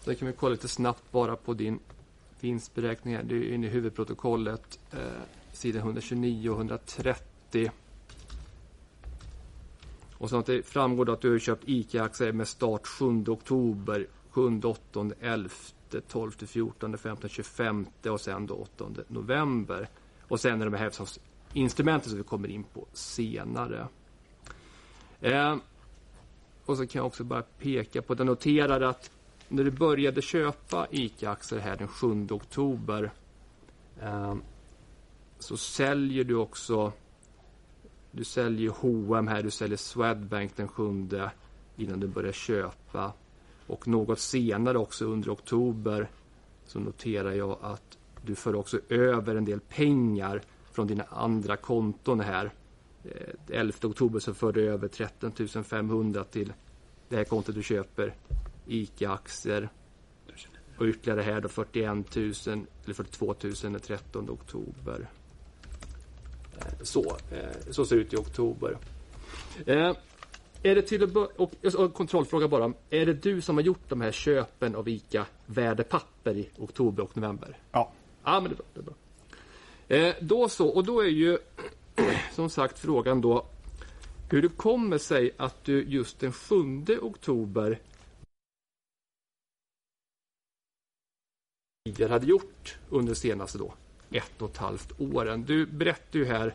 Sen 0.00 0.16
kan 0.16 0.28
vi 0.28 0.34
kolla 0.34 0.52
lite 0.52 0.68
snabbt 0.68 1.12
bara 1.12 1.36
på 1.36 1.54
din 1.54 1.78
vinstberäkning 2.40 3.16
här. 3.16 3.22
Det 3.22 3.34
är 3.34 3.54
inne 3.54 3.66
i 3.66 3.70
huvudprotokollet. 3.70 4.78
Eh, 4.90 4.98
sidan 5.52 5.82
129 5.82 6.50
och 6.50 6.56
130. 6.56 7.70
Och 10.14 10.30
så 10.30 10.38
att 10.38 10.46
det 10.46 10.66
framgår 10.66 11.12
att 11.12 11.20
du 11.20 11.30
har 11.30 11.38
köpt 11.38 11.64
ICA-aktier 11.66 12.32
med 12.32 12.48
start 12.48 12.86
7 12.86 13.24
oktober, 13.26 14.06
7, 14.30 14.60
8, 14.64 15.10
11, 15.20 15.50
12, 16.08 16.30
14, 16.30 16.98
15, 16.98 17.30
25 17.30 17.86
och 18.06 18.20
sen 18.20 18.46
då 18.46 18.54
8 18.54 18.84
november. 19.08 19.88
Och 20.28 20.40
sen 20.40 20.62
är 20.62 20.70
det 20.70 20.78
här 20.78 20.92
instrumenten 21.52 22.08
som 22.08 22.18
vi 22.18 22.24
kommer 22.24 22.48
in 22.48 22.64
på 22.64 22.86
senare. 22.92 23.88
Eh, 25.22 25.56
och 26.64 26.76
så 26.76 26.86
kan 26.86 26.98
jag 26.98 27.06
också 27.06 27.24
bara 27.24 27.42
peka 27.42 28.02
på 28.02 28.12
att 28.12 28.18
jag 28.18 28.26
noterar 28.26 28.80
att 28.80 29.10
när 29.48 29.64
du 29.64 29.70
började 29.70 30.22
köpa 30.22 30.86
ICA-aktier 30.90 31.60
här 31.60 31.76
den 31.76 31.88
7 31.88 32.26
oktober 32.30 33.12
eh, 34.00 34.34
så 35.38 35.56
säljer 35.56 36.24
du 36.24 36.34
också 36.36 36.92
du 38.14 38.24
säljer 38.24 38.70
H&M 38.70 39.26
här, 39.26 39.42
du 39.42 39.50
säljer 39.50 39.76
Swedbank 39.76 40.56
den 40.56 40.68
7 40.68 41.08
innan 41.76 42.00
du 42.00 42.06
börjar 42.06 42.32
köpa. 42.32 43.12
Och 43.66 43.88
något 43.88 44.18
senare 44.18 44.78
också 44.78 45.04
under 45.04 45.32
oktober 45.32 46.10
så 46.66 46.80
noterar 46.80 47.32
jag 47.32 47.58
att 47.60 47.98
du 48.24 48.34
för 48.34 48.54
också 48.54 48.80
över 48.88 49.34
en 49.34 49.44
del 49.44 49.60
pengar 49.60 50.42
från 50.72 50.86
dina 50.86 51.04
andra 51.04 51.56
konton 51.56 52.20
här. 52.20 52.52
Eh, 53.04 53.56
11 53.58 53.74
oktober 53.88 54.18
så 54.20 54.34
för 54.34 54.52
du 54.52 54.70
över 54.70 54.88
13 54.88 55.32
500 55.64 56.24
till 56.24 56.52
det 57.08 57.16
här 57.16 57.24
kontot 57.24 57.54
du 57.54 57.62
köper 57.62 58.14
ICA-aktier. 58.66 59.68
Och 60.78 60.86
ytterligare 60.86 61.20
här 61.22 61.40
då 61.40 61.48
41 61.48 62.16
000 62.16 62.32
eller 62.84 62.94
42 62.94 63.34
000 63.42 63.52
den 63.62 63.80
13 63.80 64.30
oktober. 64.30 65.10
Eh, 66.58 66.66
Så, 66.82 67.16
eh, 67.30 67.70
så 67.70 67.84
ser 67.84 67.96
det 67.96 68.02
ut 68.02 68.12
i 68.12 68.16
oktober. 68.16 68.78
Eh, 69.66 69.96
Är 70.62 70.74
det 70.74 70.82
till 70.82 71.16
och, 71.16 71.54
och 71.76 71.94
kontrollfråga 71.94 72.48
bara. 72.48 72.72
Är 72.90 73.06
det 73.06 73.14
du 73.14 73.40
som 73.40 73.56
har 73.56 73.62
gjort 73.62 73.88
de 73.88 74.00
här 74.00 74.12
köpen 74.12 74.74
av 74.74 74.88
ICA 74.88 75.26
värdepapper 75.46 76.36
i 76.36 76.48
oktober 76.58 77.02
och 77.02 77.16
november? 77.16 77.58
Ja, 77.72 77.92
Ja, 78.24 78.40
men 78.40 78.44
det 78.50 78.54
är 78.54 78.56
bra. 78.56 78.66
Det 78.74 78.80
är 78.80 78.84
bra. 78.84 78.94
Eh, 80.08 80.14
då 80.20 80.48
så, 80.48 80.68
och 80.68 80.84
då 80.84 81.00
är 81.00 81.08
ju 81.08 81.38
som 82.32 82.50
sagt 82.50 82.78
frågan 82.78 83.20
då 83.20 83.46
hur 84.30 84.42
det 84.42 84.48
kommer 84.48 84.98
sig 84.98 85.30
att 85.36 85.64
du 85.64 85.82
just 85.82 86.20
den 86.20 86.32
7 86.32 86.54
oktober 87.02 87.78
tidigare 91.84 92.12
hade 92.12 92.26
gjort 92.26 92.76
under 92.90 93.12
de 93.14 93.20
senaste 93.20 93.58
då 93.58 93.74
ett 94.10 94.42
och 94.42 94.50
ett 94.50 94.56
halvt 94.56 95.00
åren. 95.00 95.44
Du 95.44 95.66
berättade 95.66 96.18
ju 96.18 96.24
här 96.24 96.54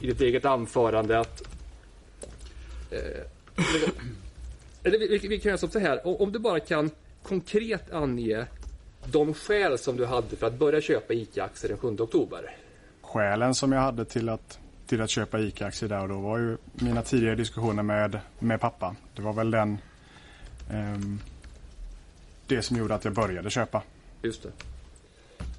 i 0.00 0.06
ditt 0.06 0.20
eget 0.20 0.44
anförande 0.44 1.18
att 1.18 1.42
eh, 2.90 3.26
eller 4.82 4.98
vi, 4.98 5.06
vi, 5.08 5.28
vi 5.28 5.38
kan 5.38 5.50
göra 5.50 5.70
så 5.70 5.78
här, 5.78 6.06
om, 6.06 6.16
om 6.16 6.32
du 6.32 6.38
bara 6.38 6.60
kan 6.60 6.90
konkret 7.22 7.90
ange 7.90 8.46
de 9.04 9.34
skäl 9.34 9.78
som 9.78 9.96
du 9.96 10.06
hade 10.06 10.36
för 10.36 10.46
att 10.46 10.58
börja 10.58 10.80
köpa 10.80 11.14
ICA-aktier 11.14 11.68
den 11.68 11.78
7 11.78 11.88
oktober? 11.88 12.56
Skälen 13.02 13.54
som 13.54 13.72
jag 13.72 13.80
hade 13.80 14.04
till 14.04 14.28
att, 14.28 14.58
till 14.86 15.02
att 15.02 15.10
köpa 15.10 15.40
ICA-aktier 15.40 15.88
där 15.88 16.02
och 16.02 16.08
då 16.08 16.18
var 16.18 16.38
ju 16.38 16.56
mina 16.72 17.02
tidigare 17.02 17.34
diskussioner 17.34 17.82
med, 17.82 18.20
med 18.38 18.60
pappa. 18.60 18.96
Det 19.14 19.22
var 19.22 19.32
väl 19.32 19.50
den 19.50 19.78
ehm, 20.70 21.20
det 22.46 22.62
som 22.62 22.76
gjorde 22.76 22.94
att 22.94 23.04
jag 23.04 23.14
började 23.14 23.50
köpa. 23.50 23.82
Just 24.22 24.42
det. 24.42 24.50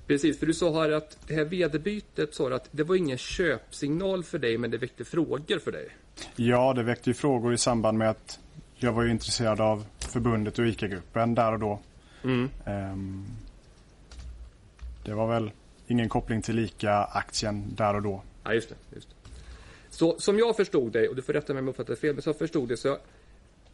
Precis, 0.07 0.39
för 0.39 0.45
du 0.45 0.53
sa 0.53 0.81
här 0.81 0.91
att 0.91 1.17
det 1.27 1.33
här 1.33 1.45
vd-bytet 1.45 2.35
sa 2.35 2.55
att 2.55 2.69
det 2.71 2.83
var 2.83 2.95
ingen 2.95 3.17
köpsignal 3.17 4.23
för 4.23 4.39
dig 4.39 4.57
men 4.57 4.71
det 4.71 4.77
väckte 4.77 5.05
frågor 5.05 5.59
för 5.59 5.71
dig. 5.71 5.89
Ja, 6.35 6.73
det 6.73 6.83
väckte 6.83 7.09
ju 7.09 7.13
frågor 7.13 7.53
i 7.53 7.57
samband 7.57 7.97
med 7.97 8.09
att 8.09 8.39
jag 8.75 8.93
var 8.93 9.03
ju 9.03 9.11
intresserad 9.11 9.61
av 9.61 9.85
förbundet 9.99 10.59
och 10.59 10.65
ICA-gruppen 10.67 11.35
där 11.35 11.53
och 11.53 11.59
då. 11.59 11.79
Ehm, 12.65 13.25
det 15.05 15.13
var 15.13 15.27
väl 15.27 15.51
ingen 15.87 16.09
koppling 16.09 16.41
till 16.41 16.59
ICA-aktien 16.59 17.75
där 17.75 17.95
och 17.95 18.01
då. 18.01 18.21
Ja, 18.43 18.53
just 18.53 18.69
det. 18.69 18.75
Just 18.95 19.09
det. 19.09 19.15
Så 19.97 20.19
som 20.19 20.39
jag 20.39 20.55
förstod 20.55 20.91
dig, 20.91 21.07
och 21.07 21.15
du 21.15 21.21
får 21.21 21.33
rätta 21.33 21.53
mig 21.53 21.59
om 21.59 21.65
jag 21.65 21.71
uppfattade 21.71 21.95
fel, 21.95 22.13
men 22.13 22.21
som 22.21 22.29
jag 22.29 22.37
förstod 22.37 22.69
det 22.69 22.77
så 22.77 22.97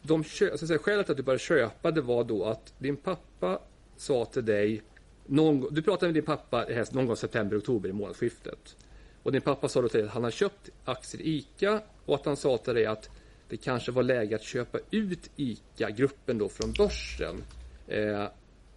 de 0.02 0.24
kö- 0.24 0.58
så 0.58 0.64
att 0.64 0.68
säga, 0.68 0.78
skälet 0.78 1.10
att 1.10 1.16
du 1.16 1.22
började 1.22 1.42
köpa 1.42 1.90
det 1.90 2.00
var 2.00 2.24
då 2.24 2.44
att 2.44 2.74
din 2.78 2.96
pappa 2.96 3.60
sa 3.96 4.24
till 4.24 4.44
dig 4.44 4.82
någon, 5.26 5.74
du 5.74 5.82
pratade 5.82 6.06
med 6.06 6.14
din 6.14 6.24
pappa 6.24 6.66
någon 6.90 7.06
gång 7.06 7.16
september, 7.16 7.58
oktober 7.58 7.88
i 7.88 7.92
månadsskiftet. 7.92 8.76
Och 9.22 9.32
din 9.32 9.40
pappa 9.40 9.68
sa 9.68 9.82
då 9.82 9.88
till 9.88 10.00
dig 10.00 10.06
att 10.06 10.14
han 10.14 10.24
har 10.24 10.30
köpt 10.30 10.70
aktier 10.84 11.22
i 11.22 11.36
ICA 11.36 11.82
och 12.04 12.14
att 12.14 12.26
han 12.26 12.36
sa 12.36 12.58
till 12.58 12.74
dig 12.74 12.86
att 12.86 13.10
det 13.48 13.56
kanske 13.56 13.92
var 13.92 14.02
läge 14.02 14.36
att 14.36 14.42
köpa 14.42 14.78
ut 14.90 15.30
ICA-gruppen 15.36 16.38
då 16.38 16.48
från 16.48 16.72
börsen. 16.72 17.36
Eh, 17.88 18.26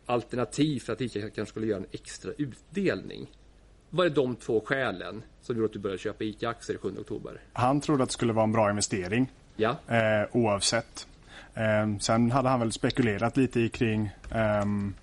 alternativ 0.05 0.79
för 0.79 0.93
att 0.93 1.01
ICA 1.01 1.29
kanske 1.29 1.45
skulle 1.45 1.67
göra 1.67 1.79
en 1.79 1.87
extra 1.91 2.31
utdelning. 2.37 3.27
Var 3.97 4.03
det 4.03 4.09
de 4.09 4.35
två 4.35 4.61
skälen 4.65 5.23
som 5.41 5.55
gjorde 5.55 5.65
att 5.65 5.73
du 5.73 5.79
började 5.79 5.99
köpa 5.99 6.23
ICA-aktier 6.23 6.77
7 6.77 6.97
oktober? 6.99 7.41
Han 7.53 7.81
trodde 7.81 8.03
att 8.03 8.09
det 8.09 8.13
skulle 8.13 8.33
vara 8.33 8.43
en 8.43 8.51
bra 8.51 8.69
investering 8.69 9.31
Ja, 9.55 9.75
eh, 9.87 10.27
oavsett. 10.31 11.07
Eh, 11.53 11.97
sen 11.99 12.31
hade 12.31 12.49
han 12.49 12.59
väl 12.59 12.71
spekulerat 12.71 13.37
lite 13.37 13.59
i 13.59 13.69
kring, 13.69 14.09
ehm, 14.31 14.93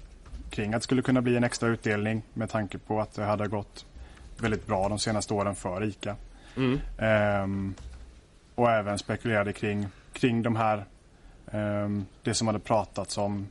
kring 0.50 0.74
att 0.74 0.80
det 0.80 0.84
skulle 0.84 1.02
kunna 1.02 1.22
bli 1.22 1.36
en 1.36 1.44
extra 1.44 1.68
utdelning 1.68 2.22
med 2.34 2.50
tanke 2.50 2.78
på 2.78 3.00
att 3.00 3.14
det 3.14 3.24
hade 3.24 3.48
gått 3.48 3.86
väldigt 4.40 4.66
bra 4.66 4.88
de 4.88 4.98
senaste 4.98 5.34
åren 5.34 5.54
för 5.54 5.84
ICA. 5.84 6.16
Ehm, 6.98 7.74
och 8.54 8.70
även 8.70 8.98
spekulerade 8.98 9.52
kring, 9.52 9.86
kring 10.12 10.42
de 10.42 10.56
här, 10.56 10.84
ehm, 11.52 12.06
det 12.22 12.34
som 12.34 12.46
hade 12.46 12.58
pratats 12.58 13.18
om, 13.18 13.46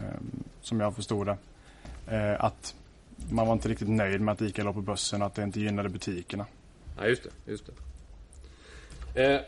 ehm, 0.00 0.42
som 0.60 0.80
jag 0.80 0.94
förstod 0.94 1.26
det, 1.26 1.36
eh, 2.16 2.44
att 2.44 2.74
man 3.30 3.46
var 3.46 3.52
inte 3.54 3.68
riktigt 3.68 3.88
nöjd 3.88 4.20
med 4.20 4.32
att 4.32 4.42
ICA 4.42 4.62
låg 4.62 4.74
på 4.74 4.80
börsen 4.80 5.22
och 5.22 5.26
att 5.26 5.34
det 5.34 5.42
inte 5.42 5.60
gynnade 5.60 5.88
butikerna. 5.88 6.46
ja 6.98 7.06
just 7.06 7.22
det. 7.22 7.50
Just 7.52 7.64
det. 9.14 9.34
Eh, 9.34 9.40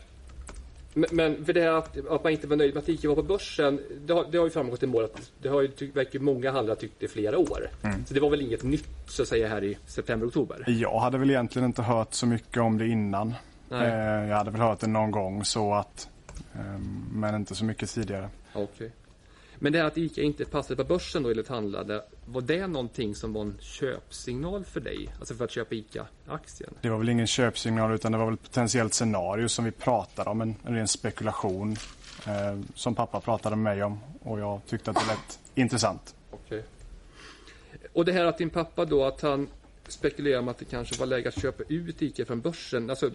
men, 0.93 1.09
men 1.11 1.45
för 1.45 1.53
det 1.53 1.61
här 1.61 1.71
att, 1.73 1.97
att 2.07 2.23
man 2.23 2.31
inte 2.31 2.47
var 2.47 2.55
nöjd 2.55 2.73
med 2.73 2.83
att 2.83 2.89
ICA 2.89 3.07
var 3.07 3.15
på 3.15 3.23
börsen, 3.23 3.79
det 4.05 4.13
har, 4.13 4.25
det 4.31 4.37
har 4.37 4.45
ju 4.45 4.51
framgått 4.51 4.83
i 4.83 4.87
mål 4.87 5.03
att 5.03 5.31
det 5.41 5.49
har 5.49 5.61
ju, 5.61 5.67
ty- 5.67 5.91
verkar 5.91 6.19
många 6.19 6.51
handlare 6.51 6.75
ha 6.75 6.79
tyckt 6.79 7.03
i 7.03 7.07
flera 7.07 7.37
år. 7.37 7.69
Så 8.07 8.13
det 8.13 8.19
var 8.19 8.29
väl 8.29 8.41
inget 8.41 8.63
nytt 8.63 8.87
så 9.07 9.21
att 9.21 9.27
säga 9.27 9.47
här 9.47 9.63
i 9.63 9.77
september, 9.87 10.27
oktober? 10.27 10.63
Jag 10.67 10.99
hade 10.99 11.17
väl 11.17 11.29
egentligen 11.29 11.65
inte 11.65 11.81
hört 11.81 12.13
så 12.13 12.25
mycket 12.25 12.57
om 12.57 12.77
det 12.77 12.87
innan. 12.87 13.33
Nej. 13.69 13.87
Eh, 13.87 14.29
Jag 14.29 14.37
hade 14.37 14.51
väl 14.51 14.61
hört 14.61 14.79
det 14.79 14.87
någon 14.87 15.11
gång 15.11 15.45
så 15.45 15.73
att 15.73 16.09
ehm, 16.55 17.05
men 17.13 17.35
inte 17.35 17.55
så 17.55 17.65
mycket 17.65 17.89
tidigare. 17.89 18.29
Okej. 18.53 18.91
Men 19.63 19.73
det 19.73 19.79
här 19.79 19.85
att 19.85 19.97
ICA 19.97 20.21
inte 20.21 20.45
passade 20.45 20.75
på 20.75 20.83
börsen 20.83 21.23
då 21.23 21.29
enligt 21.29 21.47
handlade, 21.47 22.03
var 22.25 22.41
det 22.41 22.67
någonting 22.67 23.15
som 23.15 23.33
var 23.33 23.41
en 23.41 23.57
köpsignal 23.59 24.65
för 24.65 24.79
dig? 24.79 25.09
Alltså 25.19 25.35
för 25.35 25.45
att 25.45 25.51
köpa 25.51 25.75
ICA-aktien? 25.75 26.73
Det 26.81 26.89
var 26.89 26.97
väl 26.97 27.09
ingen 27.09 27.27
köpsignal 27.27 27.93
utan 27.93 28.11
det 28.11 28.17
var 28.17 28.25
väl 28.25 28.33
ett 28.33 28.43
potentiellt 28.43 28.93
scenario 28.93 29.47
som 29.47 29.65
vi 29.65 29.71
pratade 29.71 30.29
om. 30.29 30.41
En, 30.41 30.55
en 30.65 30.75
ren 30.75 30.87
spekulation 30.87 31.75
eh, 32.27 32.59
som 32.75 32.95
pappa 32.95 33.19
pratade 33.19 33.55
med 33.55 33.75
mig 33.75 33.83
om 33.83 33.99
och 34.19 34.39
jag 34.39 34.61
tyckte 34.67 34.91
att 34.91 34.97
det 34.97 35.07
lät 35.07 35.39
intressant. 35.55 36.15
Okej. 36.31 36.63
Och 37.93 38.05
det 38.05 38.11
här 38.11 38.25
att 38.25 38.37
din 38.37 38.49
pappa 38.49 38.85
då 38.85 39.05
att 39.05 39.21
han 39.21 39.47
spekulerar 39.87 40.39
om 40.39 40.47
att 40.47 40.57
det 40.57 40.65
kanske 40.65 40.99
var 40.99 41.05
läge 41.05 41.29
att 41.29 41.41
köpa 41.41 41.63
ut 41.67 42.01
ICA 42.01 42.25
från 42.25 42.41
börsen. 42.41 42.89
Alltså, 42.89 43.11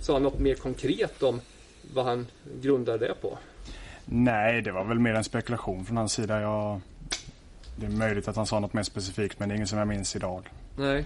sa 0.00 0.12
han 0.12 0.22
något 0.22 0.38
mer 0.38 0.54
konkret 0.54 1.22
om 1.22 1.40
vad 1.94 2.04
han 2.04 2.26
grundade 2.60 3.06
det 3.08 3.14
på? 3.14 3.38
Nej, 4.06 4.62
det 4.62 4.72
var 4.72 4.84
väl 4.84 4.98
mer 4.98 5.14
en 5.14 5.24
spekulation 5.24 5.84
från 5.84 5.96
hans 5.96 6.12
sida. 6.12 6.40
Jag, 6.40 6.80
det 7.76 7.86
är 7.86 7.90
möjligt 7.90 8.28
att 8.28 8.36
han 8.36 8.46
sa 8.46 8.60
något 8.60 8.72
mer 8.72 8.82
specifikt 8.82 9.38
men 9.38 9.48
det 9.48 9.52
är 9.52 9.56
ingen 9.56 9.68
som 9.68 9.78
jag 9.78 9.88
minns 9.88 10.16
idag. 10.16 10.48
Nej. 10.76 11.04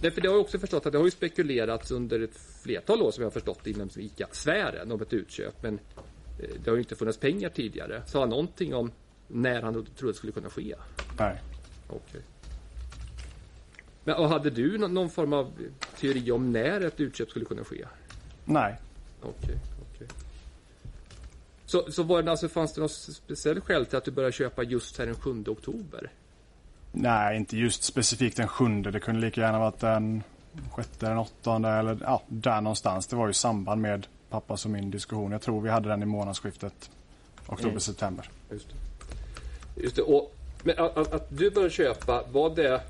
Nej, 0.00 0.10
för 0.10 0.20
det 0.20 0.28
har 0.28 0.34
jag 0.34 0.40
också 0.40 0.58
förstått 0.58 0.86
att 0.86 0.92
det 0.92 0.98
har 0.98 1.04
ju 1.04 1.10
spekulerats 1.10 1.90
under 1.90 2.20
ett 2.20 2.36
flertal 2.62 3.02
år 3.02 3.10
som 3.10 3.22
jag 3.22 3.26
har 3.26 3.32
förstått 3.32 3.66
inom 3.66 3.90
ICA-sfären 3.96 4.92
om 4.92 5.02
ett 5.02 5.12
utköp. 5.12 5.62
Men 5.62 5.78
eh, 6.38 6.48
det 6.64 6.70
har 6.70 6.76
ju 6.76 6.82
inte 6.82 6.96
funnits 6.96 7.18
pengar 7.18 7.48
tidigare. 7.48 8.02
Sa 8.06 8.20
han 8.20 8.28
någonting 8.28 8.74
om 8.74 8.92
när 9.28 9.62
han 9.62 9.72
trodde 9.72 10.12
det 10.12 10.16
skulle 10.16 10.32
kunna 10.32 10.50
ske? 10.50 10.74
Nej. 11.18 11.40
Okej. 11.88 12.20
Men 14.04 14.14
och 14.14 14.28
hade 14.28 14.50
du 14.50 14.78
någon, 14.78 15.10
form 15.10 15.32
av 15.32 15.52
teori 16.00 16.30
om 16.30 16.52
när 16.52 16.80
ett 16.80 17.00
utköp 17.00 17.30
skulle 17.30 17.44
kunna 17.44 17.64
ske? 17.64 17.84
Nej. 18.44 18.76
Okej, 19.22 19.34
okej. 19.42 19.58
Så, 21.70 21.92
så 21.92 22.02
var 22.02 22.22
det 22.22 22.30
alltså, 22.30 22.48
fanns 22.48 22.72
det 22.72 22.80
något 22.80 22.92
speciellt 22.92 23.64
skäl 23.64 23.86
till 23.86 23.98
att 23.98 24.04
du 24.04 24.10
började 24.10 24.32
köpa 24.32 24.62
just 24.62 24.98
här 24.98 25.06
den 25.06 25.14
7 25.14 25.44
oktober? 25.46 26.10
Nej, 26.92 27.36
inte 27.36 27.56
just 27.56 27.82
specifikt 27.82 28.36
den 28.36 28.48
sjunde. 28.48 28.90
Det 28.90 29.00
kunde 29.00 29.20
lika 29.20 29.40
gärna 29.40 29.58
varit 29.58 29.78
den 29.78 30.22
sjätte, 30.72 31.06
den 31.06 31.18
åttonde 31.18 31.68
eller 31.68 31.98
ja, 32.00 32.22
där 32.28 32.60
någonstans. 32.60 33.06
Det 33.06 33.16
var 33.16 33.26
ju 33.26 33.32
samband 33.32 33.80
med 33.80 34.06
pappas 34.30 34.64
och 34.64 34.70
min 34.70 34.90
diskussion. 34.90 35.32
Jag 35.32 35.42
tror 35.42 35.60
vi 35.60 35.70
hade 35.70 35.88
den 35.88 36.02
i 36.02 36.06
månadsskiftet 36.06 36.90
oktober-september. 37.46 38.30
Just 38.50 38.68
det. 38.68 39.82
Just 39.82 39.96
det. 39.96 40.02
Och, 40.02 40.34
men 40.62 40.78
att, 40.78 40.96
att, 40.96 41.12
att 41.12 41.38
du 41.38 41.50
började 41.50 41.74
köpa, 41.74 42.24
var 42.32 42.54
det 42.56 42.80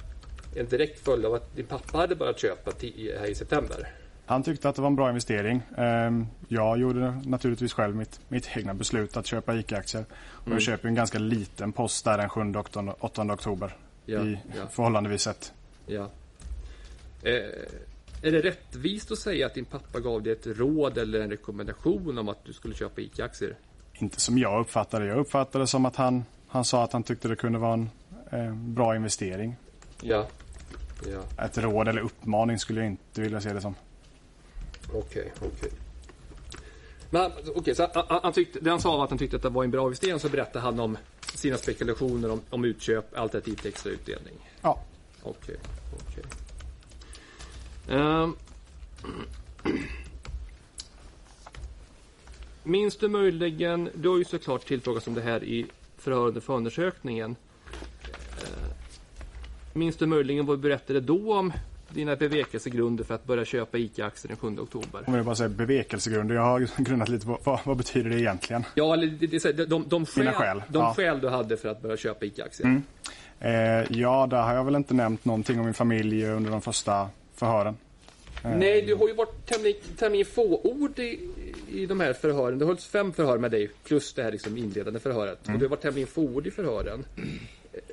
en 0.56 0.66
direkt 0.66 1.04
följd 1.04 1.24
av 1.24 1.34
att 1.34 1.56
din 1.56 1.66
pappa 1.66 1.98
hade 1.98 2.16
börjat 2.16 2.38
köpa 2.38 2.72
här 3.20 3.30
i 3.30 3.34
september? 3.34 3.92
Han 4.30 4.42
tyckte 4.42 4.68
att 4.68 4.76
det 4.76 4.82
var 4.82 4.88
en 4.88 4.96
bra 4.96 5.08
investering. 5.08 5.62
Ehm, 5.76 6.26
Jag 6.48 6.78
gjorde 6.78 7.22
naturligtvis 7.24 7.72
själv 7.72 7.96
mitt, 7.96 8.20
mitt 8.28 8.56
egna 8.56 8.74
beslut 8.74 9.16
att 9.16 9.26
köpa 9.26 9.54
ICA-aktier. 9.54 10.04
Och 10.12 10.52
jag 10.52 10.62
köper 10.62 10.88
en 10.88 10.94
ganska 10.94 11.18
liten 11.18 11.72
post 11.72 12.04
där 12.04 12.18
den 12.18 12.28
7 12.28 12.40
8, 12.58 12.94
8 13.00 13.22
oktober. 13.32 13.76
Ja, 14.04 14.20
I 14.20 14.38
ja. 14.56 14.66
förhållandevis 14.70 15.22
sett. 15.22 15.52
Ja. 15.86 16.10
Eh, 17.22 17.32
är 18.22 18.32
det 18.32 18.40
rättvist 18.40 19.10
att 19.10 19.18
säga 19.18 19.46
att 19.46 19.54
din 19.54 19.64
pappa 19.64 20.00
gav 20.00 20.22
dig 20.22 20.32
ett 20.32 20.46
råd 20.46 20.98
eller 20.98 21.20
en 21.20 21.30
rekommendation 21.30 22.18
om 22.18 22.28
att 22.28 22.44
du 22.44 22.52
skulle 22.52 22.74
köpa 22.74 23.00
ICA-aktier? 23.00 23.54
Inte 23.94 24.20
som 24.20 24.38
jag 24.38 24.60
uppfattade. 24.60 25.06
Jag 25.06 25.18
uppfattade 25.18 25.62
det 25.62 25.68
som 25.68 25.84
att 25.84 25.96
han, 25.96 26.24
han 26.48 26.64
sa 26.64 26.84
att 26.84 26.92
han 26.92 27.02
tyckte 27.02 27.28
det 27.28 27.36
kunde 27.36 27.58
vara 27.58 27.72
en 27.72 27.90
eh, 28.30 28.54
bra 28.54 28.96
investering. 28.96 29.56
Ja. 30.02 30.26
Ja, 31.12 31.44
Ett 31.44 31.58
råd 31.58 31.88
eller 31.88 32.00
uppmaning 32.00 32.58
skulle 32.58 32.80
jag 32.80 32.86
inte 32.86 33.20
vilja 33.20 33.40
se 33.40 33.52
det 33.52 33.60
som. 33.60 33.74
Okej, 34.92 35.32
han- 37.10 37.32
okej, 37.54 37.74
så 37.74 37.88
han, 37.94 38.04
han, 38.08 38.20
han 38.22 38.32
tyckte, 38.32 38.60
det 38.60 38.70
han 38.70 38.80
sa 38.80 38.96
var 38.96 39.04
att 39.04 39.10
han 39.10 39.18
tyckte 39.18 39.36
att 39.36 39.42
det 39.42 39.48
var 39.48 39.64
en 39.64 39.70
bra 39.70 39.84
investering 39.84 40.20
så 40.20 40.28
berättade 40.28 40.60
han 40.60 40.80
om 40.80 40.98
sina 41.34 41.56
spekulationer 41.56 42.30
om, 42.30 42.40
om 42.50 42.64
utköp 42.64 43.18
alternativt 43.18 43.66
extra 43.66 43.90
utdelning. 43.92 44.34
Ja. 44.62 44.80
Okej, 45.22 45.56
okej. 46.08 46.24
Ehm. 47.88 48.36
Minns 52.62 52.96
du 52.96 53.08
möjligen, 53.08 53.90
du 53.94 54.08
har 54.08 54.18
ju 54.18 54.24
såklart 54.24 54.66
tillfrågats 54.66 55.06
om 55.06 55.14
det 55.14 55.20
här 55.20 55.44
i 55.44 55.66
förhör 55.98 56.26
under 56.26 56.40
förundersökningen. 56.40 57.36
Eh, 58.42 58.70
Minns 59.72 59.96
du 59.96 60.06
möjligen 60.06 60.46
vad 60.46 60.58
du 60.58 60.62
berättade 60.62 61.00
då 61.00 61.34
om 61.34 61.52
dina 61.94 62.16
bevekelsegrunder 62.16 63.04
för 63.04 63.14
att 63.14 63.24
börja 63.24 63.44
köpa 63.44 63.78
ICA-aktier 63.78 64.28
den 64.28 64.36
7 64.36 64.58
oktober? 64.58 65.02
Om 65.06 65.14
jag 65.14 65.24
bara 65.24 65.34
säger 65.34 65.50
bevekelsegrunder. 65.50 66.34
Jag 66.34 66.42
har 66.42 66.68
grundat 66.82 67.08
lite 67.08 67.26
på 67.26 67.38
vad, 67.44 67.60
vad 67.64 67.76
betyder 67.76 68.10
det 68.10 68.20
egentligen? 68.20 68.64
Ja, 68.74 68.94
eller 68.94 69.52
de, 69.52 69.64
de, 69.64 69.84
de, 69.88 70.06
skäl, 70.06 70.24
Mina 70.24 70.32
skäl, 70.32 70.62
de 70.68 70.78
ja. 70.78 70.94
skäl 70.94 71.20
du 71.20 71.28
hade 71.28 71.56
för 71.56 71.68
att 71.68 71.82
börja 71.82 71.96
köpa 71.96 72.24
ICA-aktier. 72.24 72.82
Eh, 73.40 73.52
ja, 73.98 74.26
där 74.30 74.42
har 74.42 74.54
jag 74.54 74.64
väl 74.64 74.74
inte 74.74 74.94
nämnt 74.94 75.24
någonting 75.24 75.58
om 75.58 75.64
min 75.64 75.74
familj 75.74 76.26
under 76.26 76.50
de 76.50 76.60
första 76.60 77.08
förhören. 77.34 77.76
Eh, 78.44 78.56
Nej, 78.56 78.82
du 78.82 78.94
har 78.94 79.08
ju 79.08 79.14
varit 79.14 79.46
tämligen, 79.46 79.80
tämligen 79.98 80.26
fåord 80.26 80.98
i, 80.98 81.28
i 81.72 81.86
de 81.86 82.00
här 82.00 82.12
förhören. 82.12 82.58
Det 82.58 82.66
hölls 82.66 82.86
fem 82.86 83.12
förhör 83.12 83.38
med 83.38 83.50
dig 83.50 83.70
plus 83.84 84.14
det 84.14 84.22
här 84.22 84.32
liksom 84.32 84.56
inledande 84.56 85.00
förhöret. 85.00 85.38
Och 85.48 85.58
du 85.58 85.64
har 85.64 85.70
varit 85.70 85.82
tämligen 85.82 86.08
fåord 86.08 86.46
i 86.46 86.50
förhören. 86.50 87.04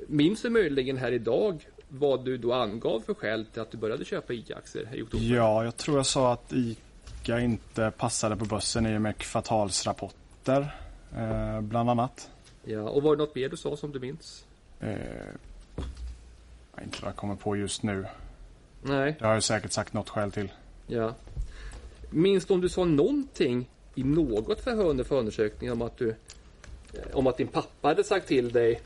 Minns 0.08 0.42
du 0.42 0.50
möjligen 0.50 0.98
här 0.98 1.12
idag 1.12 1.66
vad 1.90 2.26
du 2.26 2.38
då 2.38 2.54
angav 2.54 3.00
för 3.00 3.14
skäl 3.14 3.46
till 3.46 3.62
att 3.62 3.72
du 3.72 3.78
började 3.78 4.06
köpa 4.06 4.34
ICA-aktier 4.34 4.96
i 4.96 5.02
oktober? 5.02 5.26
Ja, 5.26 5.64
jag 5.64 5.78
tror 5.78 5.98
jag 5.98 6.06
sa 6.06 6.34
att 6.34 6.54
ICA 6.54 7.40
inte 7.40 7.92
passade 7.98 8.36
på 8.36 8.46
börsen 8.46 8.86
i 8.86 8.98
och 8.98 9.02
med 9.02 9.18
kvartalsrapporter. 9.18 10.76
Eh, 11.18 11.62
bland 11.62 11.90
annat. 11.90 12.30
Ja, 12.64 12.82
och 12.82 13.04
var 13.04 13.16
det 13.16 13.24
något 13.24 13.36
mer 13.36 13.50
du 13.50 13.58
sa 13.58 13.78
som 13.78 13.92
du 13.92 14.00
minns? 14.00 14.46
Eh, 14.80 14.96
inte 16.84 16.98
vad 17.02 17.10
jag 17.10 17.16
kommer 17.16 17.36
på 17.36 17.56
just 17.56 17.84
nu. 17.84 18.06
Nej, 18.82 19.16
Det 19.20 19.26
har 19.26 19.34
jag 19.34 19.44
säkert 19.44 19.72
sagt 19.72 19.94
något 19.94 20.10
skäl 20.10 20.32
till. 20.32 20.52
ja. 20.88 21.14
Minns 22.10 22.46
du 22.46 22.54
om 22.54 22.62
du 22.62 22.70
sa 22.70 22.84
någonting 22.86 23.70
i 23.96 24.04
något 24.04 24.60
förhör 24.60 24.84
under 24.86 25.04
förundersökningen 25.04 25.74
om 25.74 25.82
att 25.82 25.98
du 25.98 26.10
eh, 26.10 26.16
om 27.14 27.28
att 27.28 27.38
din 27.38 27.48
pappa 27.48 27.88
hade 27.88 28.04
sagt 28.04 28.28
till 28.28 28.52
dig 28.52 28.82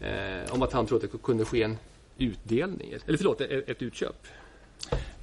eh, 0.00 0.52
om 0.54 0.62
att 0.62 0.72
han 0.72 0.86
trodde 0.86 1.06
att 1.06 1.12
det 1.12 1.18
kunde 1.22 1.44
ske 1.44 1.62
en 1.62 1.78
utdelning? 2.18 2.94
Eller 3.06 3.16
förlåt, 3.16 3.40
ett, 3.40 3.68
ett 3.68 3.82
utköp? 3.82 4.26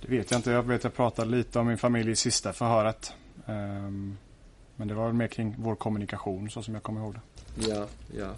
Det 0.02 0.08
vet 0.08 0.32
jag 0.32 0.38
inte. 0.38 0.52
Jag 0.52 0.64
vet 0.64 0.84
jag 0.84 0.94
pratade 0.94 1.32
lite 1.32 1.60
om 1.60 1.68
min 1.68 1.78
familj 1.78 2.12
i 2.12 2.16
sista 2.16 2.54
förhöret. 2.54 3.14
Ehm, 3.46 4.18
men 4.76 4.88
det 4.88 4.94
var 4.94 5.12
mer 5.12 5.28
kring 5.28 5.56
vår 5.58 5.76
kommunikation 5.76 6.50
så 6.50 6.64
som 6.64 6.74
jag 6.74 6.84
kommer 6.84 7.02
ihåg 7.02 7.14
det. 7.14 7.22
Ja, 7.70 7.88
ja. 8.18 8.34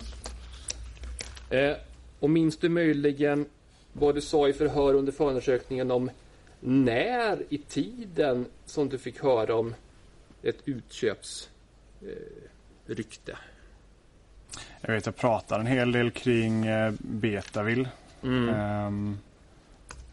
Eh, 1.58 1.78
och 2.20 2.30
minns 2.30 2.58
du 2.58 2.70
möjligen 2.70 3.46
vad 3.94 4.16
du 4.16 4.22
sa 4.22 4.48
i 4.48 4.54
förhör 4.54 4.94
under 4.94 5.12
förundersökningen 5.12 5.92
om 5.92 6.10
när 6.60 7.44
i 7.50 7.58
tiden 7.58 8.46
som 8.66 8.90
du 8.90 8.98
fick 8.98 9.24
höra 9.24 9.56
om 9.56 9.76
ett 10.44 10.58
utköpsrykte? 10.66 13.32
Eh? 13.32 13.38
Jag 14.82 14.94
vet 14.94 15.06
jag 15.06 15.16
pratade 15.16 15.62
en 15.62 15.68
hel 15.68 15.92
del 15.92 16.12
kring 16.12 16.66
eh, 16.66 16.94
Betaville. 17.00 17.90
Mm. 18.24 18.50
Ehm, 18.50 19.18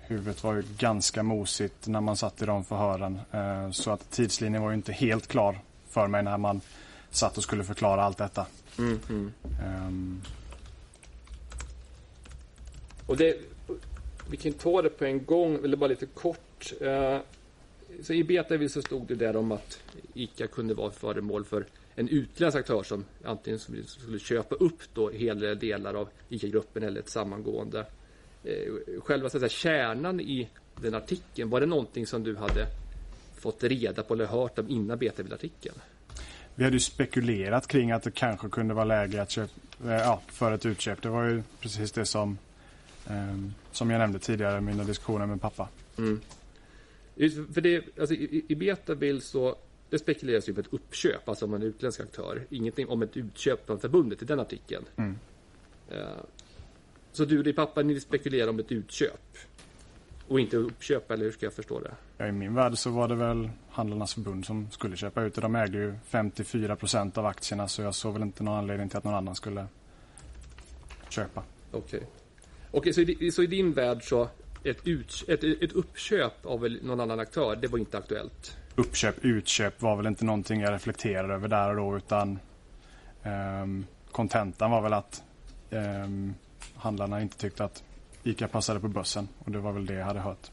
huvudet 0.00 0.44
var 0.44 0.54
ju 0.54 0.62
ganska 0.78 1.22
mosigt 1.22 1.86
när 1.86 2.00
man 2.00 2.16
satt 2.16 2.42
i 2.42 2.46
de 2.46 2.64
förhören. 2.64 3.20
Ehm, 3.32 3.72
så 3.72 3.90
att 3.90 4.10
tidslinjen 4.10 4.62
var 4.62 4.70
ju 4.70 4.76
inte 4.76 4.92
helt 4.92 5.26
klar 5.26 5.60
för 5.88 6.06
mig 6.06 6.22
när 6.22 6.38
man 6.38 6.60
satt 7.10 7.36
och 7.36 7.42
skulle 7.42 7.64
förklara 7.64 8.02
allt 8.04 8.18
detta. 8.18 8.46
Mm, 8.78 9.00
mm. 9.08 9.32
Ehm, 9.64 10.22
Och 13.06 13.16
det, 13.16 13.36
vi 14.30 14.36
kan 14.36 14.52
ta 14.52 14.82
det 14.82 14.90
på 14.90 15.04
en 15.04 15.24
gång, 15.24 15.54
eller 15.64 15.76
bara 15.76 15.86
lite 15.88 16.06
kort. 16.06 16.72
Eh, 16.80 17.18
Så 18.02 18.12
I 18.12 18.24
Betaville 18.24 18.68
så 18.68 18.82
stod 18.82 19.06
det 19.06 19.14
där 19.14 19.36
om 19.36 19.52
att 19.52 19.78
ICA 20.14 20.46
kunde 20.46 20.74
vara 20.74 20.90
föremål 20.90 21.44
för 21.44 21.64
en 21.94 22.08
utländsk 22.08 22.58
aktör 22.58 22.82
som 22.82 23.04
antingen 23.24 23.58
skulle 23.58 24.18
köpa 24.18 24.54
upp 24.54 24.80
då 24.94 25.10
hela 25.10 25.54
delar 25.54 25.94
av 25.94 26.08
ICA-gruppen 26.28 26.82
eller 26.82 27.00
ett 27.00 27.08
sammangående. 27.08 27.86
Eh, 28.44 29.00
Själva 29.00 29.28
så 29.28 29.36
att 29.36 29.40
säga, 29.40 29.48
kärnan 29.48 30.20
i 30.20 30.48
den 30.76 30.94
artikeln, 30.94 31.50
var 31.50 31.60
det 31.60 31.66
någonting 31.66 32.06
som 32.06 32.22
du 32.22 32.36
hade 32.36 32.66
fått 33.38 33.64
reda 33.64 34.02
på 34.02 34.14
eller 34.14 34.26
hört 34.26 34.58
om 34.58 34.68
innan 34.68 34.98
Betaville-artikeln? 34.98 35.74
vi 36.58 36.64
hade 36.64 36.76
ju 36.76 36.80
spekulerat 36.80 37.66
kring 37.66 37.90
att 37.90 38.02
det 38.02 38.10
kanske 38.10 38.48
kunde 38.48 38.74
vara 38.74 38.84
läge 38.84 39.22
att 39.22 39.30
köpa, 39.30 39.52
eh, 39.84 39.90
ja, 39.90 40.22
för 40.26 40.52
ett 40.52 40.66
utköp. 40.66 41.02
Det 41.02 41.08
var 41.08 41.24
ju 41.24 41.42
precis 41.60 41.92
det 41.92 42.04
som, 42.04 42.38
ehm, 43.06 43.54
som 43.72 43.90
jag 43.90 43.98
nämnde 43.98 44.18
tidigare 44.18 44.58
i 44.58 44.60
mina 44.60 44.84
diskussioner 44.84 45.26
med 45.26 45.40
pappa. 45.40 45.68
Mm. 45.98 46.20
För 47.54 47.60
det, 47.60 47.84
alltså, 47.98 48.14
i, 48.14 48.44
I 48.48 48.54
Betabill 48.54 49.22
så 49.22 49.56
det 49.90 49.98
spekuleras 49.98 50.48
ju 50.48 50.54
på 50.54 50.60
ett 50.60 50.72
uppköp, 50.72 51.28
alltså 51.28 51.44
om 51.44 51.54
en 51.54 51.62
utländsk 51.62 52.00
aktör. 52.00 52.42
Ingenting 52.50 52.88
om 52.88 53.02
ett 53.02 53.16
utköp 53.16 53.66
från 53.66 53.80
förbundet 53.80 54.22
i 54.22 54.24
den 54.24 54.40
artikeln. 54.40 54.84
Mm. 54.96 55.18
Så 57.12 57.24
du 57.24 57.38
och 57.38 57.44
din 57.44 57.54
pappa, 57.54 57.82
ni 57.82 58.00
spekulerar 58.00 58.48
om 58.48 58.58
ett 58.58 58.72
utköp? 58.72 59.36
Och 60.28 60.40
inte 60.40 60.56
uppköp, 60.56 61.10
eller 61.10 61.24
hur 61.24 61.32
ska 61.32 61.46
jag 61.46 61.52
förstå 61.52 61.80
det? 61.80 61.94
Ja, 62.18 62.26
I 62.26 62.32
min 62.32 62.54
värld 62.54 62.78
så 62.78 62.90
var 62.90 63.08
det 63.08 63.14
väl 63.14 63.50
Handlarnas 63.70 64.14
förbund 64.14 64.46
som 64.46 64.70
skulle 64.70 64.96
köpa 64.96 65.22
ut 65.22 65.34
det. 65.34 65.40
De 65.40 65.54
ägde 65.54 65.78
ju 65.78 65.94
54 66.04 66.76
procent 66.76 67.18
av 67.18 67.26
aktierna 67.26 67.68
så 67.68 67.82
jag 67.82 67.94
såg 67.94 68.12
väl 68.12 68.22
inte 68.22 68.42
någon 68.42 68.58
anledning 68.58 68.88
till 68.88 68.98
att 68.98 69.04
någon 69.04 69.14
annan 69.14 69.34
skulle 69.34 69.66
köpa. 71.08 71.42
Okej. 71.72 72.02
Okej, 72.70 72.92
så, 72.92 73.00
i 73.00 73.30
så 73.30 73.42
i 73.42 73.46
din 73.46 73.72
värld 73.72 74.08
så 74.08 74.28
ett, 74.64 74.86
ut, 74.86 75.24
ett, 75.28 75.44
ett 75.44 75.72
uppköp 75.72 76.46
av 76.46 76.70
någon 76.82 77.00
annan 77.00 77.20
aktör, 77.20 77.56
det 77.56 77.68
var 77.68 77.78
inte 77.78 77.98
aktuellt? 77.98 78.56
Uppköp, 78.74 79.24
utköp 79.24 79.82
var 79.82 79.96
väl 79.96 80.06
inte 80.06 80.24
någonting 80.24 80.60
jag 80.60 80.72
reflekterade 80.72 81.34
över 81.34 81.48
där 81.48 81.70
och 81.70 81.76
då 81.76 81.96
utan 81.96 82.38
ehm, 83.22 83.86
kontentan 84.12 84.70
var 84.70 84.82
väl 84.82 84.92
att 84.92 85.22
ehm, 85.70 86.34
handlarna 86.78 87.20
inte 87.20 87.36
tyckte 87.36 87.64
att 87.64 87.82
ICA 88.22 88.48
passade 88.48 88.80
på 88.80 88.88
börsen 88.88 89.28
och 89.38 89.50
det 89.50 89.58
var 89.58 89.72
väl 89.72 89.86
det 89.86 89.94
jag 89.94 90.04
hade 90.04 90.20
hört. 90.20 90.50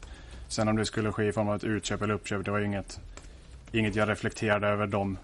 Sen 0.48 0.68
om 0.68 0.76
det 0.76 0.86
skulle 0.86 1.12
ske 1.12 1.24
i 1.24 1.32
form 1.32 1.48
av 1.48 1.56
ett 1.56 1.64
utköp 1.64 2.02
eller 2.02 2.14
uppköp, 2.14 2.44
det 2.44 2.50
var 2.50 2.58
ju 2.58 2.64
inget, 2.64 3.00
inget 3.72 3.94
jag 3.96 4.08
reflekterade 4.08 4.66
över 4.66 4.86
de 4.86 5.18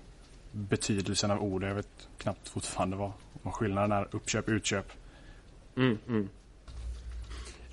betydelsen 0.53 1.30
av 1.30 1.42
ord. 1.42 1.62
Jag 1.62 1.74
vet 1.74 2.09
knappt 2.18 2.48
fortfarande 2.48 2.96
vad, 2.96 3.12
vad 3.42 3.55
skillnaden 3.55 3.92
är. 3.92 4.09
Uppköp, 4.11 4.48
utköp. 4.48 4.92
Mm, 5.76 5.98
mm. 6.09 6.28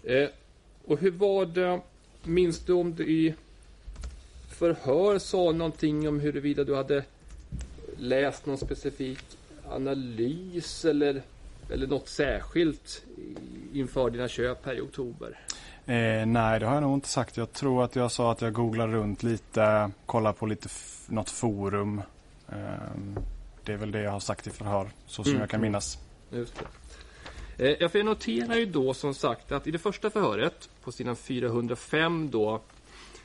Eh, 0.04 0.30
och 0.86 1.00
hur 1.00 1.12
var 1.12 1.46
det, 1.46 1.82
minns 2.24 2.60
du 2.60 2.74
om 2.74 2.96
du 2.96 3.08
i 3.08 3.36
förhör 4.50 5.20
sa 5.20 5.52
någonting 5.52 6.08
om 6.08 6.20
huruvida 6.20 6.64
du 6.64 6.76
hade 6.76 7.04
läst 7.98 8.46
någon 8.46 8.58
specifik 8.58 9.24
analys 9.70 10.86
eller, 10.86 11.22
eller 11.72 11.88
något 11.88 12.08
särskilt 12.10 13.06
inför 13.74 14.10
dina 14.10 14.28
köp 14.28 14.66
här 14.66 14.74
i 14.78 14.82
oktober? 14.82 15.40
Eh, 15.86 16.26
nej, 16.26 16.60
det 16.60 16.66
har 16.66 16.74
jag 16.74 16.82
nog 16.84 16.94
inte 16.98 17.08
sagt. 17.10 17.38
Jag 17.38 17.54
tror 17.54 17.84
att 17.84 17.96
jag 17.96 18.12
sa 18.12 18.32
att 18.32 18.42
jag 18.42 18.54
googlade 18.54 18.94
runt 18.94 19.24
lite, 19.24 19.92
kollade 20.06 20.38
på 20.38 20.46
lite 20.46 20.66
f- 20.72 21.06
något 21.08 21.30
forum. 21.30 22.02
Ehm, 22.50 23.18
det 23.64 23.74
är 23.74 23.78
väl 23.78 23.92
det 23.92 24.02
jag 24.02 24.12
har 24.12 24.20
sagt 24.20 24.48
i 24.48 24.50
förhör, 24.50 24.90
så 25.06 25.24
som 25.24 25.30
Mm, 25.32 25.42
jag 25.42 25.50
kan 25.50 25.62
minnas. 25.62 25.98
Just 26.32 26.54
det. 27.58 27.70
Eh, 27.72 27.78
Jag 27.80 27.92
får 27.92 28.04
notera 28.04 28.58
ju 28.58 28.66
då 28.66 28.94
som 28.94 29.14
sagt 29.14 29.52
att 29.52 29.68
i 29.68 29.72
det 29.72 29.78
första 29.80 30.10
förhöret 30.10 30.70
på 30.84 30.92
sidan 30.92 31.16
405 31.16 32.30
då 32.32 32.62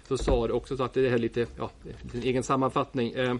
så 0.09 0.19
sa 0.19 0.47
du 0.47 0.53
också 0.53 0.77
så 0.77 0.83
att 0.85 0.95
det 0.95 1.09
är 1.09 1.19
lite, 1.19 1.47
ja, 1.59 1.71
en 2.15 2.23
egen 2.23 2.43
sammanfattning. 2.43 3.13
Eh, 3.13 3.35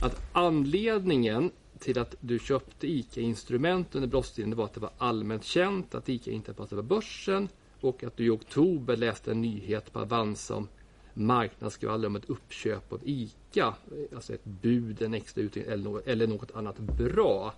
att 0.00 0.22
anledningen 0.32 1.50
till 1.78 1.98
att 1.98 2.14
du 2.20 2.38
köpte 2.38 2.86
ICA-instrument 2.86 3.94
under 3.94 4.08
brottstiden 4.08 4.50
det 4.50 4.56
var 4.56 4.64
att 4.64 4.74
det 4.74 4.80
var 4.80 4.90
allmänt 4.98 5.44
känt 5.44 5.94
att 5.94 6.08
ICA 6.08 6.30
inte 6.30 6.54
passade 6.54 6.82
på 6.82 6.88
börsen 6.88 7.48
och 7.80 8.04
att 8.04 8.16
du 8.16 8.26
i 8.26 8.30
oktober 8.30 8.96
läste 8.96 9.30
en 9.30 9.40
nyhet 9.40 9.92
på 9.92 10.00
Avanza 10.00 10.54
om 10.54 10.68
marknadsskvaller 11.14 12.06
om 12.06 12.16
ett 12.16 12.30
uppköp 12.30 12.92
av 12.92 13.00
ICA. 13.04 13.74
Alltså 14.14 14.34
ett 14.34 14.44
bud, 14.44 15.02
en 15.02 15.14
extra 15.14 15.42
utdelning 15.42 15.72
eller 15.72 15.84
något, 15.84 16.06
eller 16.06 16.26
något 16.26 16.50
annat 16.50 16.78
bra. 16.78 17.54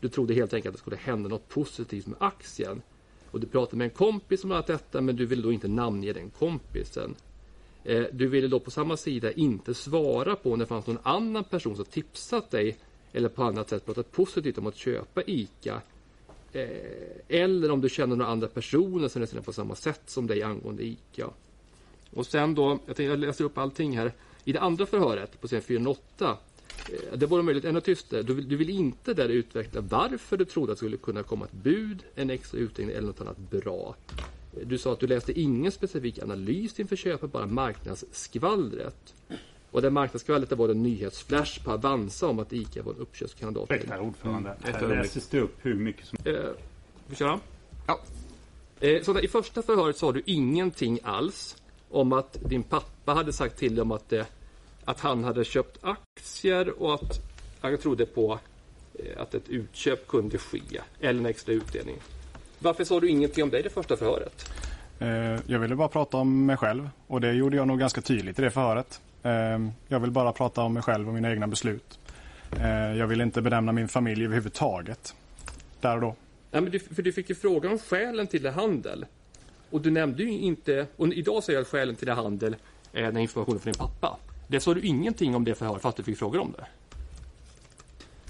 Du 0.00 0.08
trodde 0.08 0.34
helt 0.34 0.54
enkelt 0.54 0.72
att 0.72 0.78
det 0.78 0.80
skulle 0.80 0.96
hända 0.96 1.28
något 1.28 1.48
positivt 1.48 2.06
med 2.06 2.16
aktien. 2.20 2.82
Och 3.30 3.40
du 3.40 3.46
pratade 3.46 3.76
med 3.76 3.84
en 3.84 3.90
kompis 3.90 4.44
om 4.44 4.52
allt 4.52 4.66
detta 4.66 5.00
men 5.00 5.16
du 5.16 5.26
ville 5.26 5.42
då 5.42 5.52
inte 5.52 5.68
namnge 5.68 6.12
den 6.12 6.30
kompisen. 6.30 7.14
Eh, 7.84 8.04
du 8.12 8.28
ville 8.28 8.48
då 8.48 8.60
på 8.60 8.70
samma 8.70 8.96
sida 8.96 9.32
inte 9.32 9.74
svara 9.74 10.36
på 10.36 10.52
om 10.52 10.58
det 10.58 10.66
fanns 10.66 10.86
någon 10.86 10.98
annan 11.02 11.44
person 11.44 11.76
som 11.76 11.84
tipsat 11.84 12.50
dig 12.50 12.78
eller 13.12 13.28
på 13.28 13.42
annat 13.42 13.68
sätt 13.68 13.86
pratat 13.86 14.12
positivt 14.12 14.58
om 14.58 14.66
att 14.66 14.76
köpa 14.76 15.22
ICA. 15.26 15.80
Eh, 16.52 16.68
Eller 17.28 17.70
om 17.70 17.80
du 17.80 17.88
känner 17.88 18.16
några 18.16 18.30
andra 18.30 18.48
personer 18.48 19.08
som 19.08 19.22
resonerar 19.22 19.44
på 19.44 19.52
samma 19.52 19.74
sätt 19.74 20.02
som 20.06 20.26
dig 20.26 20.42
angående 20.42 20.82
ICA. 20.84 21.30
Och 22.14 22.26
sen 22.26 22.54
då, 22.54 22.68
jag, 22.70 22.96
tänkte, 22.96 23.02
jag 23.02 23.18
läser 23.18 23.44
upp 23.44 23.58
allting 23.58 23.98
här. 23.98 24.12
I 24.44 24.52
det 24.52 24.60
andra 24.60 24.86
förhöret 24.86 25.40
på 25.40 25.48
sidan 25.48 25.62
408 25.62 26.38
eh, 26.88 27.18
Det 27.18 27.26
vore 27.26 27.42
möjligt 27.42 27.64
ännu 27.64 27.80
tystare. 27.80 28.22
Du 28.22 28.34
vill, 28.34 28.48
du 28.48 28.56
vill 28.56 28.70
inte 28.70 29.14
där 29.14 29.28
utveckla 29.28 29.80
varför 29.80 30.36
du 30.36 30.44
trodde 30.44 30.72
att 30.72 30.76
det 30.76 30.80
skulle 30.80 30.96
kunna 30.96 31.22
komma 31.22 31.44
ett 31.44 31.52
bud, 31.52 32.02
en 32.14 32.30
extra 32.30 32.58
utdelning 32.58 32.96
eller 32.96 33.06
något 33.06 33.20
annat 33.20 33.38
bra. 33.38 33.94
Du 34.64 34.78
sa 34.78 34.92
att 34.92 35.00
du 35.00 35.06
läste 35.06 35.40
ingen 35.40 35.72
specifik 35.72 36.22
analys 36.22 36.80
inför 36.80 36.96
köpet, 36.96 37.32
bara 37.32 37.46
marknadsskvallret. 37.46 39.14
Och 39.70 39.82
det 39.82 39.90
marknadsskvallret 39.90 40.50
det 40.50 40.56
var 40.56 40.68
en 40.68 40.82
nyhetsflash 40.82 41.64
på 41.64 41.72
Avanza 41.72 42.26
om 42.26 42.38
att 42.38 42.52
ICA 42.52 42.82
var 42.82 42.92
en 42.92 42.98
uppköpskandidat. 42.98 43.70
Ursäkta 43.70 44.00
ordförande. 44.00 44.56
ett 44.64 44.76
Här 44.76 44.88
läses 44.88 45.28
det 45.28 45.40
upp 45.40 45.56
hur 45.62 45.74
mycket 45.74 46.06
som... 46.06 46.18
Eh, 46.24 46.34
vi 47.06 47.16
köra? 47.16 47.40
Ja. 47.86 48.00
Eh, 48.80 49.02
så 49.02 49.12
där, 49.12 49.24
I 49.24 49.28
första 49.28 49.62
förhöret 49.62 49.96
sa 49.96 50.12
du 50.12 50.22
ingenting 50.26 50.98
alls 51.02 51.56
om 51.90 52.12
att 52.12 52.38
din 52.48 52.62
pappa 52.62 53.14
hade 53.14 53.32
sagt 53.32 53.58
till 53.58 53.74
dig 53.74 53.82
om 53.82 53.92
att, 53.92 54.12
eh, 54.12 54.24
att 54.84 55.00
han 55.00 55.24
hade 55.24 55.44
köpt 55.44 55.78
aktier 55.80 56.82
och 56.82 56.94
att 56.94 57.20
han 57.60 57.78
trodde 57.78 58.06
på 58.06 58.38
eh, 58.94 59.22
att 59.22 59.34
ett 59.34 59.48
utköp 59.48 60.08
kunde 60.08 60.38
ske 60.38 60.60
eller 61.00 61.20
en 61.20 61.26
extra 61.26 61.52
utdelning. 61.52 61.96
Varför 62.58 62.84
sa 62.84 63.00
du 63.00 63.08
ingenting 63.08 63.44
om 63.44 63.50
det 63.50 63.58
i 63.58 63.62
det 63.62 63.70
första 63.70 63.96
förhöret? 63.96 64.50
Eh, 64.98 65.38
jag 65.46 65.58
ville 65.58 65.76
bara 65.76 65.88
prata 65.88 66.16
om 66.16 66.46
mig 66.46 66.56
själv 66.56 66.90
och 67.06 67.20
det 67.20 67.32
gjorde 67.32 67.56
jag 67.56 67.68
nog 67.68 67.78
ganska 67.78 68.00
tydligt 68.00 68.38
i 68.38 68.42
det 68.42 68.50
förhöret. 68.50 69.00
Eh, 69.22 69.58
jag 69.88 70.00
vill 70.00 70.10
bara 70.10 70.32
prata 70.32 70.60
om 70.62 70.72
mig 70.74 70.82
själv 70.82 71.08
och 71.08 71.14
mina 71.14 71.30
egna 71.30 71.46
beslut. 71.46 71.98
Eh, 72.60 72.68
jag 72.96 73.06
vill 73.06 73.20
inte 73.20 73.42
benämna 73.42 73.72
min 73.72 73.88
familj 73.88 74.24
överhuvudtaget. 74.24 75.14
Där 75.80 75.94
och 75.94 76.00
då. 76.00 76.14
Nej, 76.50 76.62
men 76.62 76.72
du, 76.72 76.78
för 76.78 77.02
du 77.02 77.12
fick 77.12 77.28
ju 77.28 77.34
frågan 77.34 77.72
om 77.72 77.78
skälen 77.78 78.26
till 78.26 78.42
det 78.42 78.50
handel. 78.50 79.06
Och 79.70 79.80
du 79.80 79.90
nämnde 79.90 80.22
ju 80.22 80.30
inte, 80.30 80.86
och 80.96 81.08
idag 81.08 81.44
säger 81.44 81.56
jag 81.58 81.62
att 81.62 81.68
skälen 81.68 81.96
till 81.96 82.06
det 82.06 82.14
handel 82.14 82.56
är 82.92 83.02
den 83.02 83.16
informationen 83.16 83.60
från 83.60 83.72
din 83.72 83.78
pappa. 83.78 84.16
Det 84.48 84.60
sa 84.60 84.74
du 84.74 84.80
ingenting 84.80 85.34
om 85.34 85.44
det 85.44 85.54
förhöret 85.54 85.82
fast 85.82 85.96
du 85.96 86.02
fick 86.02 86.18
frågor 86.18 86.40
om 86.40 86.52
det. 86.58 86.66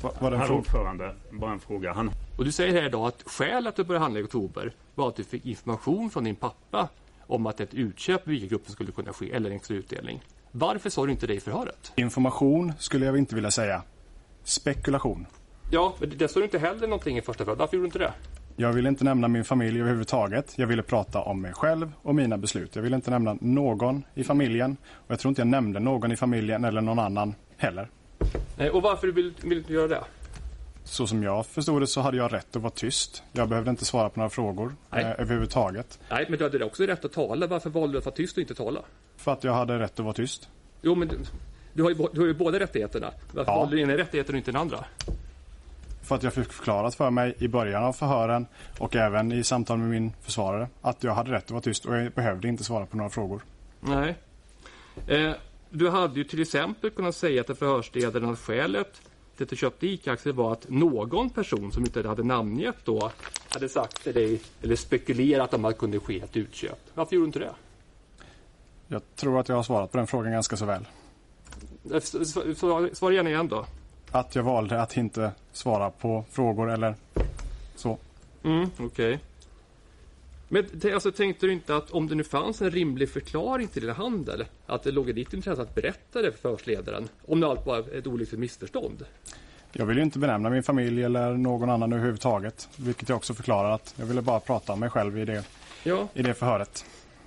Va- 0.02 0.12
Var 0.20 0.30
det 0.30 0.36
en 0.36 0.42
Herr 0.42 0.52
ordförande, 0.52 1.14
bara 1.30 1.52
en 1.52 1.60
fråga. 1.60 1.92
Han 1.92 2.10
Och 2.38 2.44
du 2.44 2.52
säger 2.52 2.72
här 2.80 2.86
idag 2.88 3.06
att 3.08 3.22
skälet 3.26 3.68
att 3.68 3.76
du 3.76 3.84
började 3.84 4.02
handla 4.04 4.20
i 4.20 4.22
oktober 4.22 4.72
var 4.94 5.08
att 5.08 5.16
du 5.16 5.24
fick 5.24 5.46
information 5.46 6.10
från 6.10 6.24
din 6.24 6.36
pappa 6.36 6.88
om 7.26 7.46
att 7.46 7.60
ett 7.60 7.74
utköp 7.74 8.28
i 8.28 8.32
ICA-gruppen 8.32 8.72
skulle 8.72 8.92
kunna 8.92 9.12
ske 9.12 9.32
eller 9.32 9.50
en 9.50 9.56
extra 9.56 9.76
utdelning. 9.76 10.22
Varför 10.52 10.90
sa 10.90 11.06
du 11.06 11.12
inte 11.12 11.26
det 11.26 11.34
i 11.34 11.40
förhöret? 11.40 11.92
Information 11.96 12.72
skulle 12.78 13.06
jag 13.06 13.18
inte 13.18 13.34
vilja 13.34 13.50
säga. 13.50 13.82
Spekulation. 14.44 15.26
Ja, 15.70 15.94
men 16.00 16.12
det 16.16 16.28
sa 16.28 16.38
du 16.40 16.44
inte 16.44 16.58
heller 16.58 16.86
någonting 16.86 17.18
i 17.18 17.22
första 17.22 17.44
förhöret. 17.44 17.58
Varför 17.58 17.76
gjorde 17.76 17.84
du 17.84 17.88
inte 17.88 17.98
det? 17.98 18.12
Jag 18.56 18.72
ville 18.72 18.88
inte 18.88 19.04
nämna 19.04 19.28
min 19.28 19.44
familj 19.44 19.80
överhuvudtaget. 19.80 20.52
Jag 20.56 20.66
ville 20.66 20.82
prata 20.82 21.20
om 21.20 21.40
mig 21.40 21.52
själv 21.52 21.92
och 22.02 22.14
mina 22.14 22.38
beslut. 22.38 22.76
Jag 22.76 22.82
ville 22.82 22.96
inte 22.96 23.10
nämna 23.10 23.36
någon 23.40 24.04
i 24.14 24.24
familjen. 24.24 24.76
Och 24.92 25.10
jag 25.10 25.18
tror 25.20 25.30
inte 25.30 25.40
jag 25.40 25.48
nämnde 25.48 25.80
någon 25.80 26.12
i 26.12 26.16
familjen 26.16 26.64
eller 26.64 26.80
någon 26.80 26.98
annan 26.98 27.34
heller. 27.56 27.88
Nej, 28.58 28.70
och 28.70 28.82
varför 28.82 29.08
vill 29.08 29.34
du 29.42 29.56
inte 29.56 29.72
göra 29.72 29.88
det? 29.88 30.04
Så 30.84 31.06
som 31.06 31.22
jag 31.22 31.46
förstod 31.46 31.82
det 31.82 31.86
så 31.86 32.00
hade 32.00 32.16
jag 32.16 32.32
rätt 32.32 32.56
att 32.56 32.62
vara 32.62 32.72
tyst. 32.72 33.22
Jag 33.32 33.48
behövde 33.48 33.70
inte 33.70 33.84
svara 33.84 34.08
på 34.08 34.20
några 34.20 34.30
frågor 34.30 34.74
Nej. 34.90 35.04
eh, 35.04 35.20
överhuvudtaget. 35.20 35.98
Nej, 36.10 36.26
men 36.28 36.38
du 36.38 36.44
hade 36.44 36.64
också 36.64 36.82
rätt 36.82 37.04
att 37.04 37.12
tala. 37.12 37.46
Varför 37.46 37.70
valde 37.70 37.94
du 37.94 37.98
att 37.98 38.04
vara 38.04 38.14
tyst 38.14 38.36
och 38.36 38.40
inte 38.40 38.54
tala? 38.54 38.80
För 39.20 39.32
att 39.32 39.44
jag 39.44 39.52
hade 39.52 39.78
rätt 39.78 39.92
att 39.98 40.04
vara 40.04 40.14
tyst. 40.14 40.48
Jo, 40.82 40.94
men 40.94 41.08
du, 41.08 41.18
du, 41.72 41.82
har, 41.82 41.90
ju, 41.90 41.96
du 42.12 42.20
har 42.20 42.26
ju 42.26 42.34
båda 42.34 42.60
rättigheterna. 42.60 43.10
Varför 43.32 43.52
Ja. 43.52 43.58
valde 43.58 43.76
du 43.76 43.80
den 43.82 43.90
ena 43.90 43.98
rättigheten 43.98 44.34
och 44.34 44.38
inte 44.38 44.52
den 44.52 44.60
andra? 44.60 44.84
För 46.02 46.14
att 46.14 46.22
jag 46.22 46.32
fick 46.34 46.52
förklarat 46.52 46.94
för 46.94 47.10
mig 47.10 47.34
i 47.38 47.48
början 47.48 47.84
av 47.84 47.92
förhören 47.92 48.46
och 48.78 48.96
även 48.96 49.32
i 49.32 49.44
samtal 49.44 49.78
med 49.78 49.88
min 49.88 50.12
försvarare 50.22 50.68
att 50.80 51.04
jag 51.04 51.14
hade 51.14 51.32
rätt 51.32 51.44
att 51.44 51.50
vara 51.50 51.60
tyst 51.60 51.84
och 51.84 51.96
jag 51.96 52.12
behövde 52.12 52.48
inte 52.48 52.64
svara 52.64 52.86
på 52.86 52.96
några 52.96 53.10
frågor. 53.10 53.42
Nej. 53.80 54.14
Eh, 55.06 55.32
du 55.70 55.90
hade 55.90 56.14
ju 56.14 56.24
till 56.24 56.42
exempel 56.42 56.90
kunnat 56.90 57.16
säga 57.16 57.44
till 57.44 57.54
förhörsledaren 57.54 58.30
att 58.30 58.38
skälet 58.38 59.00
till 59.36 59.44
att 59.44 59.50
du 59.50 59.56
köpte 59.56 59.86
ICA-aktier 59.86 60.32
var 60.32 60.52
att 60.52 60.68
någon 60.68 61.30
person 61.30 61.72
som 61.72 61.82
inte 61.84 62.08
hade 62.08 62.22
namngett 62.22 62.76
då 62.84 63.10
hade 63.48 63.68
sagt 63.68 64.02
till 64.04 64.14
dig 64.14 64.40
eller 64.62 64.76
spekulerat 64.76 65.54
om 65.54 65.64
att 65.64 65.72
det 65.74 65.78
kunde 65.78 66.00
ske 66.00 66.20
ett 66.20 66.36
utköp. 66.36 66.78
Varför 66.94 67.16
gjorde 67.16 67.24
du 67.24 67.28
inte 67.28 67.38
det? 67.38 67.52
Jag 68.92 69.02
tror 69.16 69.40
att 69.40 69.48
jag 69.48 69.56
har 69.56 69.62
svarat 69.62 69.92
på 69.92 69.98
den 69.98 70.06
frågan 70.06 70.32
ganska 70.32 70.56
så 70.56 70.64
väl. 70.64 70.86
Eh, 71.94 72.00
Svara 72.92 73.12
gärna 73.12 73.30
igen 73.30 73.48
då. 73.48 73.66
Att 74.10 74.34
jag 74.34 74.42
valde 74.42 74.82
att 74.82 74.96
inte 74.96 75.32
svara 75.52 75.90
på 75.90 76.24
frågor 76.30 76.70
eller 76.70 76.94
så. 77.76 77.98
Mm, 78.44 78.70
okej. 78.78 79.18
Men 80.48 80.64
t- 80.80 80.92
alltså, 80.92 81.12
tänkte 81.12 81.46
du 81.46 81.52
inte 81.52 81.76
att 81.76 81.90
om 81.90 82.08
det 82.08 82.14
nu 82.14 82.24
fanns 82.24 82.62
en 82.62 82.70
rimlig 82.70 83.10
förklaring 83.10 83.68
till 83.68 83.82
din 83.82 83.90
handel, 83.94 84.44
att 84.66 84.82
det 84.82 84.90
låg 84.90 85.08
i 85.08 85.12
ditt 85.12 85.32
intresse 85.32 85.62
att 85.62 85.74
berätta 85.74 86.22
det 86.22 86.32
för 86.32 86.38
förhörsledaren? 86.38 87.08
Om 87.26 87.40
det 87.40 87.46
allt 87.46 87.66
var 87.66 87.94
ett 87.98 88.06
olyckligt 88.06 88.40
missförstånd? 88.40 89.04
Jag 89.72 89.86
ville 89.86 90.00
ju 90.00 90.04
inte 90.04 90.18
benämna 90.18 90.50
min 90.50 90.62
familj 90.62 91.02
eller 91.04 91.30
någon 91.34 91.70
annan 91.70 91.92
överhuvudtaget. 91.92 92.68
Vilket 92.76 93.08
jag 93.08 93.16
också 93.16 93.34
förklarar 93.34 93.70
att 93.70 93.94
jag 93.96 94.06
ville 94.06 94.22
bara 94.22 94.40
prata 94.40 94.72
om 94.72 94.80
mig 94.80 94.90
själv 94.90 95.18
i 95.18 95.24
det, 95.24 95.44
Ja, 95.84 96.08
i 96.14 96.22
det 96.22 96.34
förhöret. 96.34 96.84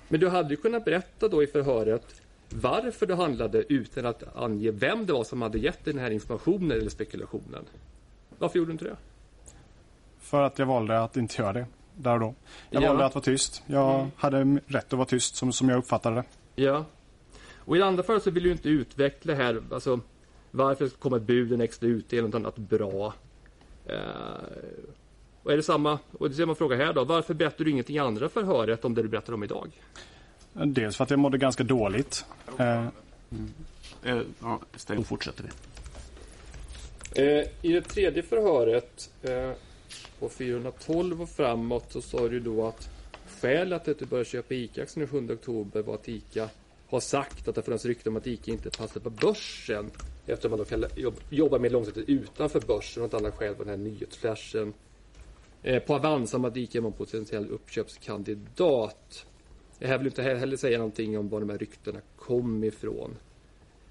Men 0.08 0.20
du 0.20 0.28
hade 0.28 0.50
ju 0.50 0.56
kunnat 0.56 0.84
berätta 0.84 1.28
då 1.28 1.42
i 1.42 1.46
förhöret 1.46 2.20
varför 2.50 3.06
du 3.06 3.14
handlade 3.14 3.64
utan 3.72 4.06
att 4.06 4.36
ange 4.36 4.70
vem 4.70 5.06
det 5.06 5.12
var 5.12 5.24
som 5.24 5.42
hade 5.42 5.58
gett 5.58 5.84
den 5.84 5.98
här 5.98 6.10
informationen 6.10 6.70
eller 6.72 6.90
spekulationen. 6.90 7.64
Varför 8.38 8.58
gjorde 8.58 8.68
du 8.68 8.72
inte 8.72 8.84
det? 8.84 8.96
För 10.18 10.42
att 10.42 10.58
jag 10.58 10.66
valde 10.66 11.00
att 11.02 11.16
inte 11.16 11.42
göra 11.42 11.52
det 11.52 11.66
där 11.96 12.14
och 12.14 12.20
då. 12.20 12.34
Jag 12.70 12.82
Ja. 12.82 12.88
valde 12.88 13.04
att 13.06 13.14
vara 13.14 13.24
tyst. 13.24 13.62
Jag 13.66 14.08
hade 14.16 14.58
rätt 14.66 14.86
att 14.86 14.92
vara 14.92 15.06
tyst 15.06 15.36
som, 15.36 15.52
som 15.52 15.68
jag 15.68 15.78
uppfattade 15.78 16.16
det. 16.16 16.24
Ja. 16.62 16.84
Och 17.66 17.76
i 17.76 17.78
det 17.78 17.86
andra 17.86 18.02
fallet 18.02 18.22
så 18.22 18.30
vill 18.30 18.42
du 18.42 18.52
inte 18.52 18.68
utveckla 18.68 19.34
här, 19.34 19.62
alltså 19.72 20.00
varför 20.50 20.88
kommer 20.88 21.18
buden 21.18 21.60
extra 21.60 21.86
utdelning 21.88 22.32
och 22.32 22.40
annat 22.40 22.56
bra? 22.56 23.14
Eh, 23.86 23.98
och 25.44 25.52
är 25.52 25.56
det 25.56 25.62
samma, 25.62 25.98
och 26.18 26.28
det 26.30 26.34
är 26.34 26.36
samma 26.36 26.54
fråga 26.54 26.76
här 26.76 26.92
då, 26.92 27.04
varför 27.04 27.34
berättar 27.34 27.64
du 27.64 27.70
ingenting 27.70 27.96
i 27.96 27.98
andra 27.98 28.28
förhöret 28.28 28.84
om 28.84 28.94
det 28.94 29.02
du 29.02 29.08
berättar 29.08 29.32
om 29.32 29.44
idag? 29.44 29.70
Dels 30.52 30.96
för 30.96 31.04
att 31.04 31.10
jag 31.10 31.18
mådde 31.18 31.38
ganska 31.38 31.64
dåligt. 31.64 32.24
Eh, 32.58 32.86
Eh, 34.04 34.20
ja, 34.40 34.60
stäng. 34.76 34.96
Då 34.96 35.02
fortsätter 35.02 35.44
vi. 35.44 37.22
Eh, 37.22 37.46
I 37.62 37.72
det 37.72 37.80
tredje 37.80 38.22
förhöret, 38.22 39.10
eh, 39.22 39.50
på 40.20 40.28
412 40.28 41.22
och 41.22 41.28
framåt, 41.28 41.92
så 41.92 42.02
sa 42.02 42.28
du 42.28 42.40
då 42.40 42.66
att 42.66 42.88
skälet 43.40 43.84
till 43.84 43.90
att 43.92 43.98
du 43.98 44.06
började 44.06 44.28
köpa 44.30 44.54
ICA-aktier 44.54 45.06
den 45.12 45.28
7 45.28 45.34
oktober 45.34 45.82
var 45.82 45.94
att 45.94 46.08
ICA 46.08 46.48
har 46.88 47.00
sagt 47.00 47.48
att 47.48 47.54
det 47.54 47.62
funnits 47.62 47.84
rykte 47.84 48.08
om 48.08 48.16
att 48.16 48.26
ICA 48.26 48.50
inte 48.52 48.70
passar 48.70 49.00
på 49.00 49.10
börsen 49.10 49.90
eftersom 50.26 50.50
man 50.50 50.58
då 50.58 50.64
kan 50.64 50.84
jobb- 50.96 51.20
jobba 51.30 51.58
mer 51.58 51.70
långsiktigt 51.70 52.08
utanför 52.08 52.60
börsen 52.60 53.02
och 53.02 53.08
ett 53.08 53.14
annat 53.14 53.34
skäl 53.34 53.54
var 53.54 53.64
den 53.64 53.68
här 53.78 53.90
nyhetsflashen 53.90 54.72
på 55.86 55.94
Avanza 55.94 56.52
ICA 56.54 56.80
var 56.80 56.90
en 56.90 56.96
potentiell 56.96 57.50
uppköpskandidat. 57.50 59.26
Jag 59.78 59.98
vill 59.98 60.06
inte 60.06 60.22
he- 60.22 60.36
heller 60.38 60.56
säga 60.56 60.78
någonting 60.78 61.18
om 61.18 61.28
var 61.28 61.40
de 61.40 61.50
här 61.50 61.58
ryktena 61.58 62.00
kom 62.16 62.64
ifrån. 62.64 63.16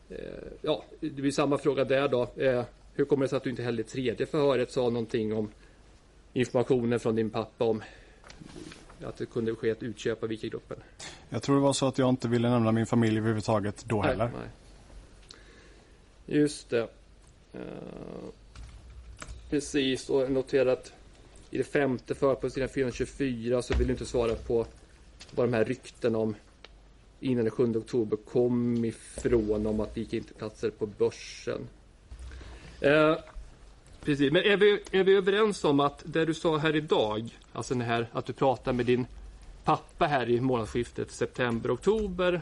Eh, 0.10 0.18
ja, 0.62 0.84
det 1.00 1.10
blir 1.10 1.32
samma 1.32 1.58
fråga 1.58 1.84
där 1.84 2.08
då. 2.08 2.28
Eh, 2.38 2.64
hur 2.94 3.06
kommer 3.06 3.26
det 3.26 3.30
sig 3.30 3.38
att 3.38 3.44
du 3.44 3.50
inte 3.50 3.64
heller 3.64 3.80
i 3.80 3.84
tredje 3.84 4.26
förhöret 4.26 4.72
sa 4.72 4.82
någonting 4.82 5.34
om 5.34 5.50
informationen 6.34 7.00
från 7.00 7.16
din 7.16 7.30
pappa 7.30 7.66
om 7.66 7.84
att 9.04 9.18
det 9.18 9.26
kunde 9.26 9.56
ske 9.56 9.70
ett 9.70 9.84
utköp 9.84 10.24
av 10.24 10.32
ICA-gruppen? 10.32 10.78
jag 11.30 11.44
tror 11.44 11.56
det 11.56 11.62
var 11.62 11.74
så 11.74 11.88
att 11.88 11.98
jag 11.98 12.10
inte 12.10 12.28
ville 12.28 12.50
nämna 12.50 12.72
min 12.72 12.86
familj 12.86 13.18
överhuvudtaget 13.18 13.86
då 13.86 14.02
heller. 14.02 14.26
Nej, 14.26 14.34
nej. 14.40 14.50
Just 16.40 16.70
det. 16.70 16.88
Eh, 17.54 17.60
precis, 19.50 20.10
och 20.10 20.30
att 20.66 20.94
i 21.54 21.58
det 21.58 21.64
femte 21.64 22.16
för 22.16 22.36
på 22.36 22.50
sidan 22.50 22.70
424 22.70 23.62
så 23.62 23.74
vill 23.74 23.88
du 23.88 23.94
inte 23.94 24.06
svara 24.06 24.36
på 24.36 24.66
vad 25.32 25.48
de 25.48 25.54
här 25.54 25.66
rykten 25.66 26.16
om 26.16 26.36
innan 27.20 27.44
den 27.44 27.52
7 27.52 27.76
oktober 27.76 28.18
kom 28.18 28.86
ifrån 28.86 29.68
om 29.68 29.80
att 29.80 29.96
det 29.96 30.02
gick 30.02 30.14
inte 30.14 30.34
platser 30.34 30.70
på 30.70 30.86
börsen. 30.86 31.68
Eh, 32.82 33.16
precis, 34.04 34.32
men 34.32 34.44
är 34.44 34.58
vi, 34.58 34.80
är 34.92 35.04
vi 35.04 35.16
överens 35.16 35.64
om 35.64 35.80
att 35.80 36.02
det 36.06 36.26
du 36.26 36.34
sa 36.34 36.58
här 36.58 36.76
idag, 36.76 37.38
alltså 37.54 37.74
den 37.74 37.84
här 37.84 38.08
att 38.12 38.26
du 38.26 38.34
pratar 38.34 38.74
med 38.74 38.86
din 38.86 39.06
pappa 39.64 40.06
här 40.06 40.30
i 40.30 40.42
månadsskiftet 40.42 41.12
september-oktober 41.12 42.42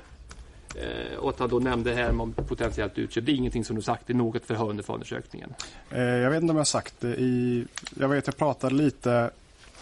Eh, 0.75 1.17
och 1.17 1.29
att 1.29 1.39
han 1.39 1.49
då 1.49 1.59
nämnde 1.59 1.93
här 1.93 2.21
om 2.21 2.33
potentiellt 2.33 2.97
utköp. 2.97 3.25
Det 3.25 3.31
är 3.31 3.35
ingenting 3.35 3.65
som 3.65 3.75
du 3.75 3.81
sagt 3.81 4.09
i 4.09 4.13
något 4.13 4.45
förhör 4.45 4.69
under 4.69 4.83
förundersökningen. 4.83 5.53
Eh, 5.89 6.01
jag 6.01 6.29
vet 6.29 6.41
inte 6.41 6.51
om 6.51 6.57
jag 6.57 6.59
har 6.59 6.65
sagt 6.65 6.95
det 6.99 7.15
i... 7.15 7.65
Jag 7.99 8.09
vet 8.09 8.27
jag 8.27 8.37
pratade 8.37 8.75
lite 8.75 9.29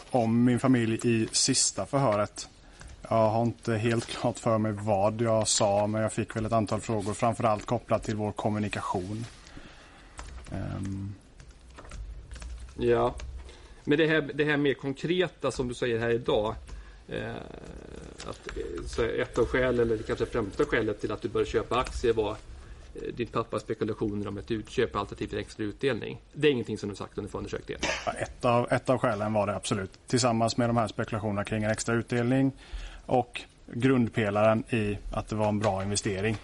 om 0.10 0.44
min 0.44 0.60
familj 0.60 1.00
i 1.04 1.28
sista 1.32 1.86
förhöret. 1.86 2.50
Jag 3.10 3.30
har 3.30 3.42
inte 3.44 3.74
helt 3.74 4.06
klart 4.06 4.40
för 4.40 4.58
mig 4.58 4.72
vad 4.72 5.22
jag 5.22 5.48
sa 5.48 5.88
men 5.88 6.02
jag 6.02 6.14
fick 6.14 6.36
väl 6.36 6.46
ett 6.46 6.52
antal 6.52 6.82
frågor 6.82 7.14
framförallt 7.14 7.66
kopplat 7.66 8.04
till 8.04 8.16
vår 8.16 8.32
kommunikation. 8.32 9.26
Ehm, 10.52 11.14
Ja. 12.80 13.16
Men 13.84 13.98
det 13.98 14.08
här, 14.08 14.32
det 14.34 14.46
här 14.46 14.58
mer 14.58 14.74
konkreta 14.74 15.52
som 15.52 15.68
du 15.68 15.74
säger 15.74 16.00
här 16.00 16.10
idag. 16.10 16.56
Eh, 17.12 17.36
att, 18.30 18.47
eh, 18.57 18.86
så 18.88 19.03
ett 19.03 19.38
av 19.38 19.45
skälen, 19.45 19.91
eller 19.91 20.03
kanske 20.03 20.26
främsta 20.26 20.66
skälet 20.66 21.01
till 21.01 21.12
att 21.12 21.22
du 21.22 21.30
började 21.30 21.51
köpa 21.51 21.80
aktier 21.80 22.14
var 22.14 22.32
eh, 22.32 23.14
din 23.14 23.28
pappas 23.28 23.62
spekulationer 23.62 24.28
om 24.28 24.38
ett 24.38 24.51
utköp 24.51 24.95
alternativt 24.95 25.34
extra 25.34 25.64
utdelning. 25.64 26.22
Det 26.34 26.47
är 26.47 26.51
ingenting 26.51 26.78
som 26.78 26.89
du 26.89 26.95
sagt 26.95 27.18
under 27.18 27.32
förundersökningen. 27.32 27.82
Ja, 28.05 28.12
Ett 28.12 28.45
av, 28.45 28.72
ett 28.72 28.89
av 28.89 28.97
skälen 28.97 29.34
var 29.34 29.47
det 29.47 29.55
absolut. 29.55 29.91
Tillsammans 30.07 30.57
med 30.57 30.70
de 30.70 30.78
här 30.78 30.88
spekulationerna 30.88 31.43
kring 31.43 31.64
en 31.64 31.72
extra 31.72 31.95
utdelning 31.95 32.51
och 33.05 33.41
grundpelaren 33.66 34.64
i 34.70 34.97
att 35.12 35.28
det 35.28 35.36
var 35.36 35.47
en 35.47 35.60
bra 35.60 35.84
investering. 35.84 36.38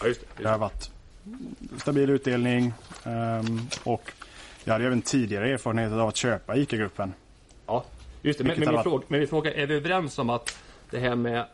Ja, 0.00 0.06
just 0.06 0.20
det. 0.20 0.42
Det 0.42 0.48
har 0.48 0.58
varit 0.58 0.90
stabil 1.76 2.10
utdelning 2.10 2.72
ehm, 3.04 3.60
och 3.84 4.12
jag 4.64 4.72
hade 4.72 4.86
även 4.86 5.02
tidigare 5.02 5.50
erfarenhet 5.52 5.92
av 5.92 6.08
att 6.08 6.16
köpa 6.16 6.56
ICA-gruppen. 6.56 7.12
Ja, 7.66 7.84
just 8.22 8.38
det. 8.38 8.44
Men, 8.44 8.60
men, 8.60 8.74
min 8.74 8.82
fråga, 8.82 9.04
men 9.08 9.18
min 9.20 9.28
fråga, 9.28 9.54
är 9.54 9.66
vi 9.66 9.74
överens 9.74 10.18
om 10.18 10.30
att 10.30 10.58
det 10.90 10.98
här 10.98 11.14
med 11.16 11.44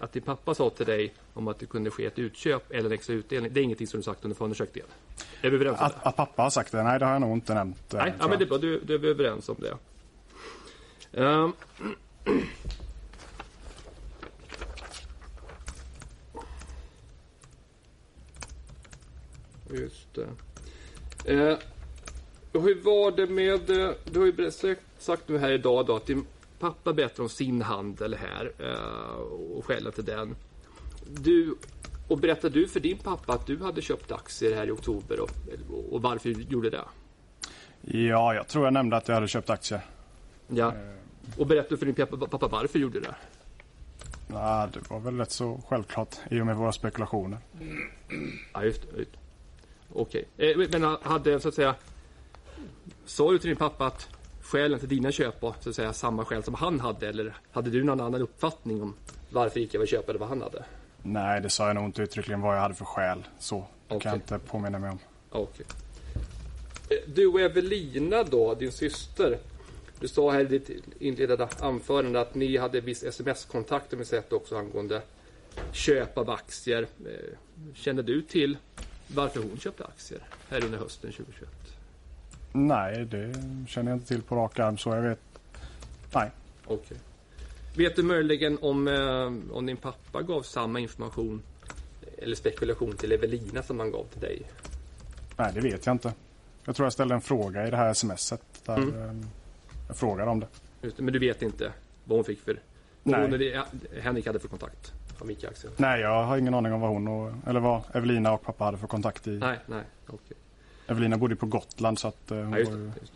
att 0.00 0.12
din 0.12 0.22
pappa 0.22 0.54
sa 0.54 0.70
till 0.70 0.86
dig 0.86 1.14
om 1.34 1.48
att 1.48 1.58
det 1.58 1.66
kunde 1.66 1.90
ske 1.90 2.06
ett 2.06 2.18
utköp 2.18 2.70
eller 2.70 2.86
en 2.86 2.92
extra 2.92 3.12
utdelning, 3.14 3.52
det 3.52 3.60
är 3.60 3.64
ingenting 3.64 3.86
som 3.86 4.00
du 4.00 4.04
sagt 4.04 4.24
under 4.24 4.36
förundersökningen? 4.36 4.88
Är 5.42 5.50
vi 5.50 5.56
överens 5.56 5.80
om 5.80 5.88
det? 5.88 5.94
Att, 5.94 6.06
att 6.06 6.16
pappa 6.16 6.42
har 6.42 6.50
sagt 6.50 6.72
det? 6.72 6.82
Nej, 6.82 6.98
det 6.98 7.04
har 7.04 7.12
jag 7.12 7.20
nog 7.20 7.32
inte 7.36 7.54
nämnt. 7.54 7.94
eh, 7.94 8.00
Nej, 8.00 8.14
ja, 8.20 8.28
men 8.28 8.38
det 8.38 8.44
är 8.44 8.48
bra. 8.48 8.58
Du, 8.58 8.80
du 8.80 8.94
är 8.94 8.98
vi 8.98 9.08
överens 9.08 9.48
om 9.48 9.56
det. 9.58 9.76
Ehm. 11.22 11.52
Just 19.70 20.14
det. 20.14 20.28
Eh, 21.32 21.58
hur 22.52 22.82
var 22.84 23.10
det 23.16 23.26
med... 23.26 23.70
eh, 23.70 23.90
Du 24.04 24.18
har 24.18 24.26
ju 24.26 24.32
berättat- 24.32 24.78
sagt 25.02 25.28
nu 25.28 25.38
här 25.38 25.50
idag 25.50 25.86
då 25.86 25.96
att 25.96 26.06
din 26.06 26.26
pappa 26.58 26.92
berättar 26.92 27.22
om 27.22 27.28
sin 27.28 27.62
handel 27.62 28.14
här 28.14 28.52
eh, 28.58 29.14
och 29.56 29.64
skälet 29.64 29.94
till 29.94 30.04
den. 30.04 30.36
Du, 31.06 31.56
och 32.08 32.18
berättade 32.18 32.54
du 32.54 32.68
för 32.68 32.80
din 32.80 32.98
pappa 32.98 33.32
att 33.32 33.46
du 33.46 33.58
hade 33.62 33.82
köpt 33.82 34.12
aktier 34.12 34.56
här 34.56 34.66
i 34.66 34.70
oktober 34.70 35.20
och, 35.20 35.30
och 35.90 36.02
varför 36.02 36.28
du 36.28 36.42
gjorde 36.42 36.70
det? 36.70 36.84
Ja, 37.80 38.34
jag 38.34 38.48
tror 38.48 38.64
jag 38.64 38.72
nämnde 38.72 38.96
att 38.96 39.08
jag 39.08 39.14
hade 39.14 39.28
köpt 39.28 39.50
aktier. 39.50 39.80
Ja. 40.48 40.72
Och 41.38 41.46
berätta 41.46 41.76
för 41.76 41.86
din 41.86 41.94
pappa, 41.94 42.26
pappa 42.26 42.48
varför 42.48 42.78
du 42.78 42.84
gjorde 42.84 43.00
det. 43.00 43.14
Ja, 44.32 44.68
det 44.72 44.90
var 44.90 45.00
väl 45.00 45.18
rätt 45.18 45.30
så 45.30 45.60
självklart 45.68 46.16
i 46.30 46.40
och 46.40 46.46
med 46.46 46.56
våra 46.56 46.72
spekulationer. 46.72 47.38
Ja, 48.52 48.64
just 48.64 48.82
det. 48.82 49.04
Okej. 49.92 50.24
Eh, 50.36 50.56
Men 50.72 50.96
hade 51.02 51.40
så 51.40 51.48
att 51.48 51.54
säga... 51.54 51.74
Sa 53.04 53.30
du 53.30 53.38
till 53.38 53.48
din 53.48 53.56
pappa 53.56 53.86
att 53.86 54.08
skälen 54.42 54.78
till 54.80 54.88
dina 54.88 55.12
köp 55.12 55.42
var 55.42 55.54
så 55.60 55.68
att 55.70 55.76
säga 55.76 55.92
samma 55.92 56.24
skäl 56.24 56.42
som 56.42 56.54
han 56.54 56.80
hade? 56.80 57.08
Eller 57.08 57.36
hade 57.52 57.70
du 57.70 57.84
någon 57.84 58.00
annan 58.00 58.22
uppfattning 58.22 58.82
om 58.82 58.94
varför 59.30 59.60
gick 59.60 59.74
jag 59.74 59.78
vill 59.80 59.88
köpa 59.88 60.12
det 60.12 60.18
vad 60.18 60.28
han 60.28 60.42
hade? 60.42 60.64
Nej, 61.02 61.40
det 61.40 61.50
sa 61.50 61.66
jag 61.66 61.74
nog 61.74 61.84
inte 61.84 62.02
uttryckligen 62.02 62.40
vad 62.40 62.56
jag 62.56 62.60
hade 62.60 62.74
för 62.74 62.84
skäl. 62.84 63.22
Så 63.38 63.64
det 63.88 63.98
kan 64.00 64.10
jag 64.10 64.16
inte 64.16 64.38
påminna 64.38 64.78
mig 64.78 64.90
om. 64.90 64.98
Eh, 66.90 66.96
Du 67.14 67.26
och 67.26 67.40
Evelina 67.40 68.22
då, 68.22 68.54
din 68.54 68.72
syster. 68.72 69.38
Du 70.00 70.08
sa 70.08 70.30
här 70.30 70.40
i 70.40 70.44
ditt 70.44 70.70
inledande 71.00 71.46
anförande 71.60 72.20
att 72.20 72.34
ni 72.34 72.56
hade 72.56 72.80
viss 72.80 73.02
sms-kontakt 73.02 73.92
om 73.92 73.98
vi 73.98 74.04
sett 74.04 74.32
också 74.32 74.56
angående 74.56 75.02
köp 75.72 76.18
av 76.18 76.30
aktier. 76.30 76.86
Eh, 77.06 77.36
Kände 77.74 78.02
du 78.02 78.22
till 78.22 78.56
varför 79.14 79.40
hon 79.40 79.58
köpte 79.58 79.84
aktier 79.84 80.20
här 80.48 80.64
under 80.64 80.78
hösten 80.78 81.12
2021? 81.12 81.48
Nej, 82.52 83.04
det 83.04 83.34
känner 83.68 83.90
jag 83.90 83.96
inte 83.96 84.08
till 84.08 84.22
på 84.22 84.36
rak 84.36 84.58
arm 84.58 84.78
så 84.78 84.90
jag 84.90 85.02
vet. 85.02 85.18
Nej, 86.14 86.30
Okej. 86.66 86.96
Vet 87.76 87.96
du 87.96 88.02
möjligen 88.02 88.58
om, 88.62 88.88
eh, 88.88 89.54
om 89.56 89.66
din 89.66 89.76
pappa 89.76 90.22
gav 90.22 90.42
samma 90.42 90.80
information 90.80 91.42
eller 92.18 92.36
spekulation 92.36 92.96
till 92.96 93.12
Evelina 93.12 93.62
som 93.62 93.78
han 93.80 93.90
gav 93.90 94.04
till 94.04 94.20
dig? 94.20 94.42
nej, 95.36 95.50
det 95.54 95.60
vet 95.60 95.86
jag 95.86 95.94
inte. 95.94 96.12
Jag 96.64 96.76
tror 96.76 96.86
jag 96.86 96.92
ställde 96.92 97.14
en 97.14 97.20
fråga 97.20 97.66
i 97.66 97.70
det 97.70 97.76
här 97.76 97.94
smset. 97.94 98.42
Där 98.66 98.76
Mm. 98.76 98.94
eh, 99.20 99.26
Jag 99.88 99.96
frågade 99.96 100.30
om 100.30 100.40
det. 100.40 100.46
Just 100.82 100.96
det, 100.96 101.02
men 101.02 101.12
du 101.12 101.18
vet 101.18 101.42
inte 101.42 101.72
vad 102.04 102.16
hon 102.18 102.24
fick 102.24 102.40
för... 102.40 102.60
Vad 103.02 103.12
Nej. 103.12 103.22
hon 103.22 103.32
eller 103.34 103.64
Henrik 104.00 104.26
hade 104.26 104.38
för 104.38 104.48
kontakt 104.48 104.92
av 105.18 105.26
Mika-aktier? 105.26 105.72
Nej, 105.76 106.00
jag 106.00 106.24
har 106.24 106.36
ingen 106.38 106.54
aning 106.54 106.72
om 106.72 106.80
vad 106.80 106.90
hon 106.90 107.08
och, 107.08 107.32
eller 107.46 107.60
vad 107.60 107.82
Evelina 107.92 108.32
och 108.32 108.42
pappa 108.42 108.64
hade 108.64 108.78
för 108.78 108.86
kontakt 108.86 109.26
i. 109.26 109.30
Nej, 109.30 109.58
nej, 109.66 109.82
okej. 110.06 110.36
Evelina 110.92 111.18
bodde 111.18 111.36
på 111.36 111.46
Gotland 111.46 111.98
så 111.98 112.08
att 112.08 112.30
eh, 112.30 112.38
Ja, 112.38 112.58
just 112.58 112.70
ju... 112.72 112.92
Just. 113.00 113.12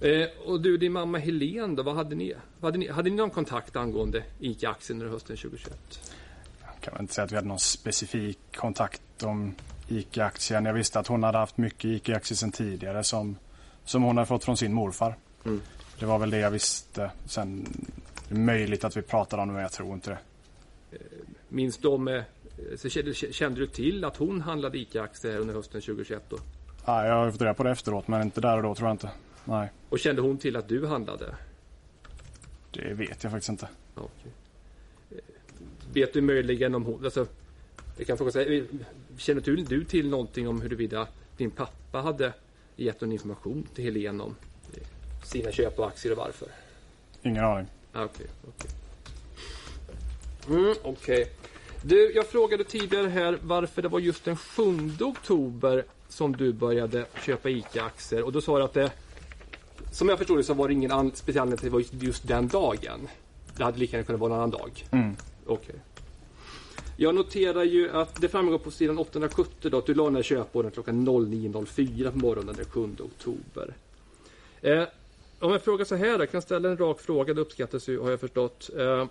Eh, 0.00 0.48
och 0.50 0.60
du, 0.60 0.76
din 0.76 0.92
mamma 0.92 1.18
Helen 1.18 1.76
då, 1.76 1.82
vad 1.82 1.94
hade 1.94 2.14
ni? 2.14 2.34
Vad 2.60 2.68
Hade 2.68 2.78
ni, 2.78 2.88
hade 2.88 3.10
ni 3.10 3.16
någon 3.16 3.30
kontakt 3.30 3.76
angående 3.76 4.22
ICA-aktien 4.40 5.00
under 5.00 5.12
hösten 5.12 5.36
2021? 5.36 6.00
kan 6.80 6.94
väl 6.94 7.00
inte 7.02 7.14
säga 7.14 7.24
att 7.24 7.32
vi 7.32 7.36
hade 7.36 7.48
någon 7.48 7.58
specifik 7.58 8.38
kontakt 8.56 9.22
om 9.22 9.54
ICA-aktien. 9.88 10.64
Jag 10.64 10.74
visste 10.74 10.98
att 10.98 11.06
hon 11.06 11.22
hade 11.22 11.38
haft 11.38 11.58
mycket 11.58 11.84
ICA-aktier 11.84 12.36
sedan 12.36 12.52
tidigare 12.52 13.04
som, 13.04 13.36
som 13.84 14.02
hon 14.02 14.16
hade 14.16 14.26
fått 14.26 14.44
från 14.44 14.56
sin 14.56 14.72
morfar. 14.72 15.16
Mm. 15.44 15.60
Det 15.98 16.06
var 16.06 16.18
väl 16.18 16.30
det 16.30 16.38
jag 16.38 16.50
visste. 16.50 17.10
Sen 17.26 17.66
det 18.28 18.34
är 18.34 18.38
möjligt 18.38 18.84
att 18.84 18.96
vi 18.96 19.02
pratade 19.02 19.42
om 19.42 19.48
det 19.48 19.54
men 19.54 19.62
jag 19.62 19.72
tror 19.72 19.94
inte 19.94 20.10
det. 20.10 20.18
Minns 21.48 21.76
du 21.76 21.88
om... 21.88 22.08
Eh, 22.08 22.22
så 22.76 22.88
kände, 22.88 23.14
kände 23.14 23.60
du 23.60 23.66
till 23.66 24.04
att 24.04 24.16
hon 24.16 24.40
handlade 24.40 24.78
ICA-aktier 24.78 25.38
under 25.38 25.54
hösten 25.54 25.80
2021 25.80 26.22
då? 26.28 26.38
Ja, 26.88 27.06
jag 27.06 27.14
har 27.14 27.30
fått 27.30 27.40
reda 27.40 27.54
på 27.54 27.62
det 27.62 27.70
efteråt 27.70 28.08
men 28.08 28.22
inte 28.22 28.40
där 28.40 28.56
och 28.56 28.62
då 28.62 28.74
tror 28.74 28.88
jag 28.88 28.94
inte. 28.94 29.10
Nej, 29.44 29.68
Och 29.88 29.98
kände 29.98 30.22
hon 30.22 30.38
till 30.38 30.56
att 30.56 30.68
du 30.68 30.86
handlade? 30.86 31.34
det 32.70 32.94
vet 32.94 33.22
jag 33.22 33.32
faktiskt 33.32 33.48
inte. 33.48 33.68
Okej. 33.94 34.32
Eh, 35.10 35.16
Vet 35.92 36.12
du 36.12 36.20
möjligen 36.20 36.74
om 36.74 36.84
hon... 36.84 37.04
Alltså, 37.04 37.26
jag 37.96 38.06
kan 38.06 38.16
fråga 38.18 38.30
här, 38.34 38.52
eh, 38.52 38.62
Känner 39.18 39.40
du, 39.40 39.56
du 39.56 39.84
till 39.84 40.08
någonting 40.08 40.48
om 40.48 40.60
huruvida 40.60 41.08
din 41.36 41.50
pappa 41.50 42.00
hade 42.00 42.32
gett 42.76 43.00
någon 43.00 43.12
information 43.12 43.66
till 43.74 43.84
Helen 43.84 44.20
om 44.20 44.34
eh, 44.74 44.82
sina 45.24 45.52
köp 45.52 45.78
av 45.78 45.84
aktier 45.84 46.12
och 46.12 46.18
varför? 46.18 46.48
Ingen 47.22 47.44
aning. 47.44 47.66
Ah, 47.92 48.04
Okej, 48.04 48.26
okej. 48.48 48.70
Mm, 50.48 50.74
okej. 50.82 51.30
Du, 51.82 52.12
jag 52.12 52.26
frågade 52.26 52.64
tidigare 52.64 53.08
här 53.08 53.38
varför 53.42 53.82
det 53.82 53.88
var 53.88 53.98
just 54.00 54.24
den 54.24 54.36
7 54.36 54.62
oktober 55.00 55.84
som 56.08 56.36
du 56.36 56.52
började 56.52 57.06
köpa 57.26 57.48
ICA-aktier 57.50 58.22
och 58.22 58.32
då 58.32 58.40
sa 58.40 58.58
du 58.58 58.64
att 58.64 58.74
det 58.74 58.92
som 59.92 60.08
jag 60.08 60.18
förstod 60.18 60.38
det 60.38 60.44
så 60.44 60.54
var 60.54 60.68
det 60.68 60.74
ingen 60.74 60.92
an- 60.92 61.12
speciell 61.14 61.42
anledning 61.42 61.58
till 61.58 61.66
att 61.66 61.70
det 61.70 61.74
var 61.74 61.80
just, 61.80 61.92
just 62.02 62.28
den 62.28 62.48
dagen. 62.48 63.08
Det 63.56 63.64
hade 63.64 63.78
lika 63.78 63.96
gärna 63.96 64.06
kunnat 64.06 64.20
vara 64.20 64.32
en 64.32 64.36
annan 64.38 64.50
dag. 64.50 64.84
Mm. 64.90 65.16
Okej. 65.46 65.74
Jag 66.96 67.14
noterar 67.14 67.62
ju 67.64 67.90
att 67.90 68.20
det 68.20 68.28
framgår 68.28 68.58
på 68.58 68.70
sidan 68.70 68.98
870 68.98 69.70
då 69.70 69.78
att 69.78 69.86
du 69.86 69.94
la 69.94 70.10
ner 70.10 70.22
köpordern 70.22 70.72
klockan 70.72 71.08
09.04 71.08 72.10
på 72.10 72.18
morgonen 72.18 72.54
den 72.56 72.64
7 72.64 72.80
oktober. 72.98 73.74
Eh, 74.60 74.82
om 75.40 75.52
jag 75.52 75.62
frågar 75.62 75.84
så 75.84 75.96
här, 75.96 76.18
jag 76.18 76.30
kan 76.30 76.42
ställa 76.42 76.68
en 76.68 76.76
rak 76.76 77.00
fråga, 77.00 77.34
det 77.34 77.40
uppskattas 77.40 77.88
ju 77.88 78.00
har 78.00 78.10
jag 78.10 78.20
förstått. 78.20 78.70
Eh, 78.78 79.06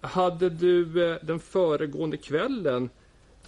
hade 0.00 0.50
du 0.50 1.10
eh, 1.10 1.16
den 1.22 1.40
föregående 1.40 2.16
kvällen 2.16 2.90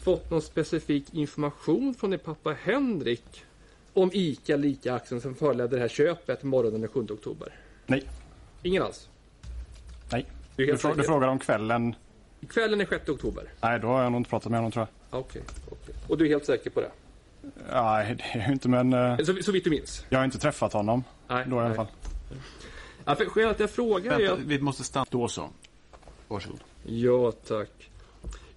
fått 0.04 0.30
någon 0.30 0.42
specifik 0.42 1.14
information 1.14 1.94
från 1.94 2.10
din 2.10 2.18
pappa 2.18 2.52
Henrik 2.62 3.44
om 3.92 4.10
ICA 4.12 4.56
Lika-aktien 4.56 5.20
som 5.20 5.34
föranledde 5.34 5.76
det 5.76 5.80
här 5.80 5.88
köpet 5.88 6.42
morgonen 6.42 6.80
den 6.80 6.90
7 6.90 7.00
oktober? 7.00 7.54
Nej, 7.86 8.04
Ingen 8.62 8.82
alls? 8.82 9.08
nej. 10.12 10.26
Du 10.56 10.66
Du, 10.66 10.74
frå- 10.74 10.96
du 10.96 11.02
frågar 11.02 11.28
om 11.28 11.38
kvällen. 11.38 11.94
Kvällen 12.48 12.80
är 12.80 12.86
6 12.86 13.08
oktober? 13.08 13.44
Nej, 13.60 13.80
då 13.80 13.86
har 13.86 14.02
jag 14.02 14.12
nog 14.12 14.20
inte 14.20 14.30
pratat 14.30 14.50
med 14.50 14.58
honom 14.60 14.72
tror 14.72 14.86
jag. 15.10 15.20
Okej, 15.20 15.42
okej. 15.70 15.94
Och 16.08 16.18
du 16.18 16.24
är 16.24 16.28
helt 16.28 16.46
säker 16.46 16.70
på 16.70 16.80
det? 16.80 16.90
Nej, 17.72 18.14
det 18.18 18.38
är 18.38 18.42
jag 18.42 18.52
inte 18.52 18.68
men 18.68 18.92
eh, 18.92 19.16
Så, 19.18 19.42
så 19.42 19.52
vitt 19.52 19.64
du 19.64 19.70
minns? 19.70 20.04
jag 20.08 20.18
har 20.18 20.24
inte 20.24 20.38
träffat 20.38 20.72
honom 20.72 21.04
Nej, 21.28 21.44
då 21.48 21.56
i 21.56 21.58
alla 21.58 21.68
nej. 21.68 21.76
fall. 21.76 21.86
Ja, 23.04 23.14
för 23.14 23.24
skälet 23.24 23.50
att 23.50 23.60
jag 23.60 23.70
frågar 23.70 24.12
är... 24.20 24.28
Vänta, 24.28 24.42
vi 24.46 24.58
måste 24.60 24.84
stanna. 24.84 25.06
Då 25.10 25.28
så. 25.28 25.50
Varsågod. 26.28 26.60
Ja, 26.86 27.32
tack. 27.32 27.90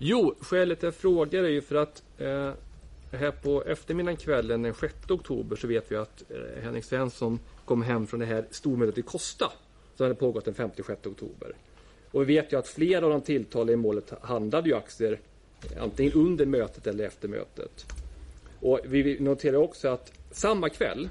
Jo, 0.08 0.36
skälet 0.40 0.84
jag 0.84 0.96
frågar 0.96 1.44
är 1.44 1.50
ju 1.50 1.62
för 1.62 1.76
att 1.76 2.04
eh, 2.18 2.52
här 3.12 3.32
på 3.32 3.64
eftermiddagen 3.64 4.18
kvällen 4.18 4.62
den 4.62 4.74
6 4.74 4.96
oktober 5.10 5.56
så 5.56 5.68
vet 5.68 5.92
vi 5.92 5.96
att 5.96 6.24
eh, 6.32 6.64
Henrik 6.64 6.86
Svensson 6.86 7.40
kom 7.66 7.82
hem 7.82 8.08
från 8.08 8.20
det 8.20 8.26
här 8.26 8.46
stormötet 8.52 8.98
i 8.98 9.02
Kosta 9.02 9.52
som 9.96 10.04
hade 10.04 10.16
pågått 10.16 10.46
den 10.46 10.54
56 10.54 11.08
oktober. 11.08 11.56
Och 12.12 12.22
vi 12.22 12.26
vet 12.26 12.54
ju 12.54 12.58
att 12.58 12.68
flera 12.68 13.06
av 13.06 13.12
de 13.12 13.22
tilltalade 13.22 13.74
i 13.74 13.76
målet 13.76 14.14
handlade 14.22 14.70
ju 14.70 14.76
aktier 14.76 15.20
eh, 15.72 15.84
antingen 15.84 16.14
under 16.14 16.46
mötet 16.46 16.88
eller 16.88 17.06
efter 17.06 17.28
mötet. 17.28 17.86
Och 18.62 18.80
vi 18.86 19.02
vi 19.02 19.20
noterar 19.20 19.58
också 19.58 19.88
att 19.88 20.14
samma 20.32 20.70
kväll, 20.70 21.10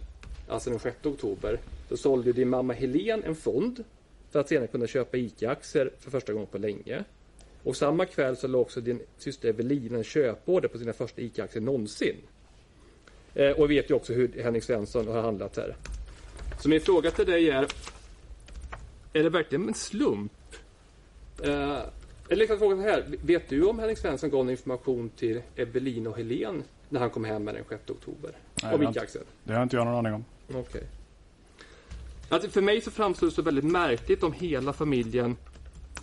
alltså 0.49 0.71
den 0.71 0.79
6 0.79 1.07
oktober, 1.07 1.59
så 1.89 1.97
sålde 1.97 2.27
ju 2.27 2.33
din 2.33 2.49
mamma 2.49 2.73
Helen 2.73 3.23
en 3.25 3.35
fond 3.35 3.85
för 4.31 4.41
att 4.41 4.49
senare 4.49 4.67
kunna 4.67 4.87
köpa 4.87 5.17
ICA-aktier 5.17 5.91
för 5.99 6.11
första 6.11 6.33
gången 6.33 6.49
på 6.49 6.59
länge. 6.59 7.05
Och 7.65 7.77
samma 7.77 8.07
kväll 8.07 8.37
så 8.37 8.47
låg 8.49 8.63
också 8.63 8.81
din 8.81 9.01
syster 9.19 9.49
Evelina 9.49 9.99
en 9.99 10.05
köporder 10.05 10.69
på 10.69 10.79
sina 10.79 10.93
första 10.93 11.21
ICA-aktier 11.23 11.63
någonsin. 11.63 12.17
Eh, 13.35 13.51
och 13.51 13.71
vi 13.71 13.75
vet 13.75 13.91
ju 13.91 13.95
också 13.95 14.13
hur 14.13 14.43
Henrik 14.43 14.65
Svensson 14.65 15.09
har 15.09 15.23
handlat 15.23 15.57
här. 15.57 15.77
Så 16.61 16.69
min 16.69 16.81
fråga 16.81 17.11
till 17.11 17.27
dig 17.27 17.51
är, 17.51 17.67
är 19.13 19.23
det 19.23 19.31
verkligen 19.31 19.69
en 19.69 19.75
slump? 19.75 20.33
Eh, 21.43 21.79
eller 22.29 22.37
liksom 22.37 22.59
fråga 22.59 22.77
så 22.77 22.83
här, 22.83 23.05
vet 23.23 23.49
du 23.49 23.65
om 23.65 23.79
Henrik 23.79 23.99
Svensson 23.99 24.31
gav 24.31 24.51
information 24.51 25.11
till 25.17 25.43
Evelina 25.57 26.11
och 26.11 26.17
Helen 26.17 26.63
när 26.89 27.01
han 27.01 27.11
kom 27.11 27.25
hem 27.25 27.45
med 27.45 27.55
den 27.55 27.65
6 27.69 27.91
oktober? 27.91 28.31
Nej, 28.63 28.75
om 28.75 28.81
det 28.81 28.87
har 28.87 28.91
inte- 28.91 28.99
ICA-aktier? 28.99 29.25
Det 29.45 29.53
har 29.53 29.63
inte 29.63 29.77
jag 29.77 29.87
någon 29.87 29.95
aning 30.07 30.15
om. 30.15 30.25
Okej. 30.55 30.83
Alltså 32.29 32.51
för 32.51 32.61
mig 32.61 32.81
så 32.81 32.91
framstår 32.91 33.27
det 33.27 33.33
så 33.33 33.43
väldigt 33.43 33.65
märkligt 33.65 34.23
om 34.23 34.33
hela 34.33 34.73
familjen 34.73 35.37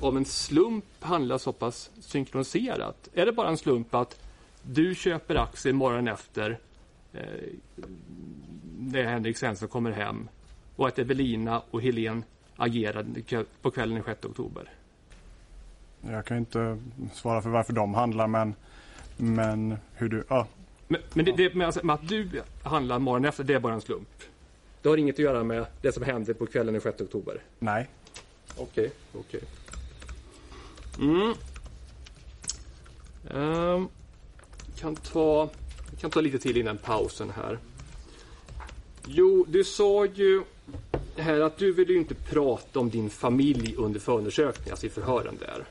av 0.02 0.18
en 0.18 0.26
slump 0.26 0.86
handlar 1.00 1.38
så 1.38 1.52
pass 1.52 1.92
synkroniserat. 2.00 3.10
Är 3.14 3.26
det 3.26 3.32
bara 3.32 3.50
en 3.50 3.58
slump 3.58 3.96
att 3.96 4.20
du 4.64 4.96
köper 4.96 5.36
aktier 5.36 5.74
morgonen 5.74 6.08
efter 6.08 6.60
eh, 7.14 7.24
när 8.80 9.04
Henrik 9.04 9.38
Svensson 9.38 9.68
kommer 9.68 9.92
hem 9.92 10.28
och 10.76 10.88
att 10.88 11.00
Evelina 11.00 11.62
och 11.72 11.82
Helen 11.82 12.24
agerade 12.56 13.46
på 13.62 13.72
kvällen 13.72 13.96
den 13.96 14.04
6 14.04 14.26
oktober? 14.26 14.70
Jag 16.02 16.26
kan 16.26 16.38
inte 16.38 16.80
svara 17.14 17.42
för 17.42 17.50
varför 17.50 17.74
de 17.74 17.94
handlar 17.94 18.28
men, 18.28 18.56
men 19.18 19.78
hur 19.94 20.10
du... 20.10 20.24
Ja, 20.30 20.48
Men, 20.88 21.02
men, 21.14 21.26
det, 21.26 21.32
det, 21.32 21.54
men 21.56 21.66
alltså, 21.66 21.86
med 21.86 21.94
att 21.94 22.08
du 22.08 22.42
handlar 22.64 23.00
morgonen 23.00 23.30
efter, 23.30 23.44
det 23.44 23.54
är 23.54 23.60
bara 23.60 23.74
en 23.74 23.82
slump? 23.82 24.24
Det 24.82 24.90
har 24.90 24.98
inget 24.98 25.16
att 25.16 25.20
göra 25.20 25.44
med 25.44 25.66
det 25.82 25.92
som 25.92 26.04
hände 26.04 26.34
på 26.34 26.46
kvällen 26.46 26.74
den 26.74 26.82
6 26.82 27.02
oktober? 27.02 27.42
nej. 27.60 27.88
Okej, 28.58 28.92
okej. 29.14 29.42
Mm. 31.00 31.34
Ehm, 33.30 33.88
kan 34.80 34.96
ta, 34.96 35.50
kan 36.02 36.12
ta 36.12 36.22
lite 36.22 36.40
till 36.40 36.58
innan 36.58 36.78
pausen 36.78 37.30
här. 37.30 37.60
Jo, 39.06 39.46
du 39.48 39.64
sa 39.64 40.06
ju 40.06 40.44
här 41.18 41.40
att 41.40 41.58
du 41.58 41.72
vill 41.74 41.90
ju 41.90 41.98
inte 41.98 42.16
prata 42.16 42.80
om 42.80 42.90
din 42.90 43.10
familj 43.10 43.76
under 43.78 44.00
förundersökningen, 44.00 44.72
alltså 44.72 44.86
i 44.86 44.90
förhören 44.90 45.38
där. 45.40 45.66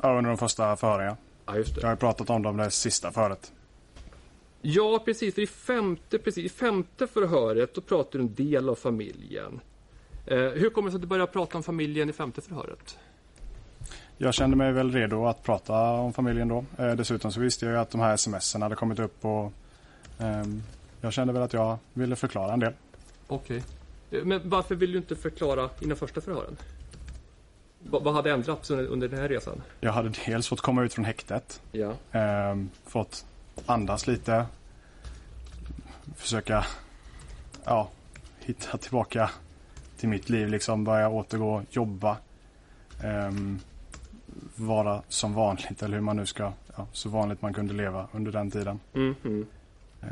Ja, 0.00 0.18
under 0.18 0.28
de 0.30 0.38
första 0.38 0.76
förhören 0.76 1.06
ja. 1.06 1.16
Ja, 1.46 1.56
just 1.56 1.70
Jag 1.70 1.82
det. 1.82 1.86
har 1.86 1.92
ju 1.94 1.98
pratat 1.98 2.30
om 2.30 2.42
dem 2.42 2.56
det 2.56 2.70
sista 2.70 3.12
föret. 3.12 3.52
Ja, 4.62 5.02
precis. 5.04 5.34
För 5.34 5.42
i 5.42 5.46
femte, 5.46 6.18
precis, 6.18 6.44
i 6.44 6.48
femte 6.48 7.06
förhöret 7.06 7.74
då 7.74 7.80
pratar 7.80 8.18
du 8.18 8.24
en 8.24 8.34
del 8.34 8.68
av 8.68 8.74
familjen. 8.74 9.60
Eh, 10.26 10.38
hur 10.38 10.70
kommer 10.70 10.88
det 10.88 10.92
sig 10.92 10.96
att 10.96 11.02
du 11.02 11.06
börjar 11.08 11.26
prata 11.26 11.56
om 11.56 11.62
familjen 11.62 12.10
i 12.10 12.12
femte 12.12 12.40
förhöret? 12.40 12.98
Jag 14.18 14.34
kände 14.34 14.56
mig 14.56 14.72
väl 14.72 14.92
redo 14.92 15.26
att 15.26 15.42
prata 15.42 15.74
om 15.82 16.12
familjen 16.12 16.48
då. 16.48 16.64
Eh, 16.78 16.92
dessutom 16.92 17.32
så 17.32 17.40
visste 17.40 17.66
jag 17.66 17.76
att 17.76 17.90
de 17.90 18.00
här 18.00 18.16
smsen 18.16 18.62
hade 18.62 18.74
kommit 18.76 18.98
upp 18.98 19.24
och 19.24 19.52
ehm, 20.18 20.62
jag 21.00 21.12
kände 21.12 21.32
väl 21.32 21.42
att 21.42 21.52
jag 21.52 21.78
ville 21.92 22.16
förklara 22.16 22.52
en 22.52 22.60
del. 22.60 22.72
Okej. 23.28 23.62
Eh, 24.10 24.24
Men 24.24 24.40
varför 24.50 24.74
vill 24.74 24.92
du 24.92 24.98
inte 24.98 25.16
förklara 25.16 25.70
i 25.80 25.84
de 25.86 25.94
första 25.94 26.20
förhören? 26.20 26.56
Va- 27.90 27.98
vad 28.02 28.14
hade 28.14 28.30
ändrats 28.32 28.70
under, 28.70 28.86
under 28.86 29.08
den 29.08 29.18
här 29.20 29.28
resan? 29.28 29.62
Jag 29.80 29.92
hade 29.92 30.12
dels 30.26 30.48
fått 30.48 30.60
komma 30.60 30.82
ut 30.82 30.94
från 30.94 31.04
häktet, 31.04 31.60
Ja. 31.72 31.92
ehm, 32.12 32.70
fått 32.86 33.24
andas 33.66 34.06
lite, 34.06 34.46
försöka 36.16 36.64
ja, 37.64 37.88
hitta 38.40 38.78
tillbaka 38.78 39.30
till 39.98 40.08
mitt 40.08 40.28
liv, 40.28 40.48
liksom 40.48 40.84
börja 40.84 41.08
återgå 41.08 41.62
jobba. 41.70 42.16
ehm, 43.04 43.58
vara 44.60 45.02
som 45.08 45.34
vanligt 45.34 45.82
eller 45.82 45.94
hur 45.94 46.02
man 46.04 46.16
nu 46.16 46.26
ska, 46.26 46.52
ja, 46.76 46.86
så 46.92 47.08
vanligt 47.08 47.42
man 47.42 47.54
kunde 47.54 47.74
leva 47.74 48.08
under 48.12 48.32
den 48.32 48.50
tiden. 48.50 48.80
Mm, 48.94 49.14
mm. 49.24 49.46
Ehm, 50.02 50.08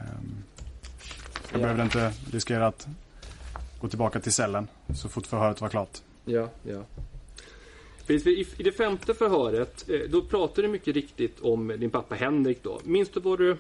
jag 1.53 1.61
Ja. 1.61 1.63
behövde 1.63 1.83
inte 1.83 2.13
riskera 2.33 2.67
att 2.67 2.87
gå 3.81 3.89
tillbaka 3.89 4.21
till 4.21 4.33
cellen 4.33 4.69
så 4.95 5.09
fort 5.09 5.27
förhöret 5.27 5.61
var 5.61 5.69
klart. 5.69 5.99
Ja, 6.25 6.49
ja. 6.63 6.83
I, 8.09 8.47
det 8.59 8.73
femte 8.73 9.15
förhöret, 9.15 9.89
eh, 9.89 10.01
då 10.11 10.23
pratar 10.23 10.63
du 10.63 10.69
mycket 10.69 10.95
riktigt 10.95 11.41
om 11.41 11.69
din 11.69 11.91
pappa 11.91 12.15
Henrik 12.15 12.63
då. 12.63 12.81
Minns 12.85 13.09
du 13.09 13.21
vad 13.21 13.39
du... 13.39 13.51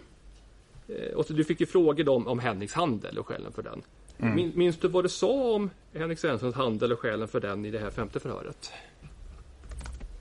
eh, 0.88 1.14
Och 1.16 1.24
du 1.28 1.44
fick 1.44 1.60
ju 1.60 1.66
frågor 1.66 2.08
om, 2.08 2.26
om 2.26 2.38
Henriks 2.38 2.74
handel 2.74 3.18
och 3.18 3.26
skälen 3.26 3.52
för 3.52 3.62
den. 3.62 3.82
Min, 4.16 4.52
minns 4.54 4.76
du 4.78 4.88
vad 4.88 5.04
du 5.04 5.08
sa 5.08 5.54
om 5.54 5.70
Henrik 5.94 6.18
Svenssons 6.18 6.54
handel 6.54 6.92
och 6.92 7.00
skälen 7.00 7.28
för 7.28 7.40
den 7.40 7.64
i 7.64 7.70
det 7.70 7.78
här 7.78 7.90
femte 7.90 8.20
förhöret? 8.20 8.72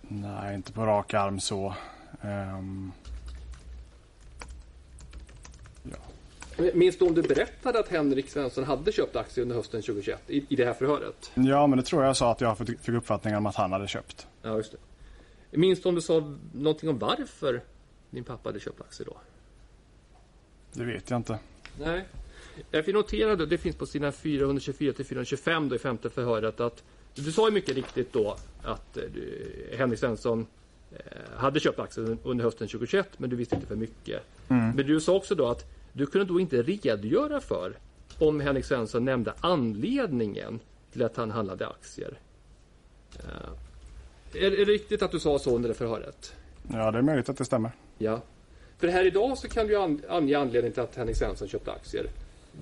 Nej, 0.07 0.55
inte 0.55 0.71
på 0.71 0.85
rak 0.85 1.13
arm 1.13 1.39
så. 1.39 1.75
Ehm, 2.21 2.91
Minns 6.73 6.97
du 6.97 7.05
om 7.05 7.13
du 7.13 7.21
berättade 7.21 7.79
att 7.79 7.87
Henrik 7.87 8.29
Svensson 8.29 8.63
hade 8.63 8.91
köpt 8.91 9.15
aktier 9.15 9.41
under 9.41 9.55
hösten 9.55 9.81
2021 9.81 10.21
i, 10.27 10.45
i 10.49 10.55
det 10.55 10.65
här 10.65 10.73
förhöret? 10.73 11.31
ja, 11.33 11.67
men 11.67 11.77
det 11.77 11.83
tror 11.85 12.03
jag 12.03 12.17
sa 12.17 12.31
att 12.31 12.41
jag 12.41 12.57
fick 12.57 12.89
uppfattningen 12.89 13.37
om 13.37 13.45
att 13.45 13.55
han 13.55 13.71
hade 13.71 13.87
köpt. 13.87 14.27
Ja, 14.41 14.57
just 14.57 14.71
det. 15.51 15.57
Minns 15.57 15.81
du 15.81 15.89
om 15.89 15.95
du 15.95 16.01
sa 16.01 16.37
någonting 16.53 16.89
om 16.89 16.97
varför 16.99 17.61
din 18.09 18.23
pappa 18.23 18.49
hade 18.49 18.59
köpt 18.59 18.81
aktier 18.81 19.07
då? 19.07 19.17
Det 20.73 20.83
vet 20.83 21.09
jag 21.09 21.19
inte. 21.19 21.39
Nej. 21.79 22.05
Jag 22.71 22.93
noterade, 22.93 23.45
det 23.45 23.57
finns 23.57 23.75
på 23.75 23.85
sidan 23.85 24.13
424 24.13 24.93
till 24.93 25.05
425 25.05 25.69
då 25.69 25.75
i 25.75 25.79
femte 25.79 26.09
förhöret 26.09 26.59
att 26.59 26.83
du 27.23 27.31
sa 27.31 27.47
ju 27.47 27.53
mycket 27.53 27.75
riktigt 27.75 28.13
då 28.13 28.35
att 28.63 28.97
eh, 28.97 29.03
Henrik 29.77 29.99
Svensson 29.99 30.47
eh, 30.91 30.97
hade 31.37 31.59
köpt 31.59 31.79
aktier 31.79 32.17
under 32.23 32.43
hösten 32.43 32.67
2021 32.67 33.07
men 33.17 33.29
du 33.29 33.35
visste 33.35 33.55
inte 33.55 33.67
för 33.67 33.75
mycket. 33.75 34.21
Men 34.47 34.77
du 34.77 34.99
sa 34.99 35.13
också 35.15 35.35
då 35.35 35.47
att 35.47 35.65
du 35.93 36.05
kunde 36.05 36.25
då 36.33 36.39
inte 36.39 36.61
redogöra 36.61 37.39
för 37.41 37.77
om 38.19 38.39
Henrik 38.39 38.65
Svensson 38.65 39.05
nämnde 39.05 39.33
anledningen 39.39 40.59
till 40.91 41.03
att 41.03 41.15
han 41.17 41.31
handlade 41.31 41.67
aktier. 41.67 42.19
Eh, 43.19 44.43
Är, 44.43 44.51
det 44.51 44.65
riktigt 44.65 45.01
att 45.01 45.11
du 45.11 45.19
sa 45.19 45.39
så 45.39 45.55
under 45.55 45.69
det 45.69 45.75
förhöret? 45.75 46.33
Ja, 46.71 46.91
det 46.91 46.97
är 46.97 47.01
möjligt 47.01 47.29
att 47.29 47.37
det 47.37 47.45
stämmer. 47.45 47.71
Ja. 47.97 48.21
För 48.77 48.87
här 48.87 49.05
idag 49.05 49.37
så 49.37 49.47
kan 49.47 49.67
du 49.67 49.75
an- 49.77 50.01
ange 50.09 50.35
anledningen 50.37 50.73
till 50.73 50.83
att 50.83 50.95
Henrik 50.95 51.17
Svensson 51.17 51.47
köpte 51.47 51.71
aktier. 51.71 52.07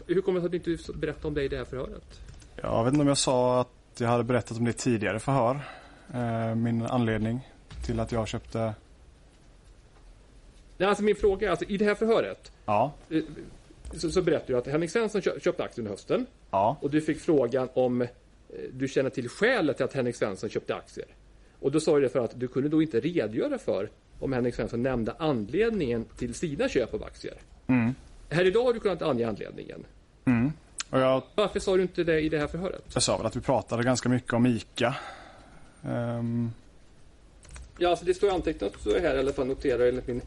Hur 0.07 0.21
kommer 0.21 0.39
det 0.39 0.49
sig 0.49 0.57
att 0.57 0.63
du 0.65 0.71
inte 0.73 0.93
berättade 0.93 1.27
om 1.27 1.33
det 1.33 1.43
i 1.43 1.47
det 1.47 1.57
här 1.57 1.65
förhöret? 1.65 2.19
Jag 2.61 2.83
vet 2.83 2.93
inte 2.93 3.01
om 3.01 3.07
jag 3.07 3.17
sa 3.17 3.61
att 3.61 3.67
jag 3.99 4.07
hade 4.07 4.23
berättat 4.23 4.57
om 4.57 4.65
det 4.65 4.73
tidigare 4.73 5.19
förhör. 5.19 5.59
Eh, 6.13 6.55
min 6.55 6.81
anledning 6.81 7.47
till 7.85 7.99
att 7.99 8.11
jag 8.11 8.27
köpte... 8.27 8.73
Nej, 10.77 10.89
alltså 10.89 11.03
min 11.03 11.15
fråga 11.15 11.47
är, 11.47 11.51
alltså, 11.51 11.65
i 11.65 11.77
det 11.77 11.85
här 11.85 11.95
förhöret 11.95 12.51
Ja, 12.65 12.93
eh, 13.09 13.23
så, 13.93 14.09
så 14.11 14.21
berättar 14.21 14.47
du 14.47 14.57
att 14.57 14.67
Henrik 14.67 14.91
Svensson 14.91 15.21
kö- 15.21 15.39
köpte 15.39 15.63
aktier 15.63 15.79
under 15.83 15.91
hösten 15.91 16.25
ja, 16.51 16.77
och 16.81 16.89
du 16.91 17.01
fick 17.01 17.19
frågan 17.19 17.69
om 17.73 18.01
eh, 18.01 18.07
du 18.73 18.87
känner 18.87 19.09
till 19.09 19.29
skälet 19.29 19.77
till 19.77 19.85
att 19.85 19.93
Henrik 19.93 20.15
Svensson 20.15 20.49
köpte 20.49 20.75
aktier. 20.75 21.07
Och 21.59 21.71
då 21.71 21.79
sa 21.79 21.95
du 21.95 22.01
det 22.01 22.09
för 22.09 22.19
att 22.19 22.39
du 22.39 22.47
kunde 22.47 22.69
då 22.69 22.81
inte 22.81 22.99
redogöra 22.99 23.57
för 23.57 23.89
om 24.19 24.33
Henrik 24.33 24.55
Svensson 24.55 24.83
nämnde 24.83 25.13
anledningen 25.19 26.05
till 26.17 26.33
sina 26.33 26.69
köp 26.69 26.93
av 26.93 27.03
aktier. 27.03 27.33
Här 28.29 28.45
idag 28.45 28.63
har 28.63 28.73
du 28.73 28.79
kunnat 28.79 29.01
ange 29.01 29.27
anledningen. 29.27 29.85
och 30.23 30.31
jag, 30.99 31.23
Varför 31.35 31.59
sa 31.59 31.75
du 31.77 31.81
inte 31.81 32.03
det 32.03 32.19
i 32.21 32.29
det 32.29 32.39
här 32.39 32.47
förhöret? 32.47 32.83
jag 32.93 33.03
sa 33.03 33.17
väl 33.17 33.25
att 33.25 33.35
vi 33.35 33.41
pratade 33.41 33.83
ganska 33.83 34.09
mycket 34.09 34.33
om 34.33 34.45
ICA. 34.45 34.95
Ehm, 35.83 36.51
Ja, 37.77 37.89
alltså 37.89 38.05
det 38.05 38.13
står 38.13 38.29
antecknat 38.29 38.73
så 38.79 38.99
här 38.99 39.15
i 39.15 39.19
alla 39.19 39.33
fall, 39.33 39.47
noterar 39.47 39.87
enligt 39.87 40.07
min 40.07 40.21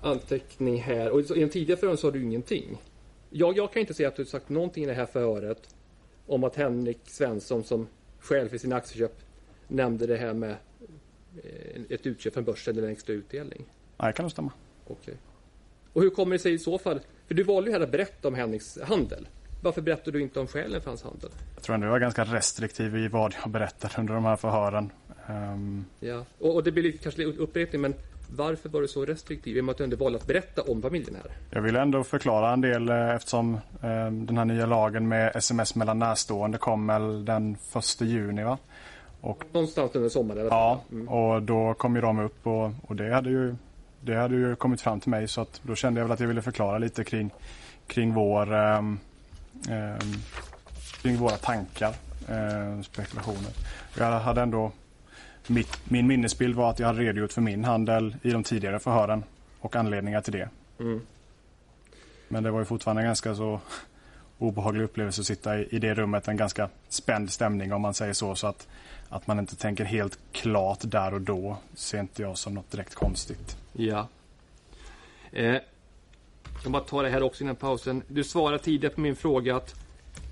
anteckning 0.00 0.80
här. 0.82 1.10
Och 1.10 1.20
i 1.36 1.42
en 1.42 1.48
tidigare 1.48 1.80
förhör 1.80 1.96
sa 1.96 2.10
du 2.10 2.22
ingenting. 2.22 2.82
Jag, 3.30 3.56
jag 3.56 3.72
kan 3.72 3.80
inte 3.80 3.94
säga 3.94 4.08
att 4.08 4.16
du 4.16 4.24
sagt 4.24 4.48
någonting 4.48 4.84
i 4.84 4.86
det 4.86 4.94
här 4.94 5.06
förhöret 5.06 5.74
om 6.26 6.44
att 6.44 6.56
Henrik 6.56 6.98
Svensson 7.04 7.64
som 7.64 7.86
skäl 8.20 8.48
för 8.48 8.58
sina 8.58 8.76
aktieköp 8.76 9.12
nämnde 9.68 10.06
det 10.06 10.16
här 10.16 10.34
med 10.34 10.50
eh, 11.44 11.80
ett 11.88 12.06
utköp 12.06 12.34
från 12.34 12.44
börsen 12.44 12.76
eller 12.76 12.86
en 12.86 12.92
extra 12.92 13.12
utdelning. 13.12 13.64
nej, 13.96 14.12
kan 14.12 14.22
nog 14.24 14.30
stämma. 14.32 14.52
Okej. 14.86 15.14
Och 15.92 16.02
hur 16.02 16.10
kommer 16.10 16.32
det 16.32 16.38
sig 16.38 16.52
i 16.52 16.58
så 16.58 16.78
fall? 16.78 17.00
För 17.26 17.34
du 17.34 17.42
valde 17.42 17.70
ju 17.70 17.76
här 17.76 17.84
att 17.84 17.90
berätta 17.92 18.28
om 18.28 18.34
Henriks 18.34 18.78
handel. 18.82 19.28
Varför 19.60 19.80
berättar 19.82 20.12
du 20.12 20.22
inte 20.22 20.40
om 20.40 20.46
skälen 20.46 20.80
för 20.80 20.90
hans 20.90 21.02
handel? 21.02 21.30
Jag 21.54 21.62
tror 21.62 21.74
ändå 21.74 21.86
jag 21.86 21.92
var 21.92 21.98
ganska 21.98 22.24
restriktiv 22.24 22.96
i 22.96 23.08
vad 23.08 23.34
jag 23.42 23.50
berättade 23.50 23.94
under 23.98 24.14
de 24.14 24.24
här 24.24 24.36
förhören. 24.36 24.90
Ehm, 25.26 25.84
Ja. 26.00 26.24
Och, 26.38 26.54
och 26.54 26.64
det 26.64 26.72
blir 26.72 26.92
kanske 26.92 27.24
lite 27.24 27.38
upprepning, 27.38 27.80
men 27.80 27.94
varför 28.36 28.68
var 28.68 28.80
du 28.80 28.88
så 28.88 29.04
restriktiv? 29.04 29.56
I 29.56 29.60
och 29.60 29.64
med 29.64 29.72
att 29.72 29.78
du 29.78 29.84
ändå 29.84 29.96
valde 29.96 30.18
att 30.18 30.26
berätta 30.26 30.62
om 30.62 30.82
familjen 30.82 31.14
här. 31.22 31.32
Jag 31.50 31.62
vill 31.62 31.76
ändå 31.76 32.04
förklara 32.04 32.52
en 32.52 32.60
del 32.60 32.88
eh, 32.88 33.10
eftersom 33.14 33.54
eh, 33.54 34.10
den 34.10 34.38
här 34.38 34.44
nya 34.44 34.66
lagen 34.66 35.08
med 35.08 35.36
sms 35.36 35.74
mellan 35.74 35.98
närstående 35.98 36.58
kom 36.58 36.86
väl 36.86 37.24
den 37.24 37.56
första 37.56 38.04
juni 38.04 38.44
va? 38.44 38.58
Någonstans 39.52 39.94
under 39.94 40.08
sommaren. 40.08 40.46
Ja, 40.50 40.82
och 41.08 41.42
då 41.42 41.74
kom 41.74 41.94
ju 41.94 42.00
de 42.00 42.18
upp 42.20 42.46
och, 42.46 42.70
och 42.86 42.96
det, 42.96 43.14
hade 43.14 43.30
ju, 43.30 43.54
det 44.00 44.14
hade 44.14 44.34
ju 44.34 44.56
kommit 44.56 44.80
fram 44.80 45.00
till 45.00 45.10
mig 45.10 45.28
så 45.28 45.40
att 45.40 45.60
då 45.62 45.74
kände 45.74 46.00
jag 46.00 46.04
väl 46.04 46.12
att 46.12 46.20
jag 46.20 46.28
ville 46.28 46.42
förklara 46.42 46.78
lite 46.78 47.04
kring, 47.04 47.30
kring 47.86 48.14
vår 48.14 48.54
ehm, 48.54 48.98
kring 51.02 51.16
våra 51.16 51.36
tankar, 51.36 51.94
eh, 52.28 52.82
spekulationer. 52.82 53.52
Jag 53.98 54.20
hade 54.20 54.42
ändå 54.42 54.72
mitt, 55.46 55.78
min 55.84 56.06
minnesbild 56.06 56.56
var 56.56 56.70
att 56.70 56.78
jag 56.78 56.86
hade 56.86 57.00
redogjort 57.00 57.32
för 57.32 57.40
min 57.40 57.64
handel 57.64 58.16
i 58.22 58.30
de 58.30 58.44
tidigare 58.44 58.78
förhören 58.78 59.24
och 59.60 59.76
anledningar 59.76 60.20
till 60.20 60.32
det. 60.32 60.48
Mm. 60.80 61.00
Men 62.28 62.42
det 62.42 62.50
var 62.50 62.58
ju 62.58 62.64
fortfarande 62.64 63.02
en 63.02 63.06
ganska 63.06 63.34
så 63.34 63.60
obehaglig 64.38 64.84
upplevelse 64.84 65.20
att 65.20 65.26
sitta 65.26 65.58
i, 65.58 65.68
i 65.70 65.78
det 65.78 65.94
rummet. 65.94 66.28
En 66.28 66.36
ganska 66.36 66.68
spänd 66.88 67.32
stämning 67.32 67.72
om 67.72 67.82
man 67.82 67.94
säger 67.94 68.12
så. 68.12 68.34
Så 68.34 68.46
att, 68.46 68.68
att 69.08 69.26
man 69.26 69.38
inte 69.38 69.56
tänker 69.56 69.84
helt 69.84 70.18
klart 70.32 70.78
där 70.82 71.14
och 71.14 71.20
då 71.20 71.56
ser 71.74 72.00
inte 72.00 72.22
jag 72.22 72.38
som 72.38 72.54
något 72.54 72.70
direkt 72.70 72.94
konstigt. 72.94 73.56
Ja. 73.72 74.08
Eh, 75.32 75.56
jag 76.62 76.72
bara 76.72 76.82
tar 76.82 77.02
det 77.02 77.10
här 77.10 77.22
också 77.22 77.44
innan 77.44 77.56
pausen. 77.56 78.02
Du 78.08 78.24
svarade 78.24 78.58
tidigare 78.58 78.94
på 78.94 79.00
min 79.00 79.16
fråga 79.16 79.56
att 79.56 79.74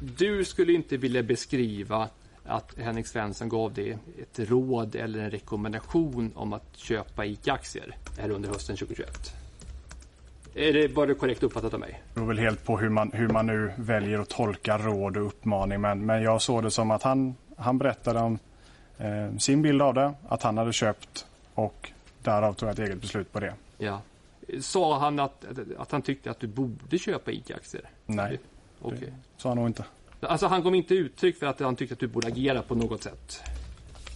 du 0.01 0.45
skulle 0.45 0.72
inte 0.72 0.97
vilja 0.97 1.22
beskriva 1.22 2.09
att 2.45 2.79
Henrik 2.79 3.07
Svensson 3.07 3.49
gav 3.49 3.74
dig 3.74 3.99
ett 4.22 4.39
råd 4.51 4.95
eller 4.95 5.18
en 5.18 5.31
rekommendation 5.31 6.33
om 6.35 6.53
att 6.53 6.77
köpa 6.77 7.24
ICA-aktier 7.24 7.97
här 8.18 8.31
under 8.31 8.49
hösten 8.49 8.77
2021. 8.77 9.33
Är 10.55 10.72
det, 10.72 10.89
var 10.89 11.07
det 11.07 11.14
korrekt 11.14 11.43
uppfattat 11.43 11.74
av 11.74 11.81
mig? 11.81 12.03
Det 12.09 12.14
beror 12.14 12.27
väl 12.27 12.39
helt 12.39 12.64
på 12.64 12.79
hur 12.79 12.89
man, 12.89 13.11
hur 13.12 13.29
man 13.29 13.47
nu 13.47 13.72
väljer 13.77 14.18
att 14.18 14.29
tolka 14.29 14.79
råd 14.79 15.16
och 15.16 15.27
uppmaning. 15.27 15.81
Men, 15.81 16.07
men 16.07 16.22
jag 16.22 16.43
såg 16.43 16.62
det 16.62 16.70
som 16.70 16.91
att 16.91 17.03
han, 17.03 17.35
han 17.57 17.79
berättade 17.79 18.20
om 18.20 18.39
eh, 18.99 19.37
sin 19.39 19.62
bild 19.62 19.83
av 19.83 19.95
det. 19.95 20.14
Att 20.29 20.43
han 20.43 20.59
hade 20.59 20.72
köpt 20.72 21.27
och 21.55 21.91
därav 22.22 22.53
tog 22.53 22.68
jag 22.68 22.72
ett 22.72 22.79
eget 22.79 23.01
beslut 23.01 23.33
på 23.33 23.41
det. 23.41 23.55
Ja. 23.79 24.01
Sa 24.61 24.99
han 24.99 25.19
att, 25.19 25.45
att 25.79 25.93
han 25.93 26.03
tyckte 26.03 26.31
att 26.31 26.41
du 26.41 26.47
borde 26.47 26.99
köpa 26.99 27.31
ICA-aktier? 27.31 27.91
Nej, 28.07 28.41
Okej. 28.81 28.99
det 29.01 29.43
sa 29.43 29.49
han 29.49 29.59
nog 29.59 29.67
inte. 29.67 29.85
Alltså 30.21 30.47
han 30.47 30.63
gav 30.63 30.75
inte 30.75 30.95
uttryck 30.95 31.39
för 31.39 31.47
att 31.47 31.61
han 31.61 31.77
tyckte 31.77 31.93
att 31.93 32.01
du 32.01 32.07
borde 32.07 32.27
agera 32.27 32.63
på 32.63 32.75
något 32.75 33.03
sätt? 33.03 33.43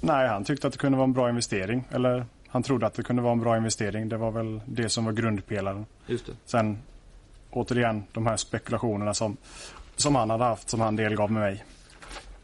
Nej, 0.01 0.29
han 0.29 0.45
tyckte 0.45 0.67
att 0.67 0.73
det 0.73 0.79
kunde 0.79 0.99
vara 0.99 1.05
en 1.05 1.13
bra 1.13 1.29
investering. 1.29 1.85
Eller 1.91 2.27
han 2.49 2.63
trodde 2.63 2.87
att 2.87 2.95
det 2.95 3.03
kunde 3.03 3.23
vara 3.23 3.33
en 3.33 3.41
bra 3.41 3.57
investering. 3.57 4.09
Det 4.09 4.17
var 4.17 4.31
väl 4.31 4.61
det 4.67 4.89
som 4.89 5.05
var 5.05 5.13
grundpelaren. 5.13 5.87
Just 6.07 6.27
det. 6.27 6.33
Sen 6.45 6.79
återigen 7.51 8.05
de 8.13 8.27
här 8.27 8.37
spekulationerna 8.37 9.15
som, 9.15 9.37
som 9.97 10.15
han 10.15 10.31
hade 10.31 10.45
haft 10.45 10.69
som 10.69 10.81
han 10.81 10.97
delgav 10.97 11.33
med 11.33 11.43
mig. 11.43 11.65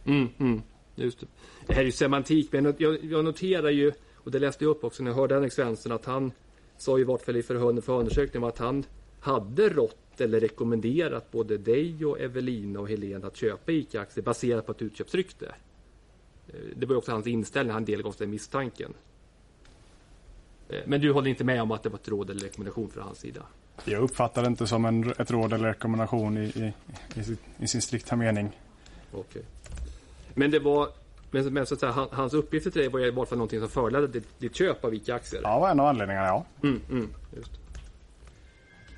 Mm, 0.05 0.29
mm, 0.39 0.63
just 0.95 1.21
det. 1.21 1.27
det 1.67 1.75
här 1.75 1.81
är 1.81 1.85
ju 1.85 1.93
semantik, 1.93 2.53
men 2.53 2.75
jag, 2.79 3.05
jag 3.05 3.25
noterar 3.25 3.71
ju, 3.71 3.93
och 4.15 4.31
det 4.31 4.39
läste 4.39 4.65
jag 4.65 4.71
upp 4.71 4.85
också 4.85 5.03
när 5.03 5.11
jag 5.11 5.17
hörde 5.17 5.35
Henrik 5.35 5.53
Svensson, 5.53 5.93
att 5.93 6.05
han 6.05 6.33
sa 6.79 6.99
i 6.99 7.05
vart 7.05 7.23
fall 7.23 7.37
i 7.37 7.43
förhör 7.43 7.81
för 7.81 7.93
undersökningen 7.99 8.49
att 8.49 8.59
han 8.59 8.85
hade 9.21 9.69
rått 9.69 10.21
eller 10.21 10.41
rekommenderat 10.41 11.31
både 11.31 11.59
dig 11.59 12.05
och 12.05 12.21
Evelina 12.21 12.81
och 12.81 12.89
Helene 12.89 13.27
att 13.27 13.37
köpa 13.37 13.73
ICA-aktier 13.73 14.25
baserat 14.25 14.67
på 14.67 14.73
ett 14.73 14.83
utköpsrykte. 14.83 15.55
Eh, 16.49 16.55
Det 16.77 16.87
var 16.87 16.97
också 16.97 17.13
hans 17.13 17.27
inställning, 17.27 17.73
han 17.75 17.85
delgav 17.85 18.11
oss 18.11 18.17
den 18.17 18.31
misstanken. 18.31 18.95
Eh, 20.69 20.81
Men 20.87 21.01
du 21.01 21.13
håller 21.13 21.29
inte 21.31 21.45
med 21.45 21.63
om 21.63 21.71
att 21.71 21.83
det 21.83 21.89
var 21.89 21.99
ett 21.99 22.09
råd 22.09 22.31
eller 22.31 22.41
rekommendation 22.41 22.91
från 22.91 23.05
hans 23.05 23.19
sida? 23.19 23.43
Jag 23.85 24.03
uppfattar 24.03 24.43
det 24.43 24.49
inte 24.49 24.67
som 24.67 24.85
en, 24.85 25.11
ett 25.19 25.31
råd 25.31 25.53
eller 25.53 25.69
rekommendation 25.69 26.37
i, 26.39 26.41
i, 26.45 26.73
i, 27.21 27.37
i 27.59 27.67
sin 27.69 27.83
strikta 27.83 28.17
mening. 28.17 28.61
Okej. 29.13 29.43
Men 30.35 30.51
det 30.51 30.59
var 30.59 30.89
men, 31.31 31.55
men 31.55 31.67
så 31.67 31.75
att 31.75 31.81
säga, 31.81 31.93
han, 31.93 32.09
hans 32.13 32.35
uppgifter 32.35 32.71
till 32.71 32.81
dig 32.81 32.91
var 32.91 33.01
i 33.01 33.09
alla 33.09 33.27
fall 33.27 33.39
någonting 33.39 33.61
som 33.61 33.69
förledde 33.69 34.07
ditt, 34.07 34.41
ditt 34.41 34.57
köp 34.57 34.85
av 34.85 34.95
ICA-aktier? 34.95 35.41
Ja, 35.45 35.59
var 35.59 35.71
en 35.71 35.81
av 35.81 35.87
anledningarna, 35.87 36.27
ja. 36.27 36.47
Mm, 36.63 36.81
mm, 36.91 37.15
just. 37.37 37.51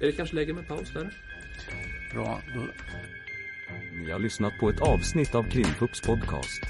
Är 0.00 0.06
det 0.06 0.12
kanske 0.12 0.36
läge 0.36 0.52
med 0.52 0.68
paus 0.68 0.92
där? 0.94 1.14
Bra, 2.12 2.40
då 2.54 2.60
Ni 4.04 4.10
har 4.10 4.18
lyssnat 4.18 4.52
på 4.60 4.68
ett 4.68 4.80
avsnitt 4.80 5.34
av 5.34 5.42
Krimfupps 5.42 6.00
podcast. 6.00 6.62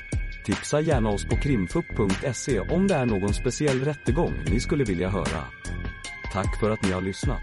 Tipsa 0.44 0.80
gärna 0.80 1.08
oss 1.08 1.24
på 1.24 1.36
krimfupp.se 1.36 2.60
om 2.60 2.86
det 2.86 2.94
är 2.94 3.06
någon 3.06 3.34
speciell 3.34 3.84
rättegång 3.84 4.34
ni 4.50 4.60
skulle 4.60 4.84
vilja 4.84 5.08
höra. 5.08 5.44
Tack 6.32 6.60
för 6.60 6.70
att 6.70 6.82
ni 6.82 6.90
har 6.90 7.00
lyssnat. 7.00 7.42